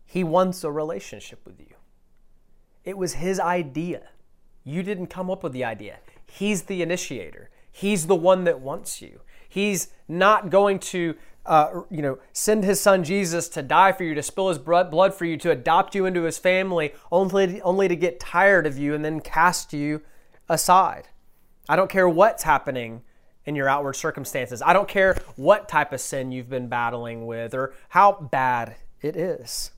He 0.04 0.22
wants 0.22 0.62
a 0.62 0.70
relationship 0.70 1.40
with 1.46 1.58
you. 1.58 1.74
It 2.84 2.98
was 2.98 3.14
his 3.14 3.40
idea. 3.40 4.10
You 4.64 4.82
didn't 4.82 5.06
come 5.06 5.30
up 5.30 5.42
with 5.42 5.54
the 5.54 5.64
idea. 5.64 6.00
He's 6.26 6.64
the 6.64 6.82
initiator. 6.82 7.48
He's 7.70 8.08
the 8.08 8.14
one 8.14 8.44
that 8.44 8.60
wants 8.60 9.00
you. 9.00 9.20
He's 9.48 9.88
not 10.06 10.50
going 10.50 10.80
to, 10.80 11.14
uh, 11.44 11.82
you 11.90 12.02
know, 12.02 12.18
send 12.32 12.64
his 12.64 12.80
son 12.80 13.04
Jesus 13.04 13.48
to 13.50 13.62
die 13.62 13.92
for 13.92 14.04
you, 14.04 14.14
to 14.14 14.22
spill 14.22 14.48
his 14.48 14.58
blood 14.58 15.14
for 15.14 15.24
you, 15.24 15.36
to 15.38 15.50
adopt 15.50 15.94
you 15.94 16.06
into 16.06 16.22
his 16.22 16.38
family, 16.38 16.92
only, 17.10 17.60
only 17.62 17.88
to 17.88 17.96
get 17.96 18.20
tired 18.20 18.66
of 18.66 18.78
you 18.78 18.94
and 18.94 19.04
then 19.04 19.20
cast 19.20 19.72
you 19.72 20.02
aside. 20.48 21.08
I 21.68 21.76
don't 21.76 21.90
care 21.90 22.08
what's 22.08 22.44
happening 22.44 23.02
in 23.44 23.56
your 23.56 23.68
outward 23.68 23.94
circumstances. 23.94 24.62
I 24.62 24.72
don't 24.72 24.88
care 24.88 25.16
what 25.36 25.68
type 25.68 25.92
of 25.92 26.00
sin 26.00 26.30
you've 26.30 26.50
been 26.50 26.68
battling 26.68 27.26
with 27.26 27.54
or 27.54 27.74
how 27.88 28.12
bad 28.12 28.76
it 29.00 29.16
is. 29.16 29.72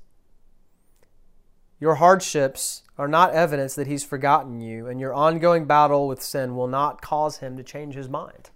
Your 1.80 1.96
hardships 1.96 2.82
are 2.98 3.08
not 3.08 3.34
evidence 3.34 3.74
that 3.74 3.86
He's 3.86 4.04
forgotten 4.04 4.60
you, 4.60 4.86
and 4.86 5.00
your 5.00 5.12
ongoing 5.12 5.64
battle 5.66 6.08
with 6.08 6.22
sin 6.22 6.56
will 6.56 6.68
not 6.68 7.02
cause 7.02 7.38
Him 7.38 7.56
to 7.56 7.62
change 7.62 7.94
His 7.94 8.08
mind. 8.08 8.50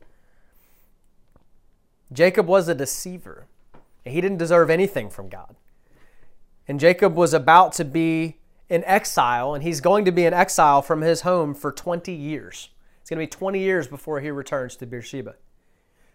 Jacob 2.13 2.47
was 2.47 2.69
a 2.69 2.75
deceiver. 2.75 3.47
He 4.05 4.21
didn't 4.21 4.39
deserve 4.39 4.71
anything 4.71 5.11
from 5.11 5.29
God. 5.29 5.57
And 6.67 6.81
Jacob 6.81 7.15
was 7.15 7.35
about 7.35 7.73
to 7.75 7.85
be 7.85 8.39
in 8.69 8.85
exile, 8.85 9.55
and 9.55 9.63
he's 9.63 9.81
going 9.81 10.05
to 10.05 10.13
be 10.13 10.27
in 10.27 10.35
exile 10.35 10.83
from 10.83 11.01
his 11.01 11.23
home 11.23 11.55
for 11.55 11.73
20 11.73 12.13
years. 12.13 12.71
It's 13.01 13.11
going 13.11 13.19
to 13.19 13.31
be 13.31 13.39
20 13.39 13.59
years 13.59 13.89
before 13.89 14.21
he 14.21 14.31
returns 14.31 14.77
to 14.77 14.87
Beersheba. 14.87 15.37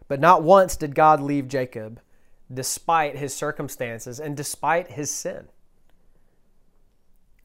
But 0.08 0.20
not 0.20 0.44
once 0.44 0.76
did 0.76 0.94
God 0.94 1.22
leave 1.22 1.48
Jacob, 1.48 2.00
despite 2.54 3.18
his 3.18 3.34
circumstances 3.36 4.20
and 4.20 4.38
despite 4.38 4.92
his 4.92 5.10
sin. 5.10 5.48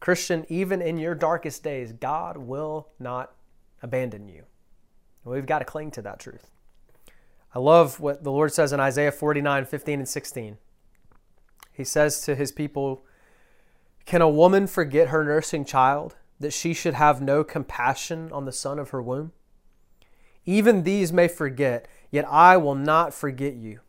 Christian, 0.01 0.45
even 0.49 0.83
in 0.83 0.99
your 0.99 1.15
darkest 1.15 1.63
days, 1.63 1.93
God 1.93 2.37
will 2.37 2.89
not 2.99 3.33
abandon 3.83 4.29
you. 4.29 4.45
We've 5.25 5.47
got 5.47 5.61
to 5.61 5.65
cling 5.65 5.91
to 5.93 6.03
that 6.03 6.21
truth. 6.21 6.51
I 7.55 7.59
love 7.59 8.01
what 8.01 8.25
the 8.25 8.33
Lord 8.33 8.53
says 8.53 8.73
in 8.73 8.81
Isaiah 8.81 9.13
49 9.13 9.65
15 9.65 9.99
and 10.01 10.09
16. 10.09 10.59
He 11.73 11.85
says 11.85 12.21
to 12.23 12.35
his 12.35 12.53
people, 12.53 13.05
Can 14.05 14.21
a 14.21 14.29
woman 14.29 14.67
forget 14.67 15.09
her 15.09 15.25
nursing 15.25 15.65
child, 15.65 16.17
that 16.41 16.53
she 16.53 16.75
should 16.75 16.95
have 16.95 17.23
no 17.23 17.45
compassion 17.45 18.31
on 18.33 18.45
the 18.45 18.53
son 18.53 18.79
of 18.79 18.91
her 18.91 19.03
womb? 19.03 19.33
Even 20.45 20.83
these 20.83 21.13
may 21.13 21.29
forget, 21.29 21.87
yet 22.11 22.27
I 22.29 22.57
will 22.57 22.75
not 22.75 23.15
forget 23.15 23.55
you. 23.55 23.81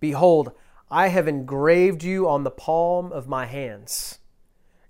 Behold, 0.00 0.52
I 0.90 1.08
have 1.08 1.28
engraved 1.28 2.02
you 2.02 2.28
on 2.28 2.44
the 2.44 2.50
palm 2.50 3.12
of 3.12 3.28
my 3.28 3.46
hands. 3.46 4.18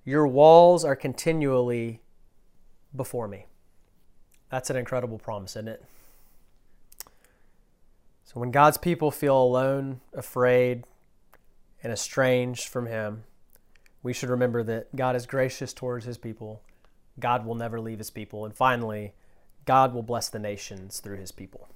Your 0.04 0.26
walls 0.26 0.84
are 0.84 0.96
continually 0.96 2.00
before 2.94 3.28
me. 3.28 3.46
That's 4.50 4.70
an 4.70 4.76
incredible 4.76 5.18
promise, 5.18 5.52
isn't 5.52 5.68
it? 5.68 5.84
So 8.28 8.40
when 8.40 8.50
God's 8.50 8.76
people 8.76 9.10
feel 9.10 9.42
alone, 9.42 10.02
afraid, 10.12 10.84
and 11.82 11.90
estranged 11.90 12.68
from 12.68 12.84
Him, 12.84 13.24
we 14.02 14.12
should 14.12 14.28
remember 14.28 14.62
that 14.64 14.94
God 14.94 15.16
is 15.16 15.24
gracious 15.24 15.72
towards 15.72 16.04
His 16.04 16.18
people. 16.18 16.60
God 17.18 17.46
will 17.46 17.54
never 17.54 17.80
leave 17.80 17.96
His 17.96 18.10
people. 18.10 18.44
And 18.44 18.54
finally, 18.54 19.14
God 19.64 19.94
will 19.94 20.02
bless 20.02 20.28
the 20.28 20.38
nations 20.38 21.00
through 21.00 21.16
His 21.16 21.32
people. 21.32 21.68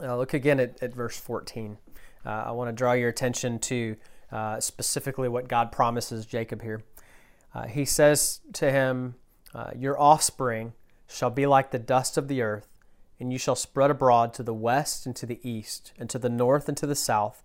Uh, 0.00 0.16
look 0.16 0.34
again 0.34 0.60
at, 0.60 0.80
at 0.80 0.94
verse 0.94 1.18
14. 1.18 1.78
Uh, 2.24 2.28
I 2.28 2.52
want 2.52 2.68
to 2.68 2.72
draw 2.72 2.92
your 2.92 3.08
attention 3.08 3.58
to 3.58 3.96
uh, 4.30 4.60
specifically 4.60 5.28
what 5.28 5.48
God 5.48 5.72
promises 5.72 6.26
Jacob 6.26 6.62
here. 6.62 6.84
Uh, 7.52 7.66
he 7.66 7.84
says 7.84 8.40
to 8.52 8.70
him, 8.70 9.16
uh, 9.52 9.72
Your 9.76 10.00
offspring 10.00 10.74
shall 11.08 11.30
be 11.30 11.44
like 11.44 11.72
the 11.72 11.80
dust 11.80 12.16
of 12.16 12.28
the 12.28 12.40
earth, 12.40 12.68
and 13.18 13.32
you 13.32 13.38
shall 13.38 13.54
spread 13.54 13.90
abroad 13.90 14.34
to 14.34 14.42
the 14.42 14.54
west 14.54 15.06
and 15.06 15.14
to 15.16 15.26
the 15.26 15.40
east, 15.48 15.92
and 15.98 16.10
to 16.10 16.18
the 16.18 16.28
north 16.28 16.68
and 16.68 16.76
to 16.76 16.86
the 16.86 16.94
south. 16.94 17.42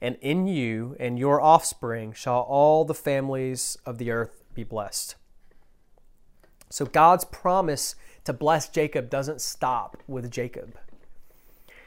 And 0.00 0.16
in 0.20 0.46
you 0.46 0.96
and 1.00 1.18
your 1.18 1.40
offspring 1.40 2.12
shall 2.12 2.40
all 2.40 2.84
the 2.84 2.94
families 2.94 3.78
of 3.86 3.98
the 3.98 4.10
earth 4.10 4.44
be 4.54 4.64
blessed. 4.64 5.16
So 6.68 6.84
God's 6.84 7.24
promise 7.24 7.94
to 8.24 8.32
bless 8.32 8.68
Jacob 8.68 9.08
doesn't 9.08 9.40
stop 9.40 10.02
with 10.06 10.30
Jacob. 10.30 10.78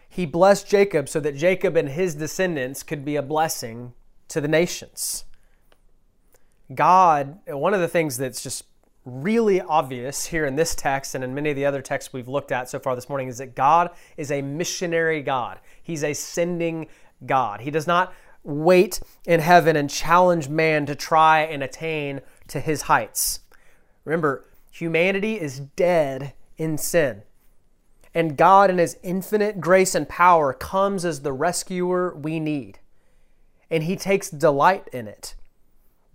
He 0.08 0.26
blessed 0.26 0.68
Jacob 0.68 1.08
so 1.08 1.20
that 1.20 1.36
Jacob 1.36 1.76
and 1.76 1.90
his 1.90 2.16
descendants 2.16 2.82
could 2.82 3.06
be 3.06 3.16
a 3.16 3.22
blessing 3.22 3.94
to 4.30 4.42
the 4.42 4.48
nations. 4.48 5.26
God, 6.74 7.40
one 7.46 7.74
of 7.74 7.82
the 7.82 7.88
things 7.88 8.18
that's 8.18 8.42
just 8.42 8.69
really 9.06 9.62
obvious 9.62 10.26
here 10.26 10.46
in 10.46 10.56
this 10.56 10.76
text 10.76 11.16
and 11.16 11.24
in 11.24 11.34
many 11.34 11.50
of 11.50 11.56
the 11.56 11.66
other 11.66 11.82
texts 11.82 12.14
we've 12.14 12.28
looked 12.28 12.52
at 12.52 12.70
so 12.70 12.80
far 12.80 12.96
this 12.96 13.10
morning 13.10 13.28
is 13.28 13.38
that 13.38 13.56
God 13.56 13.92
is 14.18 14.32
a 14.32 14.42
missionary 14.42 15.22
God. 15.22 15.60
He's 15.82 16.04
a 16.04 16.14
sending 16.14 16.88
God. 17.26 17.62
He 17.62 17.72
does 17.72 17.88
not 17.88 18.14
wait 18.44 19.00
in 19.26 19.40
heaven 19.40 19.76
and 19.76 19.90
challenge 19.90 20.50
man 20.50 20.86
to 20.86 20.96
try 20.96 21.42
and 21.42 21.64
attain 21.64 22.22
to 22.48 22.60
his 22.60 22.84
heights. 22.84 23.42
Remember, 24.06 24.46
humanity 24.72 25.40
is 25.40 25.60
dead 25.60 26.34
in 26.58 26.78
sin. 26.78 27.24
And 28.14 28.38
God, 28.38 28.70
in 28.70 28.80
his 28.80 28.98
infinite 29.04 29.62
grace 29.62 29.94
and 29.94 30.10
power, 30.10 30.54
comes 30.54 31.06
as 31.06 31.22
the 31.22 31.34
rescuer 31.34 32.16
we 32.16 32.40
need. 32.40 32.80
And 33.70 33.84
he 33.84 33.96
takes 33.96 34.30
delight 34.30 34.88
in 34.92 35.08
it. 35.08 35.36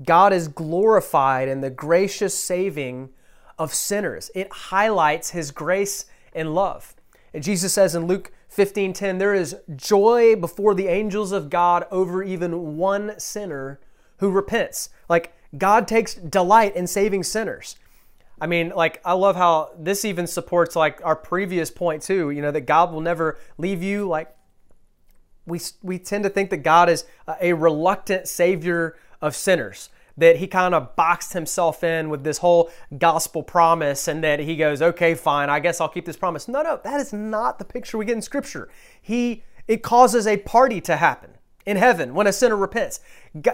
God 0.02 0.32
is 0.32 0.48
glorified 0.48 1.48
in 1.48 1.60
the 1.60 1.70
gracious 1.70 2.36
saving 2.36 3.10
of 3.58 3.72
sinners. 3.72 4.30
It 4.34 4.52
highlights 4.52 5.30
his 5.30 5.50
grace 5.50 6.06
and 6.34 6.54
love. 6.54 6.94
And 7.32 7.42
Jesus 7.42 7.72
says 7.72 7.94
in 7.94 8.06
Luke 8.06 8.32
15:10, 8.48 9.18
there 9.18 9.34
is 9.34 9.56
joy 9.76 10.36
before 10.36 10.74
the 10.74 10.88
angels 10.88 11.32
of 11.32 11.50
God 11.50 11.86
over 11.90 12.22
even 12.22 12.76
one 12.76 13.18
sinner 13.18 13.80
who 14.18 14.30
repents. 14.30 14.88
Like 15.08 15.34
God 15.56 15.86
takes 15.86 16.14
delight 16.14 16.74
in 16.76 16.86
saving 16.86 17.24
sinners. 17.24 17.76
I 18.40 18.46
mean, 18.46 18.70
like 18.70 19.00
I 19.04 19.12
love 19.12 19.36
how 19.36 19.70
this 19.78 20.04
even 20.04 20.26
supports 20.26 20.74
like 20.74 21.00
our 21.04 21.16
previous 21.16 21.70
point 21.70 22.02
too, 22.02 22.30
you 22.30 22.42
know, 22.42 22.50
that 22.50 22.62
God 22.62 22.92
will 22.92 23.00
never 23.00 23.38
leave 23.58 23.82
you 23.82 24.08
like 24.08 24.34
we 25.46 25.60
we 25.82 25.98
tend 25.98 26.24
to 26.24 26.30
think 26.30 26.50
that 26.50 26.58
God 26.58 26.88
is 26.88 27.04
a 27.40 27.52
reluctant 27.52 28.26
savior 28.28 28.96
of 29.24 29.34
sinners 29.34 29.88
that 30.16 30.36
he 30.36 30.46
kind 30.46 30.74
of 30.74 30.94
boxed 30.94 31.32
himself 31.32 31.82
in 31.82 32.08
with 32.08 32.22
this 32.22 32.38
whole 32.38 32.70
gospel 32.98 33.42
promise 33.42 34.06
and 34.06 34.22
that 34.22 34.38
he 34.38 34.54
goes, 34.54 34.80
okay, 34.80 35.14
fine, 35.14 35.50
I 35.50 35.58
guess 35.58 35.80
I'll 35.80 35.88
keep 35.88 36.04
this 36.04 36.16
promise. 36.16 36.46
No, 36.46 36.62
no, 36.62 36.80
that 36.84 37.00
is 37.00 37.12
not 37.12 37.58
the 37.58 37.64
picture 37.64 37.98
we 37.98 38.04
get 38.04 38.14
in 38.14 38.22
Scripture. 38.22 38.68
He 39.00 39.42
it 39.66 39.82
causes 39.82 40.26
a 40.26 40.36
party 40.36 40.80
to 40.82 40.96
happen 40.96 41.30
in 41.64 41.78
heaven 41.78 42.14
when 42.14 42.26
a 42.26 42.32
sinner 42.32 42.56
repents. 42.56 43.00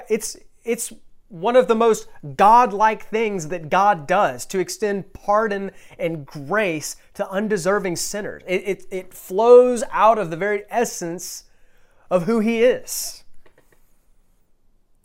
It's 0.08 0.36
it's 0.64 0.92
one 1.28 1.54
of 1.54 1.68
the 1.68 1.76
most 1.76 2.08
godlike 2.36 3.04
things 3.04 3.48
that 3.48 3.70
God 3.70 4.08
does 4.08 4.44
to 4.46 4.58
extend 4.58 5.12
pardon 5.12 5.70
and 5.96 6.26
grace 6.26 6.96
to 7.14 7.30
undeserving 7.30 7.94
sinners. 7.94 8.42
It, 8.48 8.62
it, 8.66 8.86
it 8.90 9.14
flows 9.14 9.84
out 9.92 10.18
of 10.18 10.30
the 10.30 10.36
very 10.36 10.64
essence 10.68 11.44
of 12.10 12.24
who 12.24 12.40
He 12.40 12.64
is. 12.64 13.19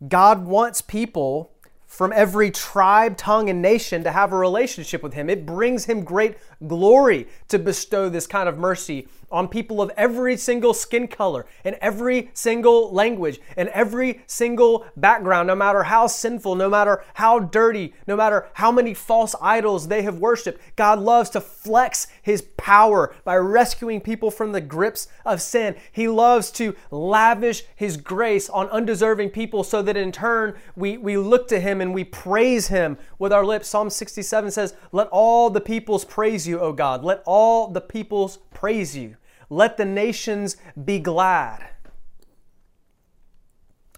God 0.07 0.45
wants 0.45 0.81
people 0.81 1.51
from 1.85 2.11
every 2.13 2.51
tribe, 2.51 3.15
tongue, 3.15 3.49
and 3.49 3.61
nation 3.61 4.03
to 4.03 4.11
have 4.11 4.33
a 4.33 4.37
relationship 4.37 5.01
with 5.01 5.13
Him. 5.13 5.29
It 5.29 5.45
brings 5.45 5.85
Him 5.85 6.03
great 6.03 6.37
glory 6.67 7.27
to 7.47 7.57
bestow 7.57 8.09
this 8.09 8.27
kind 8.27 8.49
of 8.49 8.57
mercy 8.57 9.07
on 9.32 9.47
people 9.47 9.82
of 9.82 9.91
every 9.97 10.38
single 10.38 10.73
skin 10.73 11.07
color 11.07 11.45
and 11.63 11.76
every 11.82 12.30
single 12.34 12.91
language 12.91 13.39
and 13.57 13.69
every 13.69 14.21
single 14.28 14.86
background, 14.95 15.47
no 15.47 15.55
matter 15.55 15.84
how 15.84 16.07
sinful, 16.07 16.55
no 16.55 16.69
matter 16.69 17.03
how 17.15 17.39
dirty, 17.39 17.93
no 18.07 18.15
matter 18.15 18.47
how 18.53 18.71
many 18.71 18.93
false 18.93 19.36
idols 19.41 19.88
they 19.88 20.01
have 20.03 20.19
worshiped. 20.19 20.61
God 20.76 20.99
loves 20.99 21.30
to 21.32 21.41
flex 21.41 22.07
his 22.21 22.43
power 22.57 23.15
by 23.23 23.36
rescuing 23.36 24.01
people 24.01 24.32
from 24.32 24.51
the 24.51 24.61
grips 24.61 25.07
of 25.26 25.41
sin. 25.41 25.76
He 25.91 26.07
loves 26.07 26.51
to 26.51 26.76
lavish 26.91 27.63
his 27.76 27.97
grace 27.97 28.49
on 28.49 28.69
undeserving 28.69 29.32
people 29.32 29.63
so 29.63 29.82
that 29.82 29.97
in 29.97 30.11
turn 30.11 30.55
we, 30.76 30.97
we 30.97 31.17
look 31.17 31.47
to 31.49 31.59
him 31.59 31.82
and 31.82 31.93
we 31.93 32.03
praise 32.03 32.67
him 32.67 32.97
with 33.19 33.34
our 33.34 33.45
lips. 33.45 33.67
Psalm 33.67 33.89
67 33.89 34.51
says, 34.51 34.76
Let 34.91 35.07
all 35.07 35.49
the 35.49 35.61
peoples 35.61 36.05
praise 36.05 36.47
you, 36.47 36.59
O 36.59 36.71
God. 36.71 37.03
Let 37.03 37.21
all 37.26 37.67
the 37.67 37.82
peoples 37.82 38.39
praise 38.53 38.95
you. 38.95 39.15
Let 39.49 39.77
the 39.77 39.85
nations 39.85 40.57
be 40.83 40.99
glad. 40.99 41.67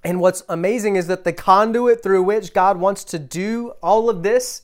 And 0.03 0.19
what's 0.19 0.43
amazing 0.47 0.95
is 0.95 1.07
that 1.07 1.23
the 1.23 1.33
conduit 1.33 2.01
through 2.01 2.23
which 2.23 2.53
God 2.53 2.77
wants 2.77 3.03
to 3.05 3.19
do 3.19 3.73
all 3.81 4.09
of 4.09 4.23
this 4.23 4.63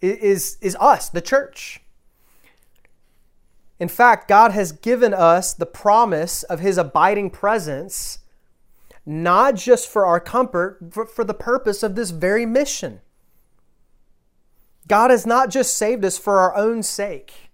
is, 0.00 0.58
is 0.60 0.76
us, 0.80 1.08
the 1.08 1.20
church. 1.20 1.80
In 3.78 3.88
fact, 3.88 4.28
God 4.28 4.52
has 4.52 4.72
given 4.72 5.12
us 5.12 5.52
the 5.52 5.66
promise 5.66 6.42
of 6.44 6.60
His 6.60 6.78
abiding 6.78 7.30
presence, 7.30 8.20
not 9.04 9.54
just 9.54 9.88
for 9.88 10.06
our 10.06 10.20
comfort, 10.20 10.78
but 10.94 11.10
for 11.10 11.24
the 11.24 11.34
purpose 11.34 11.82
of 11.82 11.94
this 11.94 12.10
very 12.10 12.46
mission. 12.46 13.00
God 14.88 15.10
has 15.10 15.26
not 15.26 15.50
just 15.50 15.76
saved 15.76 16.04
us 16.04 16.16
for 16.16 16.38
our 16.38 16.56
own 16.56 16.82
sake. 16.82 17.45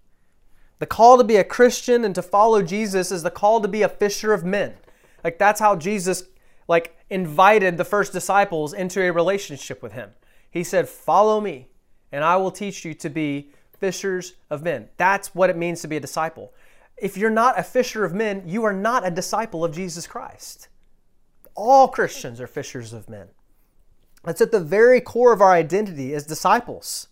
The 0.79 0.85
call 0.85 1.17
to 1.17 1.23
be 1.23 1.37
a 1.37 1.43
Christian 1.43 2.03
and 2.03 2.13
to 2.15 2.21
follow 2.21 2.61
Jesus 2.61 3.11
is 3.11 3.23
the 3.23 3.31
call 3.31 3.61
to 3.61 3.67
be 3.67 3.83
a 3.83 3.89
fisher 3.89 4.33
of 4.33 4.43
men. 4.43 4.73
Like 5.23 5.37
that's 5.37 5.59
how 5.59 5.75
Jesus 5.75 6.23
like 6.67 6.97
invited 7.09 7.77
the 7.77 7.85
first 7.85 8.11
disciples 8.11 8.73
into 8.73 9.01
a 9.01 9.11
relationship 9.11 9.81
with 9.81 9.93
him. 9.93 10.11
He 10.49 10.63
said, 10.63 10.89
"Follow 10.89 11.39
me, 11.39 11.69
and 12.11 12.23
I 12.23 12.37
will 12.37 12.51
teach 12.51 12.85
you 12.85 12.93
to 12.95 13.09
be 13.09 13.51
fishers 13.77 14.33
of 14.49 14.63
men." 14.63 14.89
That's 14.97 15.33
what 15.33 15.49
it 15.49 15.57
means 15.57 15.81
to 15.81 15.87
be 15.87 15.97
a 15.97 16.01
disciple. 16.01 16.53
If 16.97 17.17
you're 17.17 17.29
not 17.29 17.59
a 17.59 17.63
fisher 17.63 18.03
of 18.03 18.13
men, 18.13 18.43
you 18.45 18.63
are 18.63 18.73
not 18.73 19.05
a 19.05 19.11
disciple 19.11 19.63
of 19.65 19.73
Jesus 19.73 20.07
Christ. 20.07 20.67
All 21.55 21.87
Christians 21.87 22.39
are 22.41 22.47
fishers 22.47 22.93
of 22.93 23.09
men. 23.09 23.29
That's 24.23 24.41
at 24.41 24.51
the 24.51 24.59
very 24.59 25.01
core 25.01 25.33
of 25.33 25.41
our 25.41 25.51
identity 25.51 26.13
as 26.13 26.25
disciples. 26.25 27.07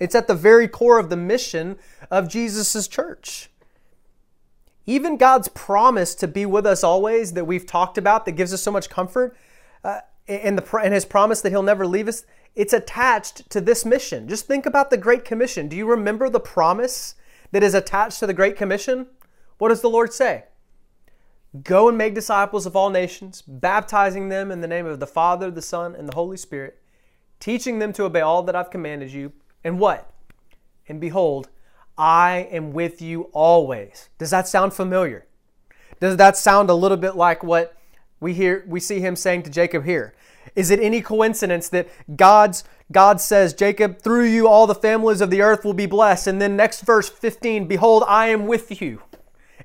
It's 0.00 0.14
at 0.14 0.26
the 0.26 0.34
very 0.34 0.66
core 0.68 0.98
of 0.98 1.10
the 1.10 1.16
mission 1.16 1.78
of 2.10 2.28
Jesus' 2.28 2.88
church. 2.88 3.50
even 4.88 5.18
God's 5.18 5.48
promise 5.48 6.14
to 6.14 6.26
be 6.26 6.46
with 6.46 6.64
us 6.64 6.82
always 6.82 7.34
that 7.34 7.44
we've 7.44 7.66
talked 7.66 7.98
about 7.98 8.24
that 8.24 8.32
gives 8.32 8.54
us 8.54 8.62
so 8.62 8.72
much 8.72 8.88
comfort, 8.88 9.36
uh, 9.84 10.00
and, 10.26 10.56
the, 10.56 10.76
and 10.78 10.94
His 10.94 11.04
promise 11.04 11.42
that 11.42 11.50
He'll 11.50 11.62
never 11.62 11.86
leave 11.86 12.08
us, 12.08 12.24
it's 12.56 12.72
attached 12.72 13.50
to 13.50 13.60
this 13.60 13.84
mission. 13.84 14.26
Just 14.26 14.46
think 14.46 14.64
about 14.64 14.88
the 14.88 14.96
Great 14.96 15.26
Commission. 15.26 15.68
Do 15.68 15.76
you 15.76 15.86
remember 15.86 16.30
the 16.30 16.40
promise 16.40 17.16
that 17.52 17.62
is 17.62 17.74
attached 17.74 18.18
to 18.20 18.26
the 18.26 18.32
Great 18.32 18.56
Commission? 18.56 19.08
What 19.58 19.68
does 19.68 19.82
the 19.82 19.90
Lord 19.90 20.14
say? 20.14 20.44
Go 21.62 21.90
and 21.90 21.98
make 21.98 22.14
disciples 22.14 22.64
of 22.64 22.74
all 22.74 22.88
nations, 22.88 23.42
baptizing 23.42 24.30
them 24.30 24.50
in 24.50 24.62
the 24.62 24.68
name 24.68 24.86
of 24.86 25.00
the 25.00 25.06
Father, 25.06 25.50
the 25.50 25.60
Son, 25.60 25.94
and 25.94 26.08
the 26.08 26.14
Holy 26.14 26.38
Spirit, 26.38 26.80
teaching 27.40 27.78
them 27.78 27.92
to 27.92 28.04
obey 28.04 28.22
all 28.22 28.42
that 28.44 28.56
I've 28.56 28.70
commanded 28.70 29.12
you. 29.12 29.32
And 29.62 29.78
what? 29.78 30.10
And 30.88 30.98
behold, 30.98 31.50
I 31.98 32.48
am 32.50 32.72
with 32.72 33.02
you 33.02 33.22
always. 33.32 34.08
Does 34.18 34.30
that 34.30 34.46
sound 34.46 34.72
familiar? 34.72 35.26
Does 36.00 36.16
that 36.16 36.36
sound 36.36 36.70
a 36.70 36.74
little 36.74 36.96
bit 36.96 37.16
like 37.16 37.42
what 37.42 37.76
we 38.20 38.34
hear 38.34 38.64
we 38.66 38.80
see 38.80 39.00
him 39.00 39.16
saying 39.16 39.42
to 39.42 39.50
Jacob 39.50 39.84
here? 39.84 40.14
Is 40.54 40.70
it 40.70 40.80
any 40.80 41.02
coincidence 41.02 41.68
that 41.70 41.88
God's 42.16 42.64
God 42.90 43.20
says, 43.20 43.52
Jacob, 43.52 44.00
through 44.00 44.24
you 44.24 44.48
all 44.48 44.66
the 44.66 44.74
families 44.74 45.20
of 45.20 45.30
the 45.30 45.42
earth 45.42 45.64
will 45.64 45.74
be 45.74 45.86
blessed. 45.86 46.26
And 46.26 46.40
then 46.40 46.56
next 46.56 46.80
verse 46.80 47.08
15, 47.08 47.66
behold, 47.68 48.02
I 48.06 48.28
am 48.28 48.46
with 48.46 48.80
you 48.80 49.02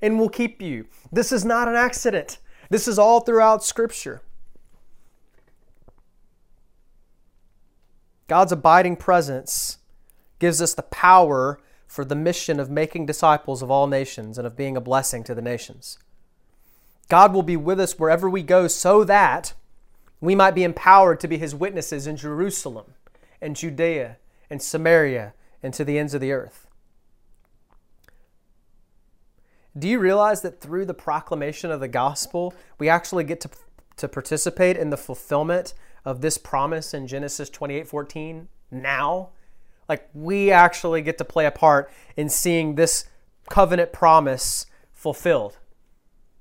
and 0.02 0.20
will 0.20 0.30
keep 0.30 0.62
you. 0.62 0.88
This 1.12 1.32
is 1.32 1.46
not 1.46 1.70
an 1.70 1.76
accident. 1.76 2.40
This 2.70 2.88
is 2.88 3.00
all 3.00 3.22
throughout 3.22 3.64
Scripture. 3.64 4.22
God's 8.28 8.52
abiding 8.52 8.98
presence 8.98 9.78
gives 10.40 10.62
us 10.62 10.74
the 10.74 10.84
power 10.84 11.60
for 11.94 12.04
the 12.04 12.16
mission 12.16 12.60
of 12.60 12.72
making 12.72 13.06
disciples 13.06 13.62
of 13.62 13.70
all 13.70 13.86
nations 13.86 14.40
and 14.40 14.48
of 14.48 14.58
being 14.58 14.76
a 14.76 14.82
blessing 14.82 15.24
to 15.24 15.36
the 15.36 15.44
nations. 15.44 16.00
God 17.08 17.32
will 17.36 17.44
be 17.44 17.56
with 17.56 17.80
us 17.80 18.00
wherever 18.00 18.28
we 18.28 18.42
go 18.42 18.68
so 18.68 19.04
that 19.04 19.54
we 20.20 20.34
might 20.34 20.56
be 20.56 20.64
empowered 20.64 21.20
to 21.20 21.28
be 21.28 21.38
his 21.38 21.54
witnesses 21.54 22.08
in 22.08 22.18
Jerusalem 22.18 22.96
and 23.40 23.56
Judea 23.56 24.18
and 24.50 24.60
Samaria 24.60 25.36
and 25.62 25.72
to 25.76 25.86
the 25.86 26.00
ends 26.00 26.16
of 26.16 26.22
the 26.22 26.32
earth. 26.32 26.66
Do 29.78 29.88
you 29.88 30.00
realize 30.00 30.42
that 30.42 30.62
through 30.62 30.86
the 30.86 30.96
proclamation 30.96 31.70
of 31.70 31.80
the 31.80 31.88
gospel, 31.88 32.56
we 32.80 32.90
actually 32.90 33.24
get 33.24 33.40
to, 33.42 33.52
to 33.98 34.08
participate 34.08 34.78
in 34.78 34.90
the 34.90 34.98
fulfillment 34.98 35.76
of 36.04 36.22
this 36.22 36.40
promise 36.40 36.92
in 36.92 37.06
Genesis 37.06 37.52
28 37.52 37.88
14 37.88 38.48
now? 38.72 39.30
Like, 39.88 40.10
we 40.14 40.52
actually 40.52 41.02
get 41.02 41.18
to 41.18 41.26
play 41.26 41.46
a 41.46 41.52
part 41.52 41.92
in 42.16 42.30
seeing 42.30 42.76
this 42.76 43.06
covenant 43.50 43.92
promise 43.92 44.66
fulfilled 44.94 45.58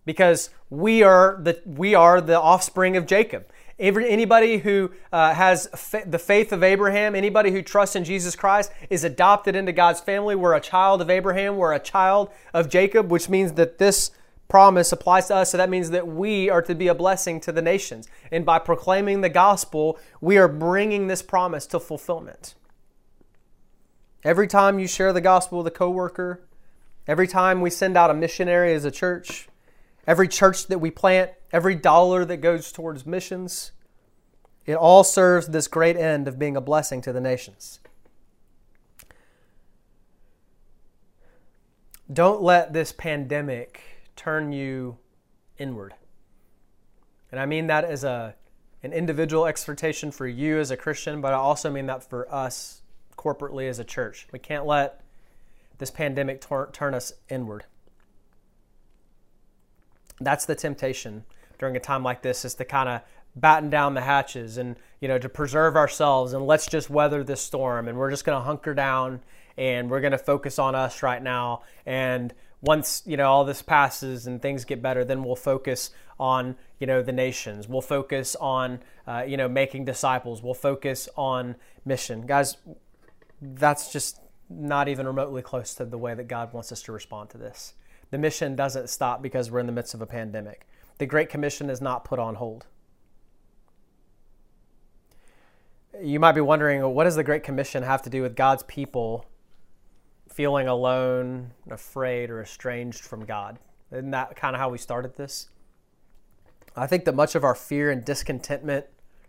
because 0.04 0.50
we 0.70 1.02
are 1.02 1.38
the, 1.42 1.60
we 1.66 1.94
are 1.94 2.20
the 2.20 2.40
offspring 2.40 2.96
of 2.96 3.06
Jacob. 3.06 3.46
Every, 3.78 4.08
anybody 4.08 4.58
who 4.58 4.92
uh, 5.12 5.34
has 5.34 5.68
the 6.06 6.18
faith 6.18 6.52
of 6.52 6.62
Abraham, 6.62 7.14
anybody 7.14 7.50
who 7.50 7.62
trusts 7.62 7.96
in 7.96 8.04
Jesus 8.04 8.36
Christ, 8.36 8.70
is 8.90 9.02
adopted 9.02 9.56
into 9.56 9.72
God's 9.72 10.00
family. 10.00 10.36
We're 10.36 10.54
a 10.54 10.60
child 10.60 11.00
of 11.00 11.10
Abraham. 11.10 11.56
We're 11.56 11.72
a 11.72 11.80
child 11.80 12.30
of 12.54 12.68
Jacob, 12.68 13.10
which 13.10 13.28
means 13.28 13.52
that 13.54 13.78
this 13.78 14.12
promise 14.48 14.92
applies 14.92 15.28
to 15.28 15.36
us. 15.36 15.50
So 15.50 15.56
that 15.56 15.70
means 15.70 15.90
that 15.90 16.06
we 16.06 16.50
are 16.50 16.62
to 16.62 16.74
be 16.74 16.88
a 16.88 16.94
blessing 16.94 17.40
to 17.40 17.52
the 17.52 17.62
nations. 17.62 18.06
And 18.30 18.44
by 18.44 18.58
proclaiming 18.58 19.22
the 19.22 19.28
gospel, 19.28 19.98
we 20.20 20.36
are 20.36 20.48
bringing 20.48 21.06
this 21.06 21.22
promise 21.22 21.66
to 21.68 21.80
fulfillment. 21.80 22.54
Every 24.24 24.46
time 24.46 24.78
you 24.78 24.86
share 24.86 25.12
the 25.12 25.20
gospel 25.20 25.58
with 25.58 25.66
a 25.66 25.72
coworker, 25.72 26.42
every 27.06 27.26
time 27.26 27.60
we 27.60 27.70
send 27.70 27.96
out 27.96 28.10
a 28.10 28.14
missionary 28.14 28.72
as 28.72 28.84
a 28.84 28.90
church, 28.90 29.48
every 30.06 30.28
church 30.28 30.68
that 30.68 30.78
we 30.78 30.90
plant, 30.90 31.32
every 31.52 31.74
dollar 31.74 32.24
that 32.24 32.36
goes 32.36 32.70
towards 32.70 33.04
missions, 33.04 33.72
it 34.64 34.74
all 34.74 35.02
serves 35.02 35.48
this 35.48 35.66
great 35.66 35.96
end 35.96 36.28
of 36.28 36.38
being 36.38 36.56
a 36.56 36.60
blessing 36.60 37.00
to 37.02 37.12
the 37.12 37.20
nations. 37.20 37.80
Don't 42.12 42.42
let 42.42 42.72
this 42.72 42.92
pandemic 42.92 43.80
turn 44.14 44.52
you 44.52 44.98
inward. 45.58 45.94
And 47.32 47.40
I 47.40 47.46
mean 47.46 47.66
that 47.68 47.84
as 47.84 48.04
a 48.04 48.36
an 48.84 48.92
individual 48.92 49.46
exhortation 49.46 50.10
for 50.10 50.26
you 50.26 50.58
as 50.58 50.72
a 50.72 50.76
Christian, 50.76 51.20
but 51.20 51.32
I 51.32 51.36
also 51.36 51.70
mean 51.70 51.86
that 51.86 52.08
for 52.08 52.32
us 52.34 52.81
corporately 53.16 53.68
as 53.68 53.78
a 53.78 53.84
church. 53.84 54.26
We 54.32 54.38
can't 54.38 54.66
let 54.66 55.00
this 55.78 55.90
pandemic 55.90 56.40
turn 56.72 56.94
us 56.94 57.12
inward. 57.28 57.64
That's 60.20 60.44
the 60.44 60.54
temptation 60.54 61.24
during 61.58 61.76
a 61.76 61.80
time 61.80 62.02
like 62.02 62.22
this 62.22 62.44
is 62.44 62.54
to 62.54 62.64
kind 62.64 62.88
of 62.88 63.02
batten 63.34 63.70
down 63.70 63.94
the 63.94 64.00
hatches 64.00 64.58
and 64.58 64.76
you 65.00 65.08
know 65.08 65.18
to 65.18 65.28
preserve 65.28 65.76
ourselves 65.76 66.32
and 66.32 66.46
let's 66.46 66.66
just 66.66 66.90
weather 66.90 67.24
this 67.24 67.40
storm 67.40 67.88
and 67.88 67.96
we're 67.96 68.10
just 68.10 68.24
going 68.24 68.38
to 68.38 68.44
hunker 68.44 68.74
down 68.74 69.20
and 69.56 69.90
we're 69.90 70.00
going 70.00 70.12
to 70.12 70.18
focus 70.18 70.58
on 70.58 70.74
us 70.74 71.02
right 71.02 71.22
now 71.22 71.62
and 71.86 72.34
once 72.60 73.02
you 73.06 73.16
know 73.16 73.30
all 73.30 73.44
this 73.44 73.62
passes 73.62 74.26
and 74.26 74.42
things 74.42 74.64
get 74.64 74.82
better 74.82 75.04
then 75.04 75.24
we'll 75.24 75.34
focus 75.36 75.90
on 76.20 76.54
you 76.78 76.86
know 76.86 77.02
the 77.02 77.12
nations 77.12 77.68
we'll 77.68 77.80
focus 77.80 78.36
on 78.36 78.78
uh, 79.06 79.24
you 79.26 79.36
know 79.36 79.48
making 79.48 79.84
disciples 79.84 80.42
we'll 80.42 80.52
focus 80.52 81.08
on 81.16 81.54
mission 81.84 82.26
guys 82.26 82.56
that's 83.42 83.92
just 83.92 84.20
not 84.48 84.88
even 84.88 85.06
remotely 85.06 85.42
close 85.42 85.74
to 85.74 85.84
the 85.84 85.98
way 85.98 86.14
that 86.14 86.28
god 86.28 86.52
wants 86.52 86.72
us 86.72 86.80
to 86.82 86.92
respond 86.92 87.28
to 87.28 87.36
this 87.36 87.74
the 88.12 88.18
mission 88.18 88.54
doesn't 88.54 88.90
stop 88.90 89.22
because 89.22 89.50
we're 89.50 89.60
in 89.60 89.66
the 89.66 89.72
midst 89.72 89.94
of 89.94 90.02
a 90.02 90.06
pandemic. 90.06 90.68
The 90.98 91.06
Great 91.06 91.30
Commission 91.30 91.70
is 91.70 91.80
not 91.80 92.04
put 92.04 92.18
on 92.18 92.34
hold. 92.34 92.66
You 96.00 96.20
might 96.20 96.32
be 96.32 96.42
wondering, 96.42 96.82
what 96.94 97.04
does 97.04 97.16
the 97.16 97.24
Great 97.24 97.42
Commission 97.42 97.82
have 97.82 98.02
to 98.02 98.10
do 98.10 98.20
with 98.20 98.36
God's 98.36 98.64
people 98.64 99.24
feeling 100.28 100.68
alone, 100.68 101.52
afraid, 101.70 102.28
or 102.28 102.42
estranged 102.42 103.00
from 103.00 103.24
God? 103.24 103.58
Isn't 103.90 104.10
that 104.10 104.36
kind 104.36 104.54
of 104.54 104.60
how 104.60 104.68
we 104.68 104.76
started 104.76 105.16
this? 105.16 105.48
I 106.76 106.86
think 106.86 107.06
that 107.06 107.14
much 107.14 107.34
of 107.34 107.44
our 107.44 107.54
fear 107.54 107.90
and 107.90 108.04
discontentment 108.04 108.86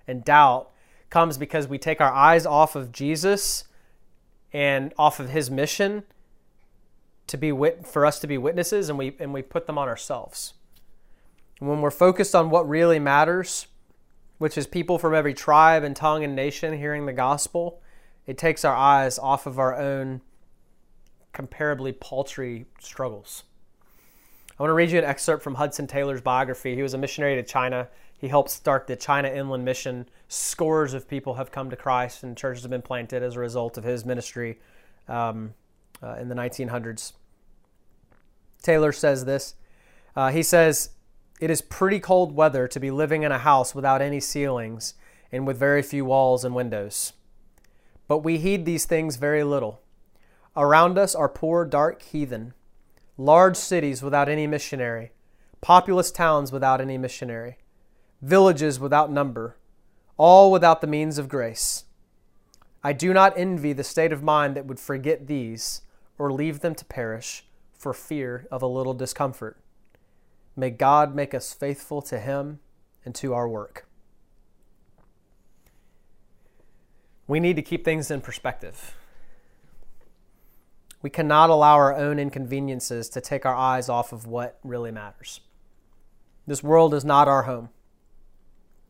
and 0.07 0.25
doubt 0.25 0.71
comes 1.09 1.37
because 1.37 1.69
we 1.69 1.77
take 1.77 2.01
our 2.01 2.11
eyes 2.11 2.45
off 2.45 2.75
of 2.75 2.91
Jesus 2.91 3.63
and 4.53 4.93
off 4.97 5.19
of 5.19 5.29
his 5.29 5.49
mission 5.49 6.03
to 7.27 7.37
be 7.37 7.51
wit- 7.51 7.87
for 7.87 8.05
us 8.05 8.19
to 8.19 8.27
be 8.27 8.37
witnesses 8.37 8.89
and 8.89 8.97
we 8.97 9.15
and 9.19 9.33
we 9.33 9.41
put 9.41 9.65
them 9.65 9.77
on 9.77 9.87
ourselves. 9.87 10.53
And 11.59 11.69
when 11.69 11.81
we're 11.81 11.91
focused 11.91 12.35
on 12.35 12.49
what 12.49 12.67
really 12.67 12.99
matters, 12.99 13.67
which 14.37 14.57
is 14.57 14.67
people 14.67 14.99
from 14.99 15.13
every 15.13 15.33
tribe 15.33 15.83
and 15.83 15.95
tongue 15.95 16.23
and 16.23 16.35
nation 16.35 16.77
hearing 16.77 17.05
the 17.05 17.13
gospel, 17.13 17.81
it 18.25 18.37
takes 18.37 18.63
our 18.63 18.75
eyes 18.75 19.17
off 19.17 19.45
of 19.45 19.59
our 19.59 19.75
own 19.77 20.21
comparably 21.33 21.97
paltry 21.99 22.65
struggles. 22.79 23.43
I 24.57 24.61
want 24.61 24.69
to 24.69 24.75
read 24.75 24.91
you 24.91 24.99
an 24.99 25.05
excerpt 25.05 25.43
from 25.43 25.55
Hudson 25.55 25.87
Taylor's 25.87 26.21
biography. 26.21 26.75
He 26.75 26.83
was 26.83 26.93
a 26.93 26.97
missionary 26.97 27.35
to 27.35 27.43
China. 27.43 27.87
He 28.23 28.29
helped 28.29 28.51
start 28.51 28.87
the 28.87 28.95
China 28.95 29.27
Inland 29.27 29.65
Mission. 29.65 30.07
Scores 30.29 30.93
of 30.93 31.09
people 31.09 31.33
have 31.33 31.51
come 31.51 31.69
to 31.69 31.75
Christ, 31.75 32.23
and 32.23 32.37
churches 32.37 32.63
have 32.63 32.71
been 32.71 32.81
planted 32.81 33.21
as 33.21 33.35
a 33.35 33.39
result 33.41 33.77
of 33.77 33.83
his 33.83 34.05
ministry. 34.05 34.59
Um, 35.09 35.55
uh, 36.01 36.15
in 36.19 36.29
the 36.29 36.35
1900s. 36.35 37.13
Taylor 38.61 38.91
says 38.91 39.25
this. 39.25 39.55
Uh, 40.15 40.31
he 40.31 40.43
says, 40.43 40.91
It 41.39 41.49
is 41.49 41.61
pretty 41.61 41.99
cold 41.99 42.33
weather 42.33 42.65
to 42.67 42.79
be 42.79 42.91
living 42.91 43.23
in 43.23 43.31
a 43.31 43.39
house 43.39 43.73
without 43.73 44.01
any 44.01 44.19
ceilings 44.19 44.93
and 45.31 45.47
with 45.47 45.57
very 45.57 45.81
few 45.81 46.05
walls 46.05 46.45
and 46.45 46.53
windows. 46.53 47.13
But 48.07 48.19
we 48.19 48.37
heed 48.37 48.65
these 48.65 48.85
things 48.85 49.15
very 49.15 49.43
little. 49.43 49.81
Around 50.55 50.97
us 50.97 51.15
are 51.15 51.29
poor, 51.29 51.65
dark 51.65 52.01
heathen, 52.01 52.53
large 53.17 53.57
cities 53.57 54.03
without 54.03 54.29
any 54.29 54.45
missionary, 54.45 55.11
populous 55.61 56.11
towns 56.11 56.51
without 56.51 56.79
any 56.79 56.97
missionary, 56.97 57.57
villages 58.23 58.79
without 58.79 59.11
number, 59.11 59.57
all 60.17 60.49
without 60.49 60.79
the 60.79 60.87
means 60.87 61.17
of 61.17 61.27
grace. 61.27 61.83
I 62.81 62.93
do 62.93 63.13
not 63.13 63.37
envy 63.37 63.73
the 63.73 63.83
state 63.83 64.13
of 64.13 64.23
mind 64.23 64.55
that 64.55 64.65
would 64.65 64.79
forget 64.79 65.27
these 65.27 65.81
or 66.17 66.31
leave 66.31 66.61
them 66.61 66.73
to 66.75 66.85
perish 66.85 67.45
for 67.77 67.93
fear 67.93 68.47
of 68.49 68.61
a 68.61 68.67
little 68.67 68.93
discomfort. 68.93 69.57
May 70.55 70.69
God 70.69 71.13
make 71.13 71.33
us 71.33 71.53
faithful 71.53 72.01
to 72.03 72.17
Him 72.17 72.59
and 73.03 73.13
to 73.15 73.33
our 73.33 73.47
work. 73.47 73.87
We 77.27 77.41
need 77.41 77.57
to 77.57 77.61
keep 77.61 77.83
things 77.83 78.09
in 78.09 78.21
perspective. 78.21 78.95
We 81.01 81.09
cannot 81.09 81.49
allow 81.49 81.75
our 81.75 81.93
own 81.93 82.19
inconveniences 82.19 83.09
to 83.09 83.19
take 83.19 83.45
our 83.45 83.55
eyes 83.55 83.89
off 83.89 84.13
of 84.13 84.25
what 84.25 84.59
really 84.63 84.91
matters. 84.91 85.41
This 86.47 86.63
world 86.63 86.93
is 86.93 87.03
not 87.03 87.27
our 87.27 87.43
home. 87.43 87.69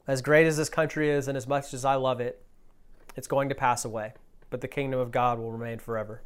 As 0.07 0.21
great 0.21 0.47
as 0.47 0.57
this 0.57 0.69
country 0.69 1.09
is, 1.09 1.27
and 1.27 1.37
as 1.37 1.47
much 1.47 1.73
as 1.73 1.85
I 1.85 1.95
love 1.95 2.19
it, 2.19 2.43
it's 3.15 3.27
going 3.27 3.49
to 3.49 3.55
pass 3.55 3.85
away, 3.85 4.13
but 4.49 4.61
the 4.61 4.67
kingdom 4.67 4.99
of 4.99 5.11
God 5.11 5.39
will 5.39 5.51
remain 5.51 5.79
forever. 5.79 6.21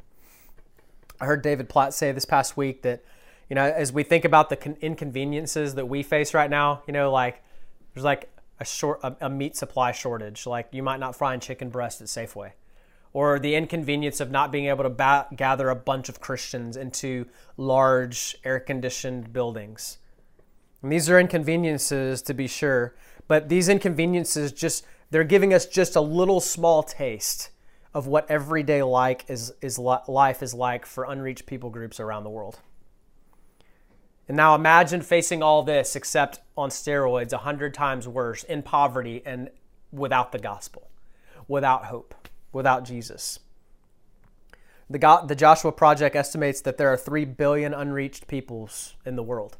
I 1.20 1.26
heard 1.26 1.42
David 1.42 1.68
Platt 1.68 1.94
say 1.94 2.12
this 2.12 2.24
past 2.24 2.56
week 2.56 2.82
that 2.82 3.02
You 3.48 3.54
know, 3.54 3.64
as 3.64 3.92
we 3.92 4.02
think 4.02 4.24
about 4.24 4.50
the 4.50 4.76
inconveniences 4.80 5.74
that 5.76 5.86
we 5.86 6.02
face 6.02 6.34
right 6.34 6.50
now, 6.50 6.82
you 6.86 6.92
know, 6.92 7.10
like 7.10 7.42
there's 7.94 8.04
like 8.04 8.30
a 8.60 8.64
short 8.64 9.00
a, 9.02 9.16
a 9.22 9.30
meat 9.30 9.56
supply 9.56 9.92
shortage. 9.92 10.46
Like 10.46 10.68
you 10.72 10.82
might 10.82 11.00
not 11.00 11.16
find 11.16 11.40
chicken 11.40 11.70
breast 11.70 12.00
at 12.00 12.08
Safeway, 12.08 12.52
or 13.12 13.38
the 13.38 13.54
inconvenience 13.54 14.20
of 14.20 14.30
not 14.30 14.52
being 14.52 14.66
able 14.66 14.84
to 14.84 14.90
ba- 14.90 15.28
gather 15.34 15.70
a 15.70 15.74
bunch 15.74 16.08
of 16.10 16.20
Christians 16.20 16.76
into 16.76 17.26
large 17.56 18.36
air 18.44 18.60
conditioned 18.60 19.32
buildings. 19.32 19.98
And 20.82 20.92
these 20.92 21.08
are 21.08 21.18
inconveniences 21.18 22.20
to 22.22 22.34
be 22.34 22.46
sure, 22.46 22.94
but 23.28 23.48
these 23.48 23.68
inconveniences 23.68 24.52
just 24.52 24.84
they're 25.10 25.24
giving 25.24 25.54
us 25.54 25.66
just 25.66 25.96
a 25.96 26.00
little 26.00 26.40
small 26.40 26.82
taste 26.82 27.50
of 27.94 28.06
what 28.06 28.30
everyday 28.30 28.82
like 28.82 29.24
is, 29.28 29.52
is 29.62 29.78
life 29.78 30.42
is 30.42 30.52
like 30.52 30.84
for 30.84 31.04
unreached 31.04 31.46
people 31.46 31.70
groups 31.70 31.98
around 31.98 32.24
the 32.24 32.30
world. 32.30 32.58
And 34.28 34.36
now 34.36 34.54
imagine 34.54 35.00
facing 35.00 35.42
all 35.42 35.62
this 35.62 35.96
except 35.96 36.40
on 36.56 36.68
steroids, 36.68 37.32
a 37.32 37.38
hundred 37.38 37.72
times 37.72 38.06
worse, 38.06 38.44
in 38.44 38.62
poverty 38.62 39.22
and 39.24 39.48
without 39.90 40.32
the 40.32 40.38
gospel, 40.38 40.90
without 41.48 41.86
hope, 41.86 42.14
without 42.52 42.84
Jesus. 42.84 43.38
The, 44.90 44.98
God, 44.98 45.28
the 45.28 45.34
Joshua 45.34 45.72
Project 45.72 46.14
estimates 46.14 46.60
that 46.62 46.76
there 46.76 46.92
are 46.92 46.96
3 46.96 47.24
billion 47.24 47.72
unreached 47.72 48.26
peoples 48.26 48.96
in 49.06 49.16
the 49.16 49.22
world. 49.22 49.56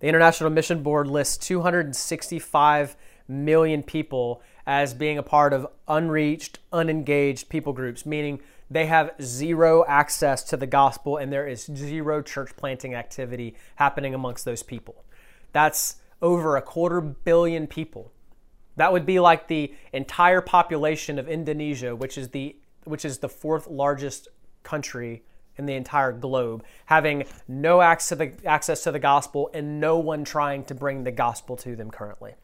The 0.00 0.06
International 0.06 0.50
Mission 0.50 0.82
Board 0.82 1.08
lists 1.08 1.36
265 1.46 2.96
million 3.26 3.82
people 3.82 4.42
as 4.66 4.94
being 4.94 5.18
a 5.18 5.22
part 5.22 5.52
of 5.52 5.66
unreached, 5.88 6.60
unengaged 6.72 7.48
people 7.48 7.72
groups, 7.72 8.06
meaning 8.06 8.40
they 8.70 8.86
have 8.86 9.12
zero 9.20 9.84
access 9.88 10.42
to 10.44 10.56
the 10.56 10.66
gospel 10.66 11.16
and 11.16 11.32
there 11.32 11.48
is 11.48 11.64
zero 11.64 12.22
church 12.22 12.50
planting 12.56 12.94
activity 12.94 13.56
happening 13.76 14.14
amongst 14.14 14.44
those 14.44 14.62
people. 14.62 15.04
That's 15.52 15.96
over 16.22 16.56
a 16.56 16.62
quarter 16.62 17.00
billion 17.00 17.66
people. 17.66 18.12
That 18.76 18.92
would 18.92 19.06
be 19.06 19.18
like 19.18 19.48
the 19.48 19.74
entire 19.92 20.40
population 20.40 21.18
of 21.18 21.28
Indonesia, 21.28 21.96
which 21.96 22.16
is 22.16 22.28
the 22.28 22.56
which 22.84 23.04
is 23.04 23.18
the 23.18 23.28
fourth 23.28 23.66
largest 23.66 24.28
country 24.62 25.22
in 25.58 25.66
the 25.66 25.74
entire 25.74 26.12
globe, 26.12 26.64
having 26.86 27.24
no 27.46 27.80
access 27.80 28.08
to 28.10 28.16
the, 28.16 28.32
access 28.46 28.84
to 28.84 28.92
the 28.92 28.98
gospel 28.98 29.50
and 29.52 29.80
no 29.80 29.98
one 29.98 30.24
trying 30.24 30.64
to 30.64 30.74
bring 30.74 31.04
the 31.04 31.10
gospel 31.10 31.56
to 31.56 31.76
them 31.76 31.90
currently. 31.90 32.34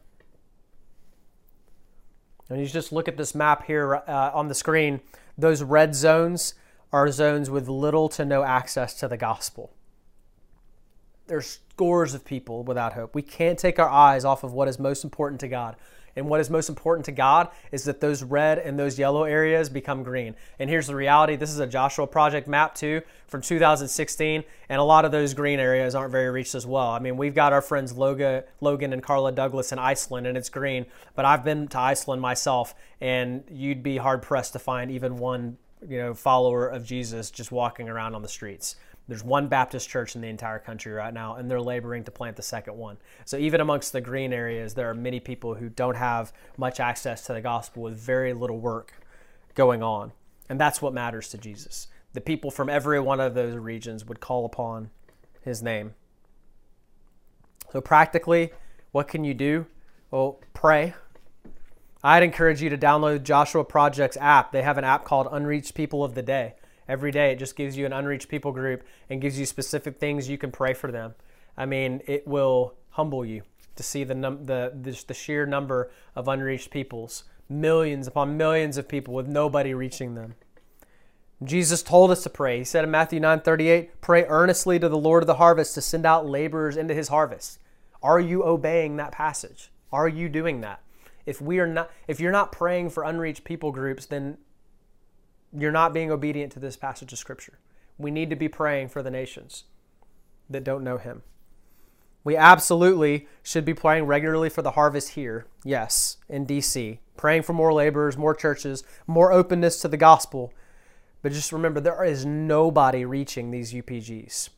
And 2.49 2.59
you 2.59 2.67
just 2.67 2.91
look 2.91 3.07
at 3.07 3.17
this 3.17 3.33
map 3.33 3.65
here 3.65 3.95
uh, 3.95 4.31
on 4.33 4.49
the 4.49 4.55
screen. 4.55 4.99
Those 5.37 5.63
red 5.63 5.95
zones 5.95 6.53
are 6.93 7.11
zones 7.11 7.49
with 7.49 7.67
little 7.67 8.07
to 8.09 8.23
no 8.23 8.43
access 8.43 8.93
to 8.99 9.07
the 9.07 9.17
gospel. 9.17 9.73
There's 11.27 11.59
scores 11.71 12.13
of 12.13 12.23
people 12.23 12.63
without 12.63 12.93
hope. 12.93 13.15
We 13.15 13.23
can't 13.23 13.57
take 13.57 13.79
our 13.79 13.89
eyes 13.89 14.23
off 14.23 14.43
of 14.43 14.53
what 14.53 14.67
is 14.67 14.77
most 14.77 15.03
important 15.03 15.39
to 15.41 15.47
God. 15.47 15.75
And 16.15 16.27
what 16.29 16.39
is 16.39 16.49
most 16.49 16.69
important 16.69 17.05
to 17.05 17.11
God 17.11 17.49
is 17.71 17.83
that 17.85 17.99
those 17.99 18.23
red 18.23 18.57
and 18.59 18.79
those 18.79 18.97
yellow 18.97 19.23
areas 19.23 19.69
become 19.69 20.03
green. 20.03 20.35
And 20.59 20.69
here's 20.69 20.87
the 20.87 20.95
reality 20.95 21.35
this 21.35 21.51
is 21.51 21.59
a 21.59 21.67
Joshua 21.67 22.07
Project 22.07 22.47
map, 22.47 22.75
too, 22.75 23.01
from 23.27 23.41
2016. 23.41 24.43
And 24.69 24.79
a 24.79 24.83
lot 24.83 25.05
of 25.05 25.11
those 25.11 25.33
green 25.33 25.59
areas 25.59 25.95
aren't 25.95 26.11
very 26.11 26.29
reached 26.29 26.55
as 26.55 26.65
well. 26.65 26.89
I 26.89 26.99
mean, 26.99 27.17
we've 27.17 27.35
got 27.35 27.53
our 27.53 27.61
friends 27.61 27.93
Logan, 27.93 28.43
Logan 28.61 28.93
and 28.93 29.03
Carla 29.03 29.31
Douglas 29.31 29.71
in 29.71 29.79
Iceland, 29.79 30.27
and 30.27 30.37
it's 30.37 30.49
green. 30.49 30.85
But 31.15 31.25
I've 31.25 31.43
been 31.43 31.67
to 31.69 31.79
Iceland 31.79 32.21
myself, 32.21 32.75
and 33.01 33.43
you'd 33.49 33.83
be 33.83 33.97
hard 33.97 34.21
pressed 34.21 34.53
to 34.53 34.59
find 34.59 34.91
even 34.91 35.17
one 35.17 35.57
you 35.87 35.97
know 35.97 36.13
follower 36.13 36.67
of 36.67 36.85
Jesus 36.85 37.29
just 37.29 37.51
walking 37.51 37.89
around 37.89 38.15
on 38.15 38.21
the 38.21 38.27
streets. 38.27 38.75
There's 39.07 39.23
one 39.23 39.47
Baptist 39.47 39.87
church 39.87 40.15
in 40.15 40.21
the 40.21 40.27
entire 40.27 40.57
country 40.57 40.91
right 40.91 41.13
now, 41.13 41.35
and 41.35 41.49
they're 41.49 41.61
laboring 41.61 42.03
to 42.05 42.11
plant 42.11 42.35
the 42.35 42.41
second 42.41 42.75
one. 42.75 42.97
So 43.23 43.37
even 43.37 43.61
amongst 43.61 43.93
the 43.93 44.01
green 44.01 44.33
areas, 44.33 44.73
there 44.73 44.89
are 44.89 44.95
many 44.95 45.19
people 45.19 45.53
who 45.53 45.69
don't 45.69 45.95
have 45.95 46.33
much 46.57 46.79
access 46.79 47.25
to 47.27 47.33
the 47.33 47.41
gospel 47.41 47.83
with 47.83 47.97
very 47.97 48.33
little 48.33 48.59
work 48.59 48.93
going 49.53 49.83
on. 49.83 50.11
And 50.49 50.59
that's 50.59 50.81
what 50.81 50.93
matters 50.93 51.29
to 51.29 51.37
Jesus. 51.37 51.87
The 52.13 52.21
people 52.21 52.49
from 52.49 52.69
every 52.69 52.99
one 52.99 53.19
of 53.19 53.35
those 53.35 53.55
regions 53.55 54.05
would 54.05 54.19
call 54.19 54.45
upon 54.45 54.89
his 55.41 55.61
name. 55.61 55.93
So, 57.71 57.81
practically, 57.81 58.51
what 58.91 59.07
can 59.07 59.23
you 59.23 59.33
do? 59.33 59.67
Well, 60.09 60.39
pray. 60.53 60.93
I'd 62.03 62.23
encourage 62.23 62.61
you 62.61 62.69
to 62.69 62.77
download 62.77 63.23
Joshua 63.23 63.63
Project's 63.65 64.17
app. 64.17 64.51
They 64.51 64.61
have 64.61 64.77
an 64.77 64.83
app 64.83 65.03
called 65.03 65.27
Unreached 65.31 65.73
People 65.73 66.03
of 66.03 66.15
the 66.15 66.21
Day. 66.21 66.53
Every 66.87 67.11
day, 67.11 67.31
it 67.31 67.39
just 67.39 67.55
gives 67.55 67.77
you 67.77 67.85
an 67.85 67.93
unreached 67.93 68.29
people 68.29 68.51
group 68.51 68.83
and 69.09 69.21
gives 69.21 69.39
you 69.39 69.45
specific 69.45 69.97
things 69.99 70.29
you 70.29 70.37
can 70.37 70.51
pray 70.51 70.73
for 70.73 70.91
them. 70.91 71.15
I 71.57 71.65
mean, 71.65 72.01
it 72.05 72.27
will 72.27 72.75
humble 72.91 73.25
you 73.25 73.43
to 73.75 73.83
see 73.83 74.03
the 74.03 74.15
num- 74.15 74.45
the, 74.45 74.71
the 74.79 75.03
the 75.07 75.13
sheer 75.13 75.45
number 75.45 75.91
of 76.15 76.27
unreached 76.27 76.71
peoples, 76.71 77.23
millions 77.49 78.07
upon 78.07 78.37
millions 78.37 78.77
of 78.77 78.87
people 78.87 79.13
with 79.13 79.27
nobody 79.27 79.73
reaching 79.73 80.15
them. 80.15 80.35
Jesus 81.43 81.83
told 81.83 82.11
us 82.11 82.23
to 82.23 82.29
pray. 82.29 82.59
He 82.59 82.63
said 82.63 82.83
in 82.83 82.91
Matthew 82.91 83.19
9:38, 83.19 83.89
"Pray 84.01 84.25
earnestly 84.25 84.79
to 84.79 84.87
the 84.87 84.97
Lord 84.97 85.23
of 85.23 85.27
the 85.27 85.35
harvest 85.35 85.75
to 85.75 85.81
send 85.81 86.05
out 86.05 86.25
laborers 86.25 86.77
into 86.77 86.93
his 86.93 87.09
harvest." 87.09 87.59
Are 88.01 88.19
you 88.19 88.45
obeying 88.45 88.97
that 88.97 89.11
passage? 89.11 89.71
Are 89.91 90.07
you 90.07 90.29
doing 90.29 90.61
that? 90.61 90.81
If 91.25 91.41
we 91.41 91.59
are 91.59 91.67
not 91.67 91.89
if 92.07 92.19
you're 92.19 92.31
not 92.31 92.51
praying 92.51 92.91
for 92.91 93.03
unreached 93.03 93.43
people 93.43 93.71
groups, 93.71 94.05
then 94.05 94.37
you're 95.57 95.71
not 95.71 95.93
being 95.93 96.11
obedient 96.11 96.51
to 96.53 96.59
this 96.59 96.77
passage 96.77 97.13
of 97.13 97.19
Scripture. 97.19 97.59
We 97.97 98.11
need 98.11 98.29
to 98.29 98.35
be 98.35 98.47
praying 98.47 98.89
for 98.89 99.01
the 99.01 99.11
nations 99.11 99.63
that 100.49 100.63
don't 100.63 100.83
know 100.83 100.97
Him. 100.97 101.23
We 102.23 102.35
absolutely 102.35 103.27
should 103.43 103.65
be 103.65 103.75
praying 103.75 104.05
regularly 104.05 104.49
for 104.49 104.63
the 104.63 104.71
harvest 104.71 105.09
here, 105.09 105.45
yes, 105.63 106.17
in 106.27 106.45
DC, 106.47 106.97
praying 107.17 107.43
for 107.43 107.53
more 107.53 107.71
laborers, 107.71 108.17
more 108.17 108.33
churches, 108.33 108.83
more 109.05 109.31
openness 109.31 109.79
to 109.81 109.87
the 109.87 109.97
gospel. 109.97 110.51
But 111.21 111.31
just 111.31 111.51
remember, 111.51 111.79
there 111.79 112.03
is 112.03 112.25
nobody 112.25 113.05
reaching 113.05 113.51
these 113.51 113.73
UPGs. 113.73 114.49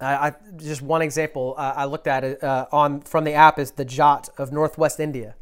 I, 0.00 0.28
I 0.28 0.34
just 0.56 0.82
one 0.82 1.02
example 1.02 1.54
uh, 1.56 1.74
I 1.76 1.84
looked 1.86 2.06
at 2.06 2.24
it 2.24 2.42
uh, 2.42 2.66
on 2.72 3.00
from 3.00 3.24
the 3.24 3.32
app 3.32 3.58
is 3.58 3.72
the 3.72 3.84
Jat 3.84 4.28
of 4.38 4.52
Northwest 4.52 5.00
India. 5.00 5.34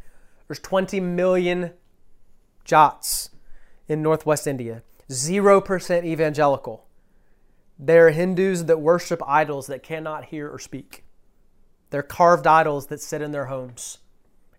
There's 0.49 0.61
20 0.61 1.01
million 1.01 1.73
Jats 2.65 3.31
in 3.89 4.03
northwest 4.03 4.47
India. 4.47 4.83
0% 5.11 6.05
evangelical. 6.05 6.87
They're 7.79 8.11
Hindus 8.11 8.65
that 8.65 8.81
worship 8.81 9.23
idols 9.27 9.67
that 9.67 9.83
cannot 9.83 10.27
hear 10.27 10.49
or 10.49 10.59
speak. 10.59 11.05
They're 11.91 12.03
carved 12.03 12.47
idols 12.47 12.87
that 12.87 13.01
sit 13.01 13.21
in 13.23 13.33
their 13.33 13.47
homes 13.47 13.99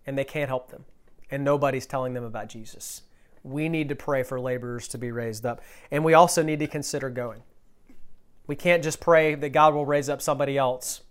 and 0.06 0.16
they 0.18 0.24
can't 0.24 0.48
help 0.48 0.70
them. 0.70 0.84
And 1.30 1.42
nobody's 1.42 1.86
telling 1.86 2.14
them 2.14 2.24
about 2.24 2.48
Jesus. 2.48 3.02
We 3.42 3.68
need 3.68 3.88
to 3.88 3.96
pray 3.96 4.22
for 4.22 4.40
laborers 4.40 4.88
to 4.88 4.98
be 4.98 5.10
raised 5.10 5.44
up. 5.44 5.60
And 5.90 6.04
we 6.04 6.14
also 6.14 6.42
need 6.42 6.60
to 6.60 6.66
consider 6.66 7.10
going. 7.10 7.42
We 8.46 8.56
can't 8.56 8.84
just 8.84 9.00
pray 9.00 9.34
that 9.34 9.50
God 9.50 9.74
will 9.74 9.86
raise 9.86 10.08
up 10.08 10.20
somebody 10.20 10.58
else 10.58 11.02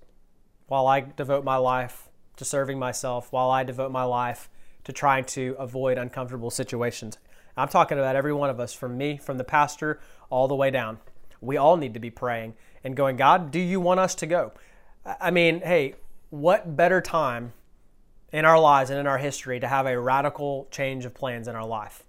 while 0.67 0.87
I 0.87 1.01
devote 1.01 1.43
my 1.43 1.57
life 1.57 2.09
to 2.37 2.45
serving 2.45 2.79
myself, 2.79 3.31
while 3.31 3.49
I 3.49 3.63
devote 3.63 3.91
my 3.91 4.03
life 4.03 4.49
to 4.83 4.93
trying 4.93 5.25
to 5.25 5.55
avoid 5.57 5.97
uncomfortable 5.97 6.49
situations. 6.49 7.17
I'm 7.55 7.67
talking 7.67 7.99
about 7.99 8.15
every 8.15 8.33
one 8.33 8.49
of 8.49 8.59
us, 8.59 8.73
from 8.73 8.97
me, 8.97 9.17
from 9.17 9.37
the 9.37 9.43
pastor, 9.43 9.99
all 10.29 10.47
the 10.47 10.55
way 10.55 10.71
down. 10.71 10.99
We 11.41 11.57
all 11.57 11.77
need 11.77 11.93
to 11.93 11.99
be 11.99 12.09
praying 12.09 12.55
and 12.83 12.95
going, 12.95 13.15
God, 13.15 13.51
do 13.51 13.59
you 13.59 13.79
want 13.79 13.99
us 13.99 14.15
to 14.15 14.25
go? 14.25 14.53
I 15.05 15.31
mean, 15.31 15.61
hey, 15.61 15.95
what 16.29 16.75
better 16.75 17.01
time 17.01 17.53
in 18.31 18.45
our 18.45 18.59
lives 18.59 18.89
and 18.89 18.99
in 18.99 19.05
our 19.05 19.17
history 19.17 19.59
to 19.59 19.67
have 19.67 19.85
a 19.85 19.99
radical 19.99 20.67
change 20.71 21.05
of 21.05 21.13
plans 21.13 21.47
in 21.47 21.55
our 21.55 21.65
life? 21.65 22.03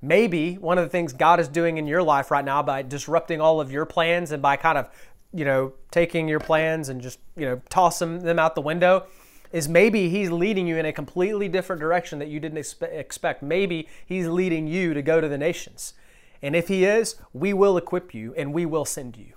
Maybe 0.00 0.54
one 0.54 0.78
of 0.78 0.84
the 0.84 0.90
things 0.90 1.12
God 1.12 1.40
is 1.40 1.48
doing 1.48 1.78
in 1.78 1.86
your 1.86 2.02
life 2.02 2.30
right 2.30 2.44
now 2.44 2.62
by 2.62 2.82
disrupting 2.82 3.40
all 3.40 3.60
of 3.60 3.72
your 3.72 3.86
plans 3.86 4.32
and 4.32 4.42
by 4.42 4.56
kind 4.56 4.76
of, 4.76 4.88
you 5.32 5.46
know, 5.46 5.72
taking 5.90 6.28
your 6.28 6.40
plans 6.40 6.90
and 6.90 7.00
just, 7.00 7.18
you 7.36 7.46
know, 7.46 7.60
tossing 7.70 8.20
them 8.20 8.38
out 8.38 8.54
the 8.54 8.60
window 8.60 9.06
is 9.54 9.68
maybe 9.68 10.08
he's 10.08 10.32
leading 10.32 10.66
you 10.66 10.76
in 10.78 10.84
a 10.84 10.92
completely 10.92 11.46
different 11.46 11.78
direction 11.78 12.18
that 12.18 12.26
you 12.26 12.40
didn't 12.40 12.58
expe- 12.58 12.92
expect. 12.92 13.40
Maybe 13.40 13.86
he's 14.04 14.26
leading 14.26 14.66
you 14.66 14.94
to 14.94 15.00
go 15.00 15.20
to 15.20 15.28
the 15.28 15.38
nations. 15.38 15.94
And 16.42 16.56
if 16.56 16.66
he 16.66 16.84
is, 16.84 17.14
we 17.32 17.54
will 17.54 17.76
equip 17.76 18.12
you 18.12 18.34
and 18.36 18.52
we 18.52 18.66
will 18.66 18.84
send 18.84 19.16
you. 19.16 19.34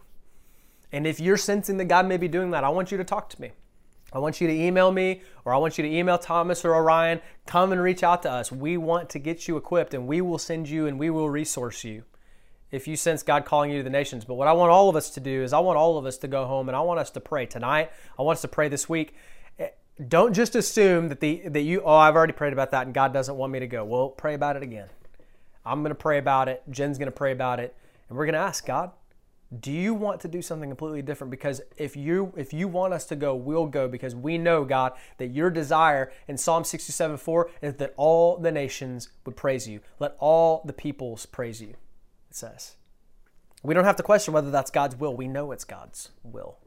And 0.91 1.05
if 1.05 1.19
you're 1.19 1.37
sensing 1.37 1.77
that 1.77 1.85
God 1.85 2.07
may 2.07 2.17
be 2.17 2.27
doing 2.27 2.49
that, 2.49 2.63
I 2.63 2.69
want 2.69 2.91
you 2.91 2.97
to 2.97 3.03
talk 3.03 3.29
to 3.29 3.39
me. 3.39 3.51
I 4.11 4.17
want 4.17 4.41
you 4.41 4.47
to 4.47 4.53
email 4.53 4.91
me 4.91 5.21
or 5.45 5.53
I 5.53 5.57
want 5.57 5.77
you 5.77 5.83
to 5.83 5.95
email 5.95 6.17
Thomas 6.17 6.65
or 6.65 6.73
Orion. 6.73 7.21
Come 7.45 7.71
and 7.71 7.79
reach 7.79 8.01
out 8.01 8.23
to 8.23 8.31
us. 8.31 8.51
We 8.51 8.75
want 8.75 9.11
to 9.11 9.19
get 9.19 9.47
you 9.47 9.55
equipped 9.55 9.93
and 9.93 10.07
we 10.07 10.21
will 10.21 10.39
send 10.39 10.67
you 10.67 10.87
and 10.87 10.97
we 10.97 11.11
will 11.11 11.29
resource 11.29 11.83
you 11.83 12.05
if 12.71 12.87
you 12.87 12.95
sense 12.95 13.21
God 13.21 13.45
calling 13.45 13.69
you 13.69 13.77
to 13.77 13.83
the 13.83 13.91
nations. 13.91 14.25
But 14.25 14.33
what 14.33 14.47
I 14.47 14.53
want 14.53 14.71
all 14.71 14.89
of 14.89 14.95
us 14.95 15.11
to 15.11 15.19
do 15.19 15.43
is 15.43 15.53
I 15.53 15.59
want 15.59 15.77
all 15.77 15.99
of 15.99 16.07
us 16.07 16.17
to 16.17 16.27
go 16.27 16.45
home 16.45 16.69
and 16.69 16.75
I 16.75 16.81
want 16.81 16.99
us 16.99 17.11
to 17.11 17.19
pray 17.19 17.45
tonight. 17.45 17.91
I 18.17 18.23
want 18.23 18.37
us 18.37 18.41
to 18.41 18.47
pray 18.47 18.67
this 18.67 18.89
week 18.89 19.13
don't 20.05 20.33
just 20.33 20.55
assume 20.55 21.09
that 21.09 21.19
the 21.19 21.41
that 21.47 21.61
you 21.61 21.81
oh 21.83 21.95
I've 21.95 22.15
already 22.15 22.33
prayed 22.33 22.53
about 22.53 22.71
that 22.71 22.85
and 22.85 22.93
God 22.93 23.13
doesn't 23.13 23.35
want 23.35 23.51
me 23.51 23.59
to 23.59 23.67
go. 23.67 23.83
Well, 23.83 24.09
pray 24.09 24.33
about 24.33 24.55
it 24.55 24.63
again. 24.63 24.89
I'm 25.65 25.81
going 25.81 25.89
to 25.89 25.95
pray 25.95 26.17
about 26.17 26.47
it. 26.47 26.63
Jen's 26.69 26.97
going 26.97 27.07
to 27.07 27.11
pray 27.11 27.31
about 27.31 27.59
it, 27.59 27.75
and 28.07 28.17
we're 28.17 28.25
going 28.25 28.33
to 28.33 28.39
ask 28.39 28.65
God, 28.65 28.91
do 29.61 29.71
you 29.71 29.93
want 29.93 30.19
to 30.21 30.27
do 30.27 30.41
something 30.41 30.69
completely 30.69 31.01
different 31.01 31.31
because 31.31 31.61
if 31.77 31.95
you 31.95 32.33
if 32.35 32.51
you 32.51 32.67
want 32.67 32.93
us 32.93 33.05
to 33.05 33.15
go 33.15 33.33
we'll 33.33 33.65
go 33.65 33.87
because 33.87 34.13
we 34.13 34.37
know 34.37 34.65
god 34.65 34.91
that 35.17 35.27
your 35.27 35.49
desire 35.49 36.11
in 36.27 36.37
psalm 36.37 36.63
67 36.65 37.17
4 37.17 37.49
is 37.61 37.75
that 37.75 37.93
all 37.95 38.37
the 38.37 38.51
nations 38.51 39.09
would 39.25 39.37
praise 39.37 39.67
you 39.67 39.79
let 39.99 40.15
all 40.19 40.61
the 40.65 40.73
peoples 40.73 41.25
praise 41.25 41.61
you 41.61 41.69
it 41.69 42.35
says 42.35 42.75
we 43.63 43.73
don't 43.73 43.85
have 43.85 43.95
to 43.95 44.03
question 44.03 44.33
whether 44.33 44.51
that's 44.51 44.71
god's 44.71 44.97
will 44.97 45.15
we 45.15 45.29
know 45.29 45.53
it's 45.53 45.63
god's 45.63 46.09
will 46.23 46.57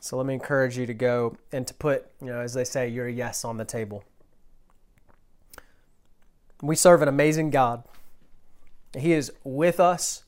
so 0.00 0.16
let 0.16 0.26
me 0.26 0.34
encourage 0.34 0.76
you 0.76 0.86
to 0.86 0.94
go 0.94 1.36
and 1.52 1.66
to 1.66 1.74
put 1.74 2.06
you 2.20 2.28
know 2.28 2.40
as 2.40 2.54
they 2.54 2.64
say 2.64 2.88
your 2.88 3.08
yes 3.08 3.44
on 3.44 3.56
the 3.56 3.64
table 3.64 4.04
we 6.60 6.76
serve 6.76 7.02
an 7.02 7.08
amazing 7.08 7.50
god 7.50 7.84
he 8.98 9.12
is 9.12 9.32
with 9.44 9.80
us 9.80 10.24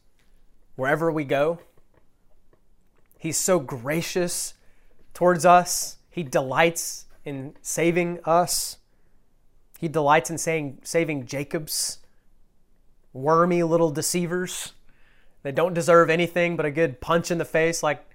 wherever 0.76 1.10
we 1.10 1.24
go. 1.24 1.58
He's 3.18 3.36
so 3.36 3.58
gracious 3.58 4.54
towards 5.12 5.46
us. 5.46 5.98
He 6.10 6.22
delights 6.22 7.06
in 7.24 7.54
saving 7.62 8.20
us. 8.24 8.78
He 9.78 9.88
delights 9.88 10.30
in 10.30 10.38
saying, 10.38 10.80
saving 10.82 11.26
Jacob's 11.26 11.98
wormy 13.12 13.62
little 13.62 13.90
deceivers 13.90 14.72
that 15.42 15.54
don't 15.54 15.74
deserve 15.74 16.10
anything 16.10 16.56
but 16.56 16.66
a 16.66 16.70
good 16.70 17.00
punch 17.00 17.30
in 17.30 17.38
the 17.38 17.44
face. 17.44 17.82
Like, 17.82 18.06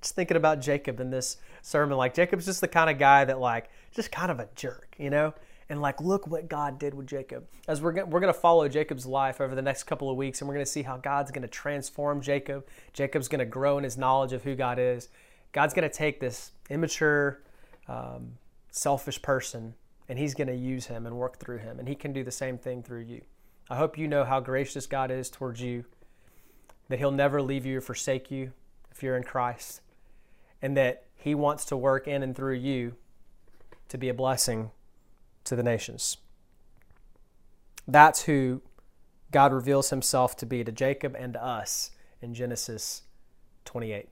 just 0.00 0.14
thinking 0.14 0.36
about 0.36 0.60
Jacob 0.60 1.00
in 1.00 1.10
this 1.10 1.36
sermon. 1.62 1.96
Like, 1.96 2.14
Jacob's 2.14 2.46
just 2.46 2.60
the 2.60 2.68
kind 2.68 2.90
of 2.90 2.98
guy 2.98 3.24
that, 3.24 3.38
like, 3.38 3.70
just 3.94 4.10
kind 4.10 4.30
of 4.30 4.40
a 4.40 4.48
jerk, 4.54 4.94
you 4.98 5.10
know? 5.10 5.34
and 5.70 5.80
like 5.80 6.00
look 6.00 6.26
what 6.26 6.48
God 6.48 6.78
did 6.78 6.92
with 6.92 7.06
Jacob. 7.06 7.46
As 7.68 7.80
we're 7.80 7.92
gonna, 7.92 8.06
we're 8.06 8.20
to 8.32 8.38
follow 8.38 8.68
Jacob's 8.68 9.06
life 9.06 9.40
over 9.40 9.54
the 9.54 9.62
next 9.62 9.84
couple 9.84 10.10
of 10.10 10.16
weeks 10.16 10.40
and 10.40 10.48
we're 10.48 10.54
to 10.66 10.70
see 10.70 10.82
how 10.82 10.96
God's 10.96 11.30
to 11.42 11.48
transform 11.48 12.20
Jacob. 12.20 12.66
Jacob's 12.92 13.28
to 13.38 13.46
grow 13.46 13.78
in 13.78 13.84
his 13.84 13.96
knowledge 13.96 14.32
of 14.32 14.42
who 14.42 14.56
God 14.56 14.80
is. 14.80 15.08
God's 15.52 15.72
to 15.88 15.96
take 15.96 16.18
this 16.18 16.50
immature 16.68 17.40
um, 17.88 18.32
selfish 18.72 19.22
person 19.22 19.74
and 20.08 20.18
he's 20.18 20.34
to 20.48 20.56
use 20.56 20.86
him 20.86 21.06
and 21.06 21.16
work 21.16 21.38
through 21.38 21.58
him 21.58 21.78
and 21.78 21.88
he 21.88 21.94
can 21.94 22.12
do 22.12 22.24
the 22.24 22.32
same 22.32 22.58
thing 22.58 22.82
through 22.82 23.02
you. 23.02 23.22
I 23.70 23.76
hope 23.76 23.96
you 23.96 24.08
know 24.08 24.24
how 24.24 24.40
gracious 24.40 24.88
God 24.88 25.12
is 25.12 25.30
towards 25.30 25.62
you, 25.62 25.84
that 26.88 26.98
he'll 26.98 27.12
never 27.12 27.40
leave 27.40 27.64
you 27.64 27.78
or 27.78 27.80
forsake 27.80 28.28
you 28.28 28.52
if 28.90 29.04
you're 29.04 29.16
in 29.16 29.22
Christ, 29.22 29.80
and 30.62 30.76
that 30.76 31.04
he 31.16 31.34
wants 31.34 31.64
to 31.66 31.76
work 31.76 32.06
in 32.08 32.22
and 32.22 32.34
through 32.34 32.54
you 32.54 32.94
to 33.88 33.98
be 33.98 34.08
a 34.08 34.14
blessing 34.14 34.70
to 35.44 35.56
the 35.56 35.62
nations. 35.62 36.16
That's 37.86 38.22
who 38.22 38.62
God 39.30 39.52
reveals 39.52 39.90
himself 39.90 40.36
to 40.38 40.46
be 40.46 40.64
to 40.64 40.72
Jacob 40.72 41.16
and 41.18 41.32
to 41.34 41.44
us 41.44 41.90
in 42.20 42.34
Genesis 42.34 43.02
28. 43.64 44.08